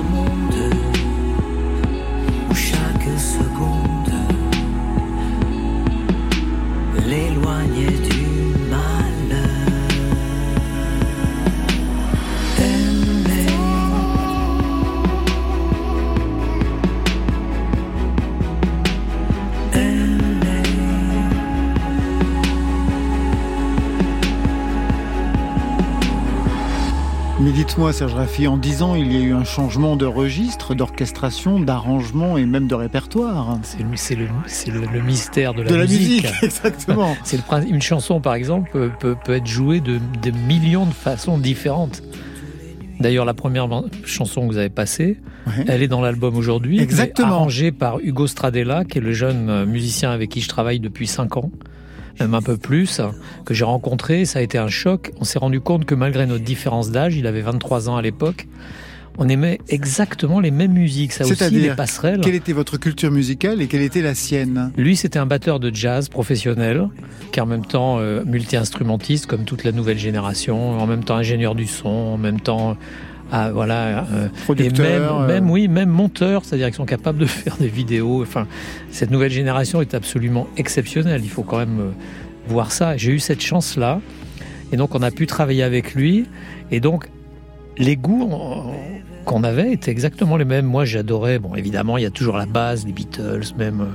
dites-moi, 27.64 27.94
Serge 27.94 28.16
Raffi, 28.16 28.48
en 28.48 28.58
dix 28.58 28.82
ans, 28.82 28.96
il 28.96 29.14
y 29.14 29.18
a 29.18 29.20
eu 29.20 29.34
un 29.34 29.44
changement 29.44 29.96
de 29.96 30.08
registre, 30.08 30.74
d'orchestration, 30.74 31.60
d'arrangement 31.60 32.36
et 32.40 32.46
même 32.48 32.66
de 32.66 32.74
répertoire. 32.74 33.56
C'est 33.62 34.16
le, 34.16 35.00
mystère 35.04 35.54
de 35.54 35.62
la 35.62 35.70
De 35.70 35.76
la 35.76 35.84
musique. 35.84 36.24
musique, 36.24 36.26
exactement. 36.42 37.16
C'est. 37.24 37.40
Une 37.70 37.82
chanson, 37.84 38.20
par 38.20 38.34
exemple, 38.34 38.90
peut, 39.00 39.16
être 39.28 39.46
jouée 39.46 39.80
de, 39.80 40.00
de 40.24 40.32
millions 40.32 40.88
de 40.88 40.94
façons 40.94 41.38
différentes. 41.38 42.02
D'ailleurs, 43.00 43.26
la 43.26 43.36
première 43.36 43.68
chanson 44.06 44.42
que 44.48 44.54
vous 44.54 44.58
avez 44.58 44.70
passée, 44.70 45.20
Ouais. 45.46 45.66
elle 45.68 45.84
est 45.84 45.88
dans 45.88 46.02
l'album 46.02 46.36
aujourd'hui. 46.38 46.80
Exactement. 46.80 47.28
Arrangée 47.30 47.72
par 47.72 48.00
Hugo 48.00 48.26
Stradella, 48.26 48.86
qui 48.86 48.98
est 48.98 49.02
le 49.02 49.14
jeune 49.14 49.66
musicien 49.66 50.10
avec 50.10 50.30
qui 50.30 50.42
je 50.42 50.48
travaille 50.48 50.80
depuis 50.80 51.06
5 51.08 51.38
ans, 51.38 51.52
même 52.22 52.34
un 52.34 52.42
peu 52.42 52.58
plus, 52.58 53.02
que 53.46 53.54
j'ai 53.54 53.66
rencontré. 53.66 54.26
Ça 54.26 54.40
a 54.40 54.42
été 54.42 54.58
un 54.58 54.68
choc. 54.68 55.12
On 55.20 55.24
s'est 55.24 55.40
rendu 55.40 55.62
compte 55.62 55.86
que 55.86 55.96
malgré 55.96 56.26
notre 56.26 56.44
différence 56.44 56.92
d'âge, 56.92 57.16
il 57.16 57.28
avait 57.28 57.42
23 57.42 57.90
ans 57.90 57.98
à 57.98 58.02
l'époque, 58.02 58.48
on 59.18 59.28
aimait 59.28 59.60
exactement 59.70 60.40
les 60.40 60.52
mêmes 60.52 60.72
musiques. 60.72 61.12
Ça 61.12 61.26
aussi, 61.26 61.50
les 61.50 61.70
passerelles. 61.72 62.22
quelle 62.22 62.36
était 62.36 62.54
votre 62.54 62.78
culture 62.78 63.12
musicale 63.12 63.62
et 63.62 63.68
quelle 63.68 63.82
était 63.82 64.02
la 64.02 64.16
sienne? 64.16 64.72
Lui, 64.78 64.96
c'était 64.96 65.20
un 65.20 65.26
batteur 65.26 65.60
de 65.60 65.74
jazz 65.74 66.10
professionnel, 66.10 66.88
qui 67.32 67.40
est 67.40 67.42
en 67.42 67.46
même 67.48 67.66
temps 67.66 67.98
euh, 68.00 68.24
multi-instrumentiste, 68.26 69.26
comme 69.26 69.44
toute 69.44 69.64
la 69.64 69.72
nouvelle 69.72 70.00
génération, 70.00 70.80
en 70.80 70.88
même 70.88 71.04
temps 71.04 71.16
ingénieur 71.16 71.56
du 71.56 71.68
son, 71.68 71.90
en 71.90 72.18
même 72.18 72.40
temps. 72.40 72.78
Ah, 73.32 73.52
voilà, 73.52 74.06
euh, 74.12 74.28
et 74.58 74.70
euh. 74.80 75.00
même, 75.24 75.28
même, 75.28 75.50
oui, 75.50 75.68
même 75.68 75.90
monteur, 75.90 76.44
c'est-à-dire 76.44 76.68
qu'ils 76.68 76.76
sont 76.76 76.86
capables 76.86 77.18
de 77.20 77.26
faire 77.26 77.56
des 77.58 77.70
vidéos. 77.70 78.22
Enfin, 78.22 78.46
cette 78.92 79.10
nouvelle 79.12 79.32
génération 79.32 79.82
est 79.82 79.94
absolument 79.94 80.48
exceptionnelle. 80.58 81.22
Il 81.24 81.30
faut 81.30 81.44
quand 81.44 81.58
même 81.58 81.80
euh, 81.80 81.90
voir 82.48 82.72
ça. 82.72 82.98
J'ai 82.98 83.12
eu 83.12 83.20
cette 83.20 83.42
chance-là, 83.42 84.02
et 84.72 84.78
donc 84.78 84.96
on 84.96 85.02
a 85.02 85.12
pu 85.12 85.28
travailler 85.28 85.64
avec 85.64 85.96
lui, 85.96 86.26
et 86.72 86.80
donc 86.80 87.10
les 87.78 87.96
goûts 87.96 88.28
on- 88.32 88.74
qu'on 89.24 89.44
avait 89.44 89.72
étaient 89.72 89.92
exactement 89.92 90.36
les 90.36 90.46
mêmes. 90.46 90.66
Moi, 90.66 90.84
j'adorais, 90.84 91.38
bon, 91.38 91.54
évidemment, 91.56 91.98
il 91.98 92.02
y 92.04 92.08
a 92.08 92.10
toujours 92.10 92.38
la 92.38 92.48
base, 92.48 92.88
les 92.88 92.92
Beatles, 92.92 93.54
même. 93.56 93.82
euh, 93.82 93.86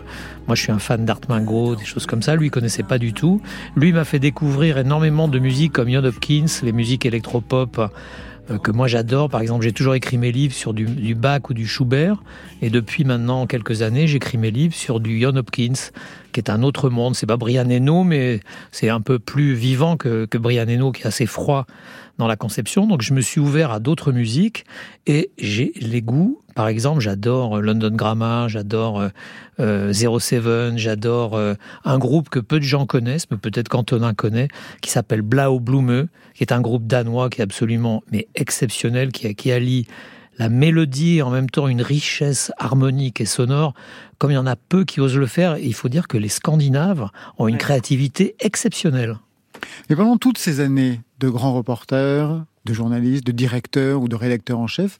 moi, 0.47 0.55
je 0.55 0.63
suis 0.63 0.71
un 0.73 0.79
fan 0.79 1.05
d'Art 1.05 1.21
Mingo, 1.29 1.75
des 1.75 1.85
choses 1.85 2.07
comme 2.07 2.23
ça. 2.23 2.37
Lui, 2.37 2.47
il 2.47 2.51
connaissait 2.51 2.85
pas 2.85 2.99
du 2.99 3.13
tout. 3.13 3.43
Lui 3.75 3.93
m'a 3.93 4.05
fait 4.05 4.21
découvrir 4.21 4.79
énormément 4.79 5.27
de 5.27 5.41
musique 5.41 5.73
comme 5.73 5.89
Ian 5.89 6.05
Hopkins, 6.05 6.47
les 6.63 6.71
musiques 6.73 7.05
électropop 7.07 7.79
euh, 7.81 7.89
que 8.63 8.71
moi 8.71 8.87
j'adore. 8.87 9.29
Par 9.29 9.41
exemple, 9.41 9.65
j'ai 9.65 9.73
toujours 9.73 9.95
écrit 9.95 10.19
mes 10.19 10.33
livres 10.33 10.55
sur 10.55 10.75
du, 10.75 10.85
du 10.85 11.15
Bach 11.15 11.51
ou 11.51 11.55
du 11.55 11.67
Schubert. 11.67 12.23
Et 12.63 12.71
depuis 12.71 13.05
maintenant 13.05 13.47
quelques 13.47 13.83
années, 13.83 14.07
j'écris 14.07 14.39
mes 14.39 14.51
livres 14.51 14.75
sur 14.75 15.01
du 15.01 15.19
Ian 15.19 15.37
Hopkins, 15.37 15.91
qui 16.37 16.41
est 16.41 16.51
un 16.51 16.63
autre 16.63 16.91
monde. 16.91 17.17
C'est 17.17 17.25
pas 17.25 17.39
Brian 17.39 17.71
Eno, 17.71 18.05
mais 18.05 18.41
c'est 18.71 18.91
un 18.91 19.01
peu 19.01 19.19
plus 19.19 19.55
vivant 19.55 19.97
que, 19.97 20.29
Brian 20.37 20.69
Eno, 20.69 20.93
qui 20.93 21.05
est 21.05 21.07
assez 21.07 21.25
froid 21.25 21.65
dans 22.19 22.27
la 22.27 22.37
conception. 22.37 22.87
Donc 22.87 23.01
je 23.01 23.15
me 23.15 23.23
suis 23.23 23.41
ouvert 23.41 23.71
à 23.71 23.81
d'autres 23.81 24.13
musiques 24.13 24.67
et 25.07 25.31
j'ai 25.39 25.73
les 25.81 26.03
goûts. 26.03 26.43
Par 26.55 26.69
exemple, 26.69 27.01
j'adore 27.01 27.57
euh, 27.57 27.61
London 27.63 27.91
Grammar, 27.91 28.51
j'adore 28.51 29.01
euh, 29.01 29.09
euh, 29.61 29.95
Zero 29.95 30.21
Seven, 30.21 30.77
j'adore 30.77 31.37
euh, 31.37 31.55
un 31.85 31.97
groupe 31.97 32.29
que 32.29 32.39
peu 32.39 32.59
de 32.59 32.65
gens 32.65 32.85
connaissent, 32.85 33.31
mais 33.31 33.39
peut-être 33.39 33.71
qu'Antonin 33.71 34.13
connaît, 34.13 34.49
qui 34.83 34.91
s'appelle 34.91 35.23
Blau 35.23 35.59
Blume, 35.59 36.09
qui 36.35 36.45
est 36.45 36.53
un 36.53 36.61
groupe 36.61 36.87
danois 36.87 37.31
qui 37.31 37.41
est 37.41 37.45
absolument 37.45 38.03
mais 38.13 38.29
exceptionnel, 38.35 39.11
qui, 39.11 39.35
qui 39.35 39.53
allie 39.53 39.87
la 40.39 40.49
mélodie 40.49 41.17
et 41.17 41.23
en 41.23 41.31
même 41.31 41.51
temps 41.51 41.69
une 41.69 41.83
richesse 41.83 42.53
harmonique 42.59 43.21
et 43.21 43.27
sonore, 43.27 43.75
comme 44.19 44.31
il 44.31 44.35
y 44.35 44.39
en 44.39 44.47
a 44.47 44.57
peu 44.57 44.85
qui 44.85 45.01
osent 45.01 45.17
le 45.17 45.27
faire. 45.27 45.57
Et 45.57 45.65
il 45.65 45.75
faut 45.75 45.89
dire 45.89 46.09
que 46.09 46.19
les 46.19 46.29
Scandinaves 46.29 47.09
ont 47.39 47.49
une 47.49 47.59
créativité 47.59 48.37
exceptionnelle. 48.41 49.17
Mais 49.89 49.97
pendant 49.97 50.17
toutes 50.17 50.39
ces 50.39 50.61
années 50.61 51.01
de 51.19 51.29
grands 51.29 51.55
reporters, 51.55 52.45
de 52.65 52.73
journalistes, 52.73 53.27
de 53.27 53.33
directeurs 53.33 54.03
ou 54.03 54.09
de 54.09 54.17
rédacteurs 54.17 54.59
en 54.59 54.67
chef, 54.67 54.99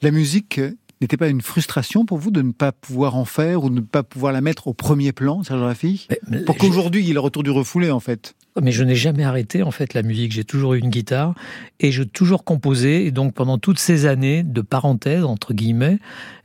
la 0.00 0.10
musique 0.10 0.60
n'était 1.00 1.16
pas 1.16 1.28
une 1.28 1.40
frustration 1.40 2.06
pour 2.06 2.18
vous 2.18 2.30
de 2.30 2.42
ne 2.42 2.52
pas 2.52 2.72
pouvoir 2.72 3.16
en 3.16 3.24
faire 3.24 3.64
ou 3.64 3.70
de 3.70 3.74
ne 3.74 3.80
pas 3.80 4.02
pouvoir 4.02 4.32
la 4.32 4.40
mettre 4.40 4.68
au 4.68 4.72
premier 4.72 5.12
plan, 5.12 5.42
Serge 5.42 5.60
Raffi 5.60 6.08
Pour 6.46 6.56
qu'aujourd'hui, 6.56 7.02
il 7.02 7.08
y 7.08 7.10
ait 7.10 7.14
le 7.14 7.20
retour 7.20 7.42
du 7.42 7.50
refoulé, 7.50 7.90
en 7.90 8.00
fait. 8.00 8.34
Mais 8.60 8.70
je 8.70 8.84
n'ai 8.84 8.96
jamais 8.96 9.24
arrêté 9.24 9.62
en 9.62 9.70
fait 9.70 9.94
la 9.94 10.02
musique. 10.02 10.32
J'ai 10.32 10.44
toujours 10.44 10.74
eu 10.74 10.78
une 10.78 10.90
guitare 10.90 11.34
et 11.80 11.90
j'ai 11.90 12.04
toujours 12.04 12.44
composé. 12.44 13.06
Et 13.06 13.10
donc 13.10 13.32
pendant 13.32 13.56
toutes 13.56 13.78
ces 13.78 14.04
années 14.04 14.42
de 14.42 14.60
parenthèse 14.60 15.24
entre 15.24 15.54
guillemets, 15.54 15.98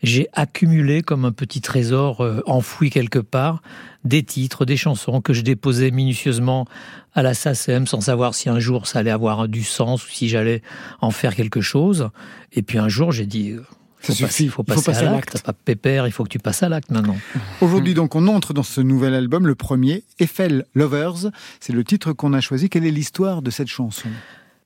j'ai 0.04 0.30
accumulé 0.32 1.02
comme 1.02 1.26
un 1.26 1.34
petit 1.34 1.60
trésor 1.60 2.22
euh, 2.22 2.42
enfoui 2.46 2.92
quelque 2.92 3.20
part 3.20 3.62
des 4.06 4.24
titres, 4.24 4.64
des 4.64 4.78
chansons 4.78 5.20
que 5.20 5.34
je 5.34 5.42
déposais 5.42 5.92
minutieusement 5.92 6.66
à 7.14 7.24
la 7.24 7.34
SACEM 7.34 7.88
sans 7.88 8.00
savoir 8.00 8.36
si 8.36 8.48
un 8.48 8.60
jour 8.60 8.88
ça 8.88 9.00
allait 9.00 9.12
avoir 9.12 9.50
du 9.50 9.64
sens 9.64 10.06
ou 10.06 10.10
si 10.10 10.30
j'allais 10.30 10.62
en 11.02 11.12
faire 11.12 11.36
quelque 11.36 11.60
chose. 11.60 12.10
Et 12.54 12.62
puis 12.62 12.78
un 12.78 12.88
jour 12.88 13.12
j'ai 13.12 13.26
dit 13.26 13.56
Ça 14.02 14.08
faut 14.08 14.14
suffit. 14.14 14.24
Passer, 14.24 14.44
il 14.44 14.50
faut 14.50 14.64
Il 14.68 14.74
faut 14.74 14.82
passer 14.82 15.06
à 15.06 15.12
l'acte. 15.12 15.42
Pas 15.42 15.54
pépère, 15.54 16.08
il 16.08 16.12
faut 16.12 16.24
que 16.24 16.30
tu 16.30 16.40
passes 16.40 16.64
à 16.64 16.70
l'acte 16.70 16.92
maintenant. 16.92 17.18
Aujourd'hui, 17.62 17.94
donc, 17.94 18.16
on 18.16 18.28
entre 18.28 18.54
dans 18.54 18.64
ce 18.64 18.82
nouvel 18.82 19.14
album, 19.14 19.48
le 19.48 19.56
premier, 19.56 20.04
Eiffel 20.20 20.66
Lovers. 20.76 21.32
C'est 21.60 21.74
le 21.74 21.84
titre 21.84 22.14
qu'on 22.14 22.34
a 22.34 22.42
choisi. 22.42 22.70
Quelle 22.70 22.86
est 22.86 22.92
l'histoire 22.92 23.42
de 23.42 23.50
cette 23.50 23.68
chanson? 23.68 24.10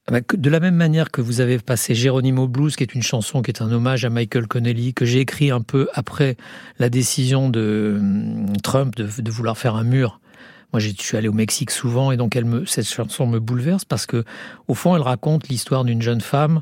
Ah 0.08 0.12
bah, 0.12 0.20
De 0.34 0.50
la 0.50 0.60
même 0.60 0.76
manière 0.76 1.12
que 1.12 1.22
vous 1.22 1.42
avez 1.42 1.60
passé 1.60 1.96
Geronimo 1.96 2.48
Blues, 2.48 2.76
qui 2.76 2.84
est 2.84 2.94
une 2.94 3.04
chanson 3.04 3.42
qui 3.42 3.52
est 3.52 3.62
un 3.62 3.72
hommage 3.72 4.04
à 4.04 4.10
Michael 4.10 4.48
Connelly, 4.48 4.94
que 4.94 5.06
j'ai 5.06 5.20
écrit 5.20 5.52
un 5.52 5.62
peu 5.62 5.88
après 5.94 6.36
la 6.80 6.90
décision 6.90 7.50
de 7.50 7.98
hum, 8.00 8.58
Trump 8.64 8.96
de, 8.96 9.08
de 9.22 9.32
vouloir 9.32 9.58
faire 9.58 9.76
un 9.76 9.84
mur. 9.84 10.20
Moi, 10.74 10.80
je 10.80 10.90
suis 10.98 11.18
allé 11.18 11.28
au 11.28 11.34
Mexique 11.34 11.72
souvent 11.72 12.12
et 12.12 12.18
donc 12.18 12.36
elle 12.36 12.46
me, 12.46 12.66
cette 12.66 12.88
chanson 12.88 13.28
me 13.28 13.40
bouleverse 13.40 13.84
parce 13.84 14.06
que, 14.06 14.24
au 14.68 14.74
fond, 14.74 14.96
elle 14.96 15.02
raconte 15.02 15.50
l'histoire 15.50 15.84
d'une 15.84 16.02
jeune 16.02 16.22
femme 16.22 16.62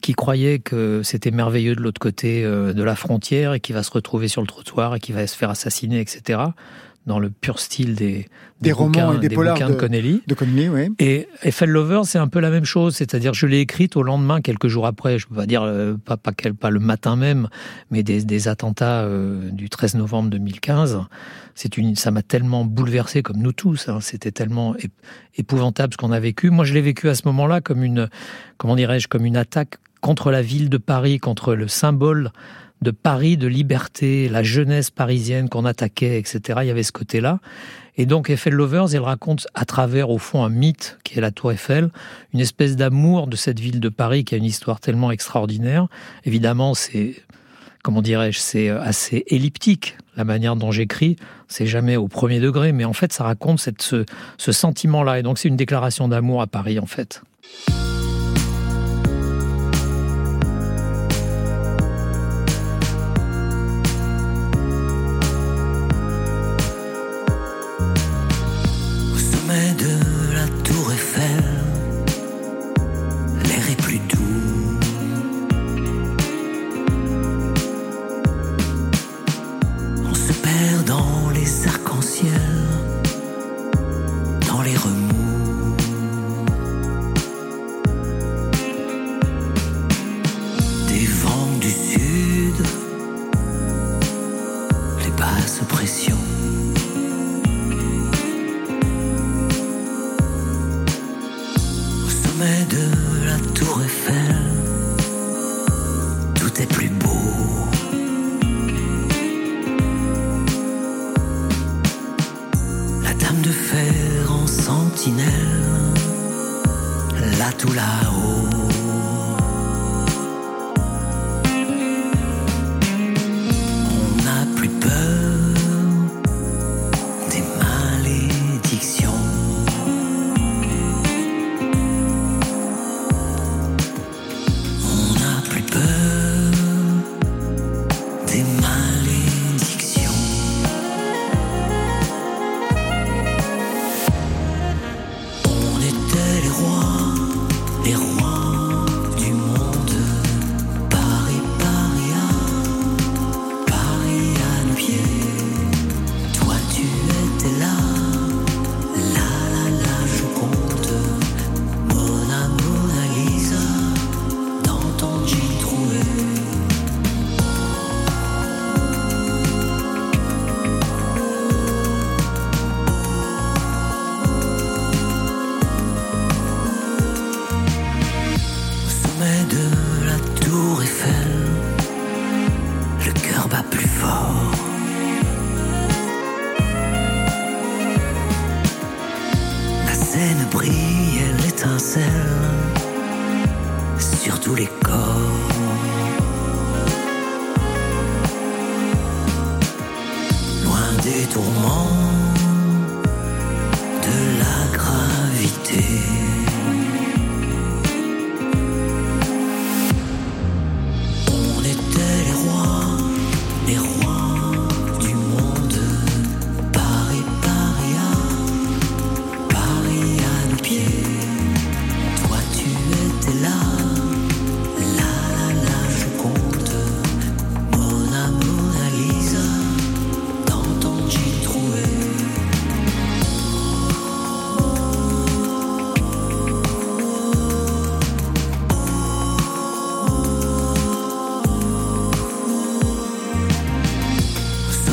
qui 0.00 0.12
croyait 0.14 0.58
que 0.60 1.02
c'était 1.02 1.30
merveilleux 1.30 1.74
de 1.74 1.80
l'autre 1.80 2.00
côté 2.00 2.44
euh, 2.44 2.72
de 2.72 2.82
la 2.82 2.94
frontière 2.96 3.54
et 3.54 3.60
qui 3.60 3.72
va 3.72 3.82
se 3.82 3.90
retrouver 3.90 4.28
sur 4.28 4.40
le 4.40 4.46
trottoir 4.46 4.94
et 4.94 5.00
qui 5.00 5.12
va 5.12 5.26
se 5.26 5.36
faire 5.36 5.50
assassiner, 5.50 6.00
etc. 6.00 6.40
Dans 7.06 7.18
le 7.18 7.30
pur 7.30 7.58
style 7.58 7.94
des, 7.94 8.28
Des 8.60 8.70
romans 8.70 8.90
bouquins- 8.90 9.16
et 9.16 9.28
des 9.28 9.34
polars 9.34 9.54
bouquins 9.54 9.68
de 9.68 9.72
de- 9.74 9.78
Connelly. 9.78 10.22
De 10.26 10.34
Connelly, 10.34 10.68
oui. 10.68 10.88
Et 10.98 11.26
Eiffel 11.42 11.70
Lover, 11.70 12.02
c'est 12.04 12.18
un 12.18 12.28
peu 12.28 12.38
la 12.38 12.50
même 12.50 12.66
chose, 12.66 12.96
c'est-à-dire 12.96 13.32
je 13.32 13.46
l'ai 13.46 13.60
écrite 13.60 13.96
au 13.96 14.02
lendemain, 14.02 14.42
quelques 14.42 14.68
jours 14.68 14.86
après, 14.86 15.18
je 15.18 15.26
peux 15.26 15.34
pas 15.36 15.46
dire 15.46 15.62
euh, 15.62 15.94
pas, 15.94 16.18
pas, 16.18 16.32
quel- 16.32 16.54
pas 16.54 16.68
le 16.68 16.80
matin 16.80 17.16
même, 17.16 17.48
mais 17.90 18.02
des, 18.02 18.22
des 18.24 18.46
attentats 18.48 19.04
euh, 19.04 19.48
du 19.50 19.70
13 19.70 19.94
novembre 19.94 20.28
2015. 20.30 21.00
C'est 21.54 21.78
une, 21.78 21.96
ça 21.96 22.10
m'a 22.10 22.22
tellement 22.22 22.66
bouleversé 22.66 23.22
comme 23.22 23.38
nous 23.38 23.52
tous. 23.52 23.88
hein. 23.88 24.00
C'était 24.02 24.30
tellement 24.30 24.74
ép- 24.74 24.90
épouvantable 25.36 25.94
ce 25.94 25.96
qu'on 25.96 26.12
a 26.12 26.20
vécu. 26.20 26.50
Moi, 26.50 26.64
je 26.66 26.74
l'ai 26.74 26.82
vécu 26.82 27.08
à 27.08 27.14
ce 27.14 27.22
moment-là 27.24 27.62
comme 27.62 27.82
une, 27.82 28.10
comment 28.58 28.76
dirais-je, 28.76 29.08
comme 29.08 29.24
une 29.24 29.36
attaque 29.38 29.76
contre 30.00 30.30
la 30.30 30.42
ville 30.42 30.68
de 30.68 30.78
Paris, 30.78 31.18
contre 31.18 31.54
le 31.54 31.68
symbole 31.68 32.30
de 32.82 32.90
Paris, 32.90 33.36
de 33.36 33.48
liberté, 33.48 34.28
la 34.28 34.42
jeunesse 34.42 34.90
parisienne 34.90 35.48
qu'on 35.48 35.64
attaquait, 35.64 36.18
etc. 36.18 36.60
Il 36.62 36.68
y 36.68 36.70
avait 36.70 36.82
ce 36.82 36.92
côté-là. 36.92 37.40
Et 37.96 38.06
donc 38.06 38.30
Eiffel 38.30 38.54
Lovers, 38.54 38.94
elle 38.94 39.00
raconte 39.00 39.48
à 39.54 39.64
travers, 39.64 40.10
au 40.10 40.18
fond, 40.18 40.44
un 40.44 40.48
mythe 40.48 40.98
qui 41.02 41.18
est 41.18 41.20
la 41.20 41.32
Tour 41.32 41.50
Eiffel, 41.50 41.90
une 42.32 42.40
espèce 42.40 42.76
d'amour 42.76 43.26
de 43.26 43.34
cette 43.34 43.58
ville 43.58 43.80
de 43.80 43.88
Paris 43.88 44.24
qui 44.24 44.36
a 44.36 44.38
une 44.38 44.44
histoire 44.44 44.78
tellement 44.78 45.10
extraordinaire. 45.10 45.88
Évidemment, 46.24 46.74
c'est, 46.74 47.16
comment 47.82 48.00
dirais-je, 48.00 48.38
c'est 48.38 48.68
euh, 48.68 48.80
assez 48.80 49.24
elliptique 49.26 49.98
la 50.16 50.22
manière 50.24 50.54
dont 50.54 50.70
j'écris. 50.70 51.16
C'est 51.48 51.66
jamais 51.66 51.96
au 51.96 52.06
premier 52.06 52.38
degré, 52.38 52.70
mais 52.70 52.84
en 52.84 52.92
fait, 52.92 53.12
ça 53.12 53.24
raconte 53.24 53.58
ce, 53.58 54.04
ce 54.36 54.52
sentiment-là. 54.52 55.18
Et 55.18 55.22
donc, 55.22 55.38
c'est 55.38 55.48
une 55.48 55.56
déclaration 55.56 56.06
d'amour 56.06 56.40
à 56.40 56.46
Paris, 56.46 56.78
en 56.78 56.86
fait. 56.86 57.22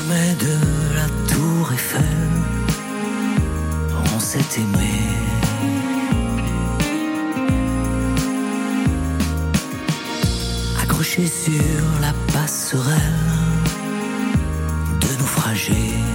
Sommet 0.05 0.35
de 0.35 0.95
la 0.95 1.07
tour 1.27 1.71
Eiffel, 1.73 2.03
on 4.15 4.19
s'est 4.19 4.39
aimé. 4.57 4.93
Accroché 10.81 11.27
sur 11.27 11.83
la 12.01 12.13
passerelle 12.33 12.97
de 15.01 15.19
naufragés. 15.19 16.14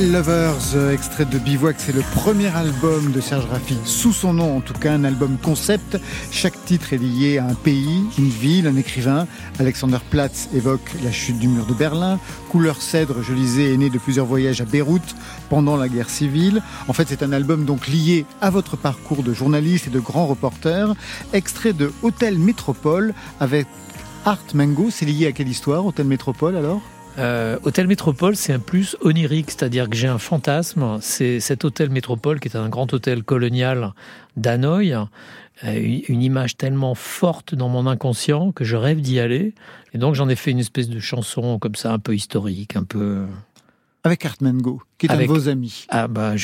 Lovers, 0.00 0.76
euh, 0.76 0.94
extrait 0.94 1.26
de 1.26 1.38
Bivouac, 1.38 1.76
c'est 1.78 1.94
le 1.94 2.00
premier 2.00 2.48
album 2.48 3.12
de 3.12 3.20
Serge 3.20 3.44
Raffi, 3.44 3.76
sous 3.84 4.14
son 4.14 4.32
nom 4.32 4.56
en 4.56 4.60
tout 4.60 4.72
cas, 4.72 4.92
un 4.92 5.04
album 5.04 5.36
concept. 5.36 5.98
Chaque 6.30 6.64
titre 6.64 6.94
est 6.94 6.98
lié 6.98 7.36
à 7.36 7.44
un 7.44 7.54
pays, 7.54 8.04
une 8.18 8.30
ville, 8.30 8.66
un 8.66 8.76
écrivain. 8.76 9.26
Alexander 9.58 9.98
Platz 10.08 10.48
évoque 10.54 10.90
la 11.04 11.12
chute 11.12 11.38
du 11.38 11.48
mur 11.48 11.66
de 11.66 11.74
Berlin. 11.74 12.18
Couleur 12.48 12.80
cèdre, 12.80 13.22
je 13.22 13.34
lisais, 13.34 13.74
est 13.74 13.76
né 13.76 13.90
de 13.90 13.98
plusieurs 13.98 14.24
voyages 14.24 14.62
à 14.62 14.64
Beyrouth 14.64 15.14
pendant 15.50 15.76
la 15.76 15.88
guerre 15.88 16.08
civile. 16.08 16.62
En 16.88 16.94
fait, 16.94 17.06
c'est 17.06 17.22
un 17.22 17.32
album 17.32 17.66
donc 17.66 17.86
lié 17.86 18.24
à 18.40 18.48
votre 18.48 18.78
parcours 18.78 19.22
de 19.22 19.34
journaliste 19.34 19.88
et 19.88 19.90
de 19.90 20.00
grand 20.00 20.26
reporter. 20.26 20.94
Extrait 21.34 21.74
de 21.74 21.92
Hôtel 22.02 22.38
Métropole 22.38 23.12
avec 23.38 23.66
Art 24.24 24.38
Mango, 24.54 24.88
c'est 24.90 25.06
lié 25.06 25.26
à 25.26 25.32
quelle 25.32 25.48
histoire, 25.48 25.84
Hôtel 25.84 26.06
Métropole 26.06 26.56
alors? 26.56 26.80
Euh, 27.18 27.58
hôtel 27.64 27.86
Métropole, 27.86 28.36
c'est 28.36 28.52
un 28.52 28.58
plus 28.58 28.96
onirique, 29.02 29.50
c'est-à-dire 29.50 29.88
que 29.88 29.96
j'ai 29.96 30.08
un 30.08 30.18
fantasme. 30.18 30.98
C'est 31.00 31.40
cet 31.40 31.64
hôtel 31.64 31.90
Métropole 31.90 32.40
qui 32.40 32.48
est 32.48 32.56
un 32.56 32.68
grand 32.68 32.92
hôtel 32.92 33.22
colonial 33.22 33.92
d'Hanoï, 34.36 34.92
euh, 34.92 35.98
une 36.08 36.22
image 36.22 36.56
tellement 36.56 36.94
forte 36.94 37.54
dans 37.54 37.68
mon 37.68 37.86
inconscient 37.86 38.52
que 38.52 38.64
je 38.64 38.76
rêve 38.76 39.00
d'y 39.00 39.20
aller. 39.20 39.54
Et 39.92 39.98
donc 39.98 40.14
j'en 40.14 40.28
ai 40.28 40.36
fait 40.36 40.50
une 40.50 40.60
espèce 40.60 40.88
de 40.88 41.00
chanson 41.00 41.58
comme 41.58 41.74
ça, 41.74 41.92
un 41.92 41.98
peu 41.98 42.14
historique, 42.14 42.76
un 42.76 42.84
peu. 42.84 43.24
Avec 44.02 44.24
Art 44.24 44.36
Mango, 44.40 44.80
qui 44.96 45.06
est 45.06 45.10
un 45.10 45.18
de 45.18 45.24
vos 45.24 45.48
amis. 45.48 45.84
Ah 45.90 46.08
bah, 46.08 46.34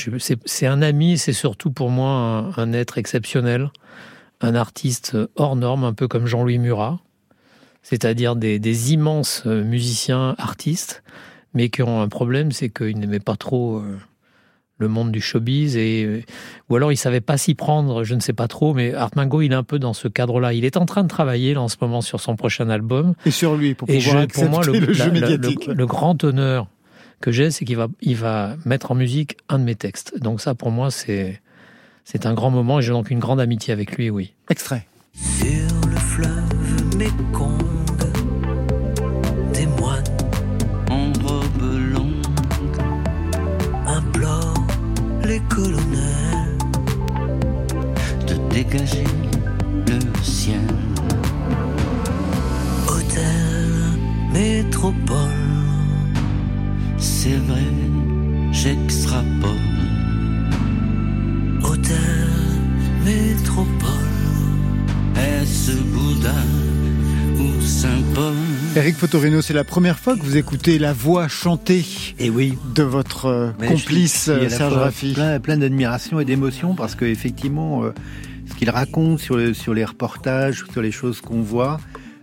c'est 0.44 0.66
un 0.66 0.82
ami, 0.82 1.16
c'est 1.16 1.32
surtout 1.32 1.70
pour 1.70 1.88
moi 1.88 2.10
un, 2.10 2.58
un 2.58 2.72
être 2.74 2.98
exceptionnel, 2.98 3.70
un 4.42 4.54
artiste 4.54 5.16
hors 5.36 5.56
norme, 5.56 5.84
un 5.84 5.94
peu 5.94 6.06
comme 6.06 6.26
Jean-Louis 6.26 6.58
Murat 6.58 6.98
c'est-à-dire 7.88 8.34
des, 8.34 8.92
immenses 8.92 9.44
euh, 9.46 9.62
musiciens, 9.62 10.34
artistes, 10.38 11.04
mais 11.54 11.68
qui 11.68 11.84
ont 11.84 12.00
un 12.00 12.08
problème, 12.08 12.50
c'est 12.50 12.68
qu'ils 12.68 12.98
n'aimaient 12.98 13.20
pas 13.20 13.36
trop 13.36 13.76
euh, 13.76 13.96
le 14.78 14.88
monde 14.88 15.12
du 15.12 15.20
showbiz, 15.20 15.76
et, 15.76 16.02
euh, 16.04 16.22
ou 16.68 16.74
alors 16.74 16.90
ils 16.90 16.96
ne 16.96 16.98
savaient 16.98 17.20
pas 17.20 17.36
s'y 17.38 17.54
prendre, 17.54 18.02
je 18.02 18.16
ne 18.16 18.20
sais 18.20 18.32
pas 18.32 18.48
trop, 18.48 18.74
mais 18.74 18.92
Art 18.92 19.12
Mango, 19.14 19.40
il 19.40 19.52
est 19.52 19.54
un 19.54 19.62
peu 19.62 19.78
dans 19.78 19.92
ce 19.92 20.08
cadre-là. 20.08 20.52
Il 20.52 20.64
est 20.64 20.76
en 20.76 20.84
train 20.84 21.04
de 21.04 21.08
travailler 21.08 21.54
là, 21.54 21.62
en 21.62 21.68
ce 21.68 21.76
moment 21.80 22.00
sur 22.00 22.18
son 22.18 22.34
prochain 22.34 22.68
album. 22.70 23.14
Et 23.24 23.30
sur 23.30 23.54
lui, 23.54 23.74
pour 23.74 23.86
pouvoir 23.86 24.22
et 24.22 24.26
pour 24.26 24.48
moi, 24.48 24.64
le, 24.64 24.92
jeu 24.92 25.12
médiatique. 25.12 25.68
Le, 25.68 25.86
grand 25.86 26.24
honneur 26.24 26.66
que 27.20 27.30
j'ai, 27.30 27.52
c'est 27.52 27.64
qu'il 27.64 27.76
va, 27.76 27.86
il 28.00 28.16
va 28.16 28.56
mettre 28.64 28.90
en 28.90 28.96
musique 28.96 29.36
un 29.48 29.60
de 29.60 29.64
mes 29.64 29.76
textes. 29.76 30.18
Donc 30.18 30.40
ça, 30.40 30.56
pour 30.56 30.72
moi, 30.72 30.90
c'est, 30.90 31.40
c'est 32.02 32.26
un 32.26 32.34
grand 32.34 32.50
moment, 32.50 32.80
et 32.80 32.82
j'ai 32.82 32.90
donc 32.90 33.12
une 33.12 33.20
grande 33.20 33.38
amitié 33.38 33.72
avec 33.72 33.96
lui, 33.96 34.10
oui. 34.10 34.34
Extrait. 34.50 34.88
Sur 35.14 35.88
le 35.88 35.96
fleuve 35.96 36.45
métropole, 54.36 55.30
c'est 56.98 57.38
vrai, 57.48 57.68
j'extrapole. 58.52 59.50
Hôtel, 61.62 62.28
métropole, 63.04 63.90
est-ce 65.16 65.72
Bouddha? 65.72 66.32
ou 66.32 66.65
Saint-Paul? 67.66 68.34
Eric 68.76 68.94
Fotorino, 68.94 69.42
c'est 69.42 69.52
la 69.52 69.64
première 69.64 69.98
fois 69.98 70.16
que 70.16 70.22
vous 70.22 70.36
écoutez 70.36 70.78
la 70.78 70.92
voix 70.92 71.26
chantée 71.26 71.84
et 72.20 72.26
eh 72.26 72.30
oui. 72.30 72.56
de 72.76 72.84
votre 72.84 73.26
euh, 73.26 73.50
complice 73.66 74.28
euh, 74.28 74.48
Serge 74.48 74.74
Raffi. 74.74 75.14
Plein, 75.14 75.40
plein 75.40 75.56
d'admiration 75.56 76.20
et 76.20 76.24
d'émotion 76.24 76.76
parce 76.76 76.94
qu'effectivement, 76.94 77.82
euh, 77.82 77.90
ce 78.48 78.54
qu'il 78.54 78.70
raconte 78.70 79.18
sur, 79.18 79.56
sur 79.56 79.74
les 79.74 79.84
reportages, 79.84 80.64
sur 80.70 80.80
les 80.80 80.92
choses 80.92 81.20
qu'on 81.20 81.42
voit, 81.42 81.80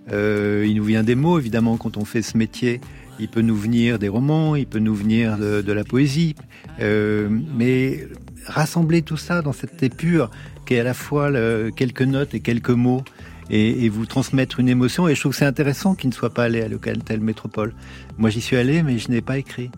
il 0.09 0.75
nous 0.75 0.83
vient 0.85 1.03
des 1.03 1.15
mots 1.15 1.37
évidemment 1.37 1.75
quand 1.75 1.97
on 1.97 2.05
fait 2.05 2.21
ce 2.21 2.37
métier. 2.37 2.79
Il 3.19 3.27
peut 3.27 3.41
nous 3.41 3.57
venir 3.57 3.99
des 3.99 4.07
romans, 4.07 4.55
il 4.55 4.65
peut 4.65 4.79
nous 4.79 4.95
venir 4.95 5.37
de, 5.37 5.71
la 5.71 5.83
poésie, 5.83 6.35
mais 6.79 8.07
rassembler 8.45 9.01
tout 9.01 9.17
ça 9.17 9.41
dans 9.41 9.53
cette 9.53 9.83
épure 9.83 10.31
qui 10.65 10.75
est 10.75 10.79
à 10.79 10.83
la 10.83 10.93
fois 10.93 11.31
quelques 11.75 12.01
notes 12.01 12.33
et 12.33 12.39
quelques 12.39 12.69
mots, 12.69 13.03
et, 13.49 13.89
vous 13.89 14.05
transmettre 14.05 14.59
une 14.59 14.69
émotion. 14.69 15.07
Et 15.07 15.15
je 15.15 15.19
trouve 15.19 15.31
que 15.31 15.37
c'est 15.37 15.45
intéressant 15.45 15.95
qu'il 15.95 16.09
ne 16.09 16.13
soit 16.13 16.33
pas 16.33 16.43
allé 16.43 16.61
à 16.61 16.67
l'Hôtel 16.67 17.19
Métropole. 17.19 17.73
Moi, 18.17 18.29
j'y 18.29 18.41
suis 18.41 18.55
allé, 18.55 18.83
mais 18.83 18.97
je 18.97 19.09
n'ai 19.09 19.21
pas 19.21 19.37
écrit. 19.37 19.71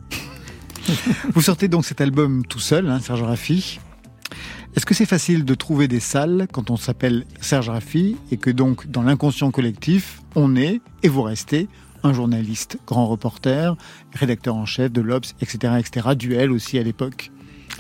vous 1.33 1.41
sortez 1.41 1.67
donc 1.67 1.85
cet 1.85 2.01
album 2.01 2.45
tout 2.45 2.59
seul, 2.59 2.89
hein, 2.89 2.99
Serge 2.99 3.23
Raffi. 3.23 3.79
Est-ce 4.75 4.85
que 4.85 4.93
c'est 4.93 5.05
facile 5.05 5.45
de 5.45 5.55
trouver 5.55 5.87
des 5.87 6.01
salles 6.01 6.47
quand 6.51 6.69
on 6.69 6.75
s'appelle 6.75 7.25
Serge 7.39 7.69
Raffi 7.69 8.17
et 8.31 8.37
que 8.37 8.49
donc 8.49 8.87
dans 8.87 9.03
l'inconscient 9.03 9.49
collectif, 9.49 10.21
on 10.35 10.55
est 10.55 10.81
et 11.01 11.07
vous 11.07 11.21
restez 11.21 11.69
un 12.03 12.13
journaliste, 12.13 12.77
grand 12.85 13.07
reporter, 13.07 13.75
rédacteur 14.13 14.55
en 14.55 14.65
chef 14.65 14.91
de 14.91 15.01
l'Obs, 15.01 15.33
etc., 15.41 15.73
etc., 15.79 16.09
duel 16.15 16.51
aussi 16.51 16.77
à 16.77 16.83
l'époque 16.83 17.31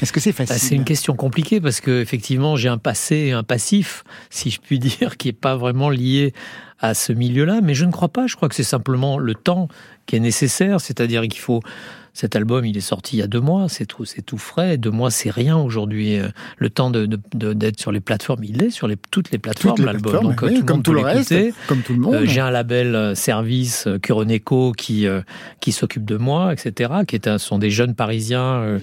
est-ce 0.01 0.11
que 0.11 0.19
c'est 0.19 0.31
bah, 0.31 0.45
facile 0.45 0.69
C'est 0.69 0.75
une 0.75 0.83
question 0.83 1.15
compliquée 1.15 1.61
parce 1.61 1.81
que 1.81 2.01
effectivement 2.01 2.55
j'ai 2.55 2.69
un 2.69 2.77
passé 2.77 3.15
et 3.15 3.31
un 3.31 3.43
passif, 3.43 4.03
si 4.29 4.49
je 4.51 4.59
puis 4.59 4.79
dire, 4.79 5.17
qui 5.17 5.29
est 5.29 5.33
pas 5.33 5.55
vraiment 5.55 5.89
lié 5.89 6.33
à 6.79 6.93
ce 6.93 7.13
milieu-là. 7.13 7.61
Mais 7.61 7.73
je 7.73 7.85
ne 7.85 7.91
crois 7.91 8.09
pas. 8.09 8.27
Je 8.27 8.35
crois 8.35 8.49
que 8.49 8.55
c'est 8.55 8.63
simplement 8.63 9.17
le 9.17 9.33
temps 9.33 9.67
qui 10.05 10.15
est 10.15 10.19
nécessaire, 10.19 10.81
c'est-à-dire 10.81 11.21
qu'il 11.23 11.39
faut 11.39 11.61
cet 12.15 12.37
album, 12.37 12.65
il 12.65 12.77
est 12.77 12.81
sorti 12.81 13.17
il 13.17 13.19
y 13.19 13.23
a 13.23 13.27
deux 13.27 13.41
mois, 13.41 13.67
c'est 13.67 13.85
tout, 13.85 14.05
c'est 14.05 14.21
tout 14.21 14.37
frais. 14.37 14.77
Deux 14.77 14.89
mois, 14.89 15.11
c'est 15.11 15.29
rien 15.29 15.57
aujourd'hui. 15.57 16.17
Euh, 16.17 16.29
le 16.57 16.69
temps 16.69 16.89
de, 16.89 17.19
d'être 17.33 17.77
sur 17.77 17.91
les 17.91 17.99
plateformes, 17.99 18.41
il 18.45 18.63
est 18.63 18.69
sur 18.69 18.87
les, 18.87 18.95
toutes 19.11 19.31
les 19.31 19.37
plateformes, 19.37 19.83
l'album. 19.83 20.23
Donc, 20.23 20.41
euh, 20.41 20.61
comme 20.61 20.81
tout 20.81 20.93
le 20.93 21.01
reste, 21.01 21.35
comme 21.67 21.81
tout 21.81 21.91
le 21.91 21.99
monde. 21.99 22.15
Euh, 22.15 22.25
j'ai 22.25 22.39
un 22.39 22.51
label 22.51 23.17
service 23.17 23.89
Curoneco 24.01 24.71
qui, 24.71 25.05
qui 25.59 25.73
s'occupe 25.73 26.05
de 26.05 26.15
moi, 26.15 26.53
etc., 26.53 26.93
qui 27.05 27.15
est 27.15 27.27
un, 27.27 27.37
sont 27.37 27.59
des 27.59 27.69
jeunes 27.69 27.95
Parisiens 27.95 28.79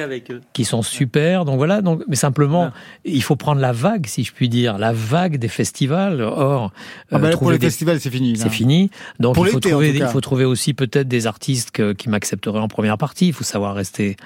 avec 0.00 0.30
eux. 0.30 0.40
qui 0.52 0.64
sont 0.64 0.82
super. 0.82 1.44
Donc 1.44 1.56
voilà, 1.56 1.82
donc, 1.82 2.04
mais 2.06 2.14
simplement, 2.14 2.70
il 3.04 3.22
faut 3.22 3.34
prendre 3.34 3.60
la 3.60 3.72
vague, 3.72 4.06
si 4.06 4.22
je 4.22 4.32
puis 4.32 4.48
dire, 4.48 4.78
la 4.78 4.92
vague 4.92 5.38
des 5.38 5.48
festivals. 5.48 6.20
Or, 6.20 6.72
ah 7.10 7.18
bah 7.18 7.30
pour 7.30 7.50
les 7.50 7.58
festivals, 7.58 7.98
c'est 7.98 8.10
fini. 8.10 8.36
C'est 8.36 8.48
fini. 8.48 8.90
Donc 9.18 9.36
il 9.40 9.48
faut, 9.48 9.58
trouver, 9.58 9.90
il 9.90 10.06
faut 10.06 10.20
trouver 10.20 10.44
aussi 10.44 10.72
peut-être 10.72 11.08
des 11.08 11.26
artistes 11.26 11.72
qui 11.94 12.08
m'accepteraient 12.08 12.60
en 12.60 12.68
première 12.76 12.98
partie. 12.98 13.28
Il 13.28 13.32
faut 13.32 13.42
savoir 13.42 13.74
rester 13.74 14.16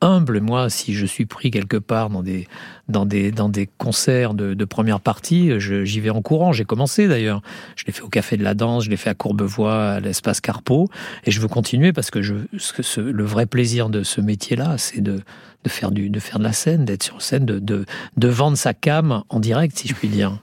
humble. 0.00 0.40
Moi, 0.40 0.68
si 0.68 0.94
je 0.94 1.06
suis 1.06 1.26
pris 1.26 1.52
quelque 1.52 1.76
part 1.76 2.10
dans 2.10 2.24
des, 2.24 2.48
dans 2.88 3.06
des, 3.06 3.30
dans 3.30 3.48
des 3.48 3.68
concerts 3.78 4.34
de, 4.34 4.64
première 4.64 4.98
partie, 4.98 5.52
j'y 5.60 6.00
vais 6.00 6.10
en 6.10 6.20
courant. 6.20 6.52
J'ai 6.52 6.64
commencé 6.64 7.06
d'ailleurs. 7.06 7.40
Je 7.76 7.84
l'ai 7.86 7.92
fait 7.92 8.02
au 8.02 8.08
Café 8.08 8.36
de 8.36 8.42
la 8.42 8.54
Danse, 8.54 8.86
je 8.86 8.90
l'ai 8.90 8.96
fait 8.96 9.10
à 9.10 9.14
Courbevoie, 9.14 9.90
à 9.90 10.00
l'Espace 10.00 10.40
Carpeau. 10.40 10.88
Et 11.24 11.30
je 11.30 11.40
veux 11.40 11.46
continuer 11.46 11.92
parce 11.92 12.10
que 12.10 12.20
je, 12.20 12.34
ce, 12.58 13.00
le 13.00 13.24
vrai 13.24 13.46
plaisir 13.46 13.90
de 13.90 14.02
ce 14.02 14.20
métier-là, 14.20 14.76
c'est 14.76 15.02
de, 15.02 15.20
de, 15.62 15.70
faire 15.70 15.92
du, 15.92 16.10
de 16.10 16.18
faire 16.18 16.40
de 16.40 16.44
la 16.44 16.52
scène, 16.52 16.84
d'être 16.84 17.04
sur 17.04 17.22
scène, 17.22 17.44
de, 17.44 17.60
de, 17.60 17.84
de 18.16 18.28
vendre 18.28 18.56
sa 18.56 18.74
cam 18.74 19.22
en 19.28 19.38
direct, 19.38 19.78
si 19.78 19.86
je 19.86 19.94
puis 19.94 20.08
dire. 20.08 20.36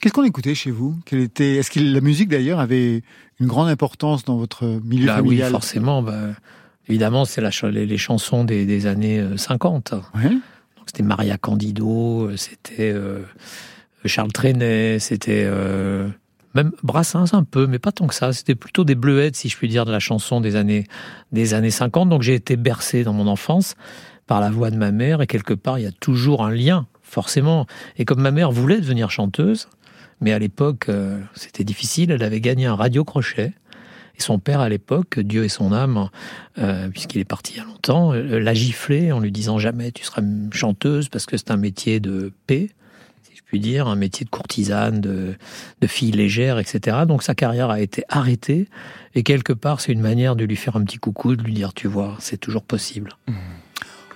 Qu'est-ce 0.00 0.14
qu'on 0.14 0.22
écoutait 0.22 0.54
chez 0.54 0.70
vous? 0.70 0.94
Était 1.10 1.56
Est-ce 1.56 1.72
que 1.72 1.80
la 1.80 2.00
musique 2.00 2.28
d'ailleurs 2.28 2.60
avait 2.60 3.02
une 3.40 3.48
grande 3.48 3.68
importance 3.68 4.24
dans 4.24 4.36
votre 4.36 4.64
milieu 4.84 5.06
bah 5.06 5.16
familial? 5.16 5.48
Oui, 5.48 5.52
forcément. 5.52 6.02
Bah, 6.02 6.34
Évidemment, 6.88 7.24
c'est 7.26 7.42
les, 7.70 7.86
les, 7.86 7.98
chansons 7.98 8.44
des, 8.44 8.86
années 8.86 9.22
50. 9.36 9.92
Euh, 9.92 10.28
c'était 10.86 11.02
Maria 11.02 11.36
Candido, 11.36 12.28
euh, 12.28 12.36
c'était 12.36 12.92
euh, 12.92 13.20
Charles 14.06 14.32
Trenet, 14.32 14.98
c'était 14.98 15.46
même 16.54 16.72
Brassens 16.82 17.34
un 17.34 17.44
peu, 17.44 17.66
mais 17.66 17.78
pas 17.78 17.92
tant 17.92 18.06
que 18.06 18.14
ça. 18.14 18.32
C'était 18.32 18.54
plutôt 18.54 18.84
des 18.84 18.94
bleuettes, 18.94 19.36
si 19.36 19.50
je 19.50 19.56
puis 19.56 19.68
dire, 19.68 19.84
de 19.84 19.92
la 19.92 19.98
chanson 19.98 20.40
des 20.40 20.56
années, 20.56 20.86
des 21.30 21.52
années 21.52 21.70
50. 21.70 22.08
Donc 22.08 22.22
j'ai 22.22 22.34
été 22.34 22.56
bercé 22.56 23.04
dans 23.04 23.12
mon 23.12 23.26
enfance 23.26 23.74
par 24.26 24.40
la 24.40 24.50
voix 24.50 24.70
de 24.70 24.76
ma 24.76 24.90
mère, 24.90 25.20
et 25.20 25.26
quelque 25.26 25.54
part, 25.54 25.78
il 25.78 25.82
y 25.82 25.86
a 25.86 25.92
toujours 25.92 26.44
un 26.44 26.50
lien, 26.50 26.86
forcément. 27.02 27.66
Et 27.98 28.04
comme 28.06 28.20
ma 28.20 28.30
mère 28.30 28.50
voulait 28.50 28.80
devenir 28.80 29.10
chanteuse, 29.10 29.68
mais 30.20 30.32
à 30.32 30.38
l'époque, 30.38 30.90
c'était 31.34 31.64
difficile, 31.64 32.10
elle 32.10 32.22
avait 32.22 32.40
gagné 32.40 32.66
un 32.66 32.74
radio-crochet. 32.74 33.52
Et 34.18 34.22
son 34.22 34.38
père, 34.38 34.60
à 34.60 34.68
l'époque, 34.68 35.20
Dieu 35.20 35.44
et 35.44 35.48
son 35.48 35.72
âme, 35.72 36.08
euh, 36.58 36.88
puisqu'il 36.88 37.20
est 37.20 37.24
parti 37.24 37.54
il 37.54 37.58
y 37.58 37.60
a 37.60 37.64
longtemps, 37.64 38.12
euh, 38.12 38.38
l'a 38.38 38.54
giflé 38.54 39.12
en 39.12 39.20
lui 39.20 39.30
disant 39.30 39.58
jamais 39.58 39.92
tu 39.92 40.04
seras 40.04 40.22
chanteuse 40.50 41.08
parce 41.08 41.26
que 41.26 41.36
c'est 41.36 41.50
un 41.50 41.56
métier 41.56 42.00
de 42.00 42.32
paix, 42.46 42.68
si 43.22 43.36
je 43.36 43.42
puis 43.44 43.60
dire, 43.60 43.86
un 43.86 43.96
métier 43.96 44.24
de 44.24 44.30
courtisane, 44.30 45.00
de, 45.00 45.36
fille 45.86 46.10
légère, 46.10 46.58
etc. 46.58 46.98
Donc 47.06 47.22
sa 47.22 47.34
carrière 47.34 47.70
a 47.70 47.80
été 47.80 48.02
arrêtée. 48.08 48.68
Et 49.14 49.22
quelque 49.22 49.52
part, 49.52 49.80
c'est 49.80 49.92
une 49.92 50.00
manière 50.00 50.36
de 50.36 50.44
lui 50.44 50.56
faire 50.56 50.76
un 50.76 50.84
petit 50.84 50.98
coucou, 50.98 51.36
de 51.36 51.42
lui 51.42 51.54
dire 51.54 51.72
tu 51.72 51.86
vois, 51.86 52.16
c'est 52.18 52.38
toujours 52.38 52.62
possible. 52.62 53.16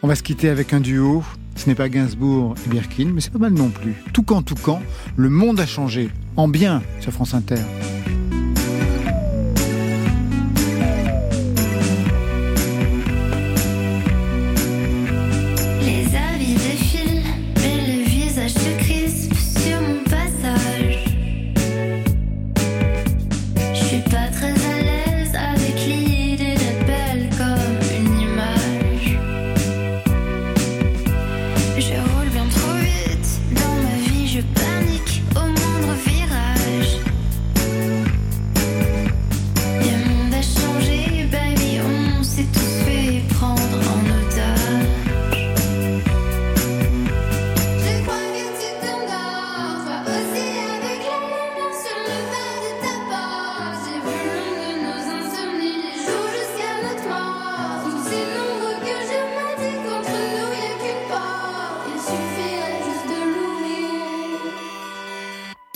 On 0.03 0.09
va 0.09 0.17
se 0.17 0.25
quitter 0.25 0.49
avec 0.49 0.73
un 0.73 0.81
duo. 0.81 1.23
Ce 1.55 1.69
n'est 1.69 1.77
pas 1.77 1.89
Gainsbourg 1.89 2.57
et 2.67 2.69
Birkin, 2.69 3.13
mais 3.15 3.21
c'est 3.21 3.33
pas 3.33 3.39
mal 3.39 3.53
non 3.53 3.71
plus. 3.71 3.95
Tout 4.13 4.25
quand, 4.25 4.43
tout 4.43 4.57
quand, 4.61 4.83
le 5.17 5.29
monde 5.29 5.61
a 5.61 5.67
changé. 5.67 6.11
En 6.35 6.49
bien 6.49 6.83
sur 7.01 7.13
France 7.13 7.35
Inter. 7.35 7.61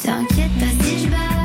T'inquiète 0.07 0.53
pas 0.61 0.85
si 0.85 1.01
je 1.01 1.09
baille, 1.09 1.36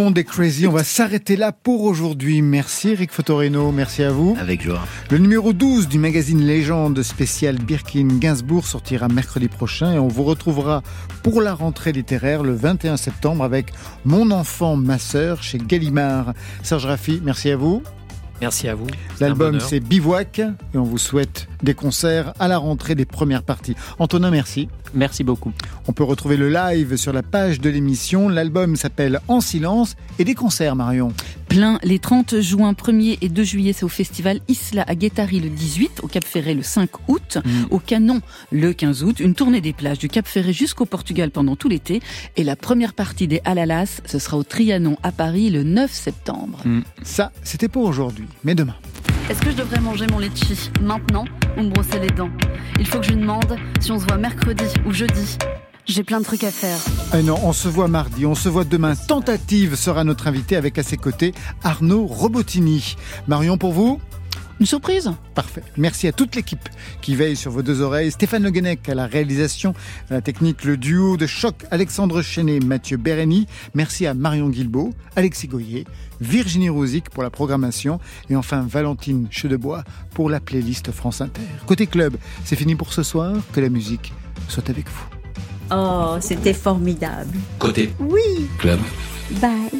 monde 0.00 0.16
est 0.16 0.24
crazy. 0.24 0.66
On 0.66 0.72
va 0.72 0.82
s'arrêter 0.82 1.36
là 1.36 1.52
pour 1.52 1.84
aujourd'hui. 1.84 2.40
Merci 2.40 2.90
Eric 2.90 3.12
Fotorino. 3.12 3.70
Merci 3.70 4.02
à 4.02 4.10
vous. 4.10 4.34
Avec 4.40 4.62
joie. 4.62 4.80
Le 5.10 5.18
numéro 5.18 5.52
12 5.52 5.88
du 5.88 5.98
magazine 5.98 6.40
Légende 6.40 7.02
spécial 7.02 7.58
Birkin 7.58 8.08
Gainsbourg 8.18 8.66
sortira 8.66 9.08
mercredi 9.08 9.48
prochain 9.48 9.92
et 9.92 9.98
on 9.98 10.08
vous 10.08 10.24
retrouvera 10.24 10.82
pour 11.22 11.42
la 11.42 11.52
rentrée 11.52 11.92
littéraire 11.92 12.42
le 12.42 12.54
21 12.54 12.96
septembre 12.96 13.44
avec 13.44 13.74
Mon 14.06 14.30
enfant, 14.30 14.74
ma 14.74 14.98
sœur 14.98 15.42
chez 15.42 15.58
Gallimard. 15.58 16.32
Serge 16.62 16.86
Raffi, 16.86 17.20
merci 17.22 17.50
à 17.50 17.56
vous. 17.56 17.82
Merci 18.40 18.68
à 18.68 18.74
vous. 18.74 18.86
L'album 19.20 19.60
c'est 19.60 19.80
Bivouac 19.80 20.38
et 20.38 20.78
on 20.78 20.82
vous 20.82 20.96
souhaite 20.96 21.49
des 21.62 21.74
concerts 21.74 22.32
à 22.38 22.48
la 22.48 22.58
rentrée 22.58 22.94
des 22.94 23.04
premières 23.04 23.42
parties. 23.42 23.74
Antonin, 23.98 24.30
merci. 24.30 24.68
Merci 24.94 25.24
beaucoup. 25.24 25.52
On 25.86 25.92
peut 25.92 26.04
retrouver 26.04 26.36
le 26.36 26.48
live 26.48 26.96
sur 26.96 27.12
la 27.12 27.22
page 27.22 27.60
de 27.60 27.70
l'émission. 27.70 28.28
L'album 28.28 28.76
s'appelle 28.76 29.20
En 29.28 29.40
silence 29.40 29.96
et 30.18 30.24
des 30.24 30.34
concerts, 30.34 30.76
Marion. 30.76 31.12
Plein 31.48 31.78
les 31.82 31.98
30 31.98 32.40
juin, 32.40 32.72
1er 32.72 33.18
et 33.20 33.28
2 33.28 33.42
juillet, 33.42 33.72
c'est 33.72 33.84
au 33.84 33.88
festival 33.88 34.40
Isla 34.48 34.84
à 34.86 34.94
Guétari 34.94 35.40
le 35.40 35.48
18, 35.48 36.00
au 36.02 36.06
Cap 36.06 36.24
Ferré 36.24 36.54
le 36.54 36.62
5 36.62 36.90
août, 37.08 37.38
au 37.70 37.80
Canon 37.80 38.20
le 38.52 38.72
15 38.72 39.02
août, 39.02 39.18
une 39.18 39.34
tournée 39.34 39.60
des 39.60 39.72
plages 39.72 39.98
du 39.98 40.08
Cap 40.08 40.28
Ferré 40.28 40.52
jusqu'au 40.52 40.86
Portugal 40.86 41.32
pendant 41.32 41.56
tout 41.56 41.68
l'été, 41.68 42.00
et 42.36 42.44
la 42.44 42.54
première 42.54 42.94
partie 42.94 43.26
des 43.26 43.40
Alalas, 43.44 44.00
ce 44.06 44.20
sera 44.20 44.36
au 44.36 44.44
Trianon 44.44 44.96
à 45.02 45.10
Paris 45.10 45.50
le 45.50 45.64
9 45.64 45.92
septembre. 45.92 46.60
Ça, 47.02 47.32
c'était 47.42 47.68
pour 47.68 47.84
aujourd'hui. 47.84 48.26
Mais 48.44 48.54
demain. 48.54 48.76
Est-ce 49.30 49.42
que 49.42 49.52
je 49.52 49.56
devrais 49.58 49.78
manger 49.78 50.08
mon 50.08 50.18
litchi 50.18 50.72
maintenant 50.80 51.24
ou 51.56 51.62
me 51.62 51.70
brosser 51.70 52.00
les 52.00 52.08
dents? 52.08 52.32
Il 52.80 52.84
faut 52.84 52.98
que 52.98 53.04
je 53.04 53.12
lui 53.12 53.20
demande 53.20 53.56
si 53.80 53.92
on 53.92 54.00
se 54.00 54.04
voit 54.04 54.16
mercredi 54.16 54.64
ou 54.84 54.92
jeudi. 54.92 55.38
J'ai 55.86 56.02
plein 56.02 56.18
de 56.18 56.24
trucs 56.24 56.42
à 56.42 56.50
faire. 56.50 56.76
Ah 57.12 57.22
non, 57.22 57.38
on 57.44 57.52
se 57.52 57.68
voit 57.68 57.86
mardi, 57.86 58.26
on 58.26 58.34
se 58.34 58.48
voit 58.48 58.64
demain. 58.64 58.96
Tentative 58.96 59.76
sera 59.76 60.02
notre 60.02 60.26
invité 60.26 60.56
avec 60.56 60.78
à 60.78 60.82
ses 60.82 60.96
côtés 60.96 61.32
Arnaud 61.62 62.06
Robotini. 62.06 62.96
Marion, 63.28 63.56
pour 63.56 63.72
vous? 63.72 64.00
Une 64.60 64.66
surprise 64.66 65.10
Parfait. 65.34 65.62
Merci 65.78 66.06
à 66.06 66.12
toute 66.12 66.36
l'équipe 66.36 66.68
qui 67.00 67.16
veille 67.16 67.34
sur 67.34 67.50
vos 67.50 67.62
deux 67.62 67.80
oreilles. 67.80 68.10
Stéphane 68.10 68.42
Le 68.42 68.50
Guenec 68.50 68.86
à 68.90 68.94
la 68.94 69.06
réalisation, 69.06 69.74
à 70.10 70.14
la 70.14 70.20
technique, 70.20 70.64
le 70.64 70.76
duo 70.76 71.16
de 71.16 71.26
choc 71.26 71.64
Alexandre 71.70 72.20
Chenet, 72.20 72.60
Mathieu 72.60 72.98
Bérény. 72.98 73.46
Merci 73.74 74.06
à 74.06 74.12
Marion 74.12 74.50
Guilbault, 74.50 74.92
Alexis 75.16 75.48
Goyer, 75.48 75.86
Virginie 76.20 76.68
Rosic 76.68 77.08
pour 77.08 77.22
la 77.22 77.30
programmation 77.30 78.00
et 78.28 78.36
enfin 78.36 78.60
Valentine 78.68 79.28
Chedebois 79.30 79.82
pour 80.12 80.28
la 80.28 80.40
playlist 80.40 80.90
France 80.92 81.22
Inter. 81.22 81.40
Côté 81.66 81.86
club, 81.86 82.16
c'est 82.44 82.56
fini 82.56 82.74
pour 82.74 82.92
ce 82.92 83.02
soir. 83.02 83.34
Que 83.52 83.60
la 83.60 83.70
musique 83.70 84.12
soit 84.48 84.68
avec 84.68 84.86
vous. 84.88 85.06
Oh, 85.72 86.16
c'était 86.20 86.52
formidable. 86.52 87.30
Côté 87.58 87.94
Oui. 87.98 88.46
club. 88.58 88.80
Bye. 89.40 89.70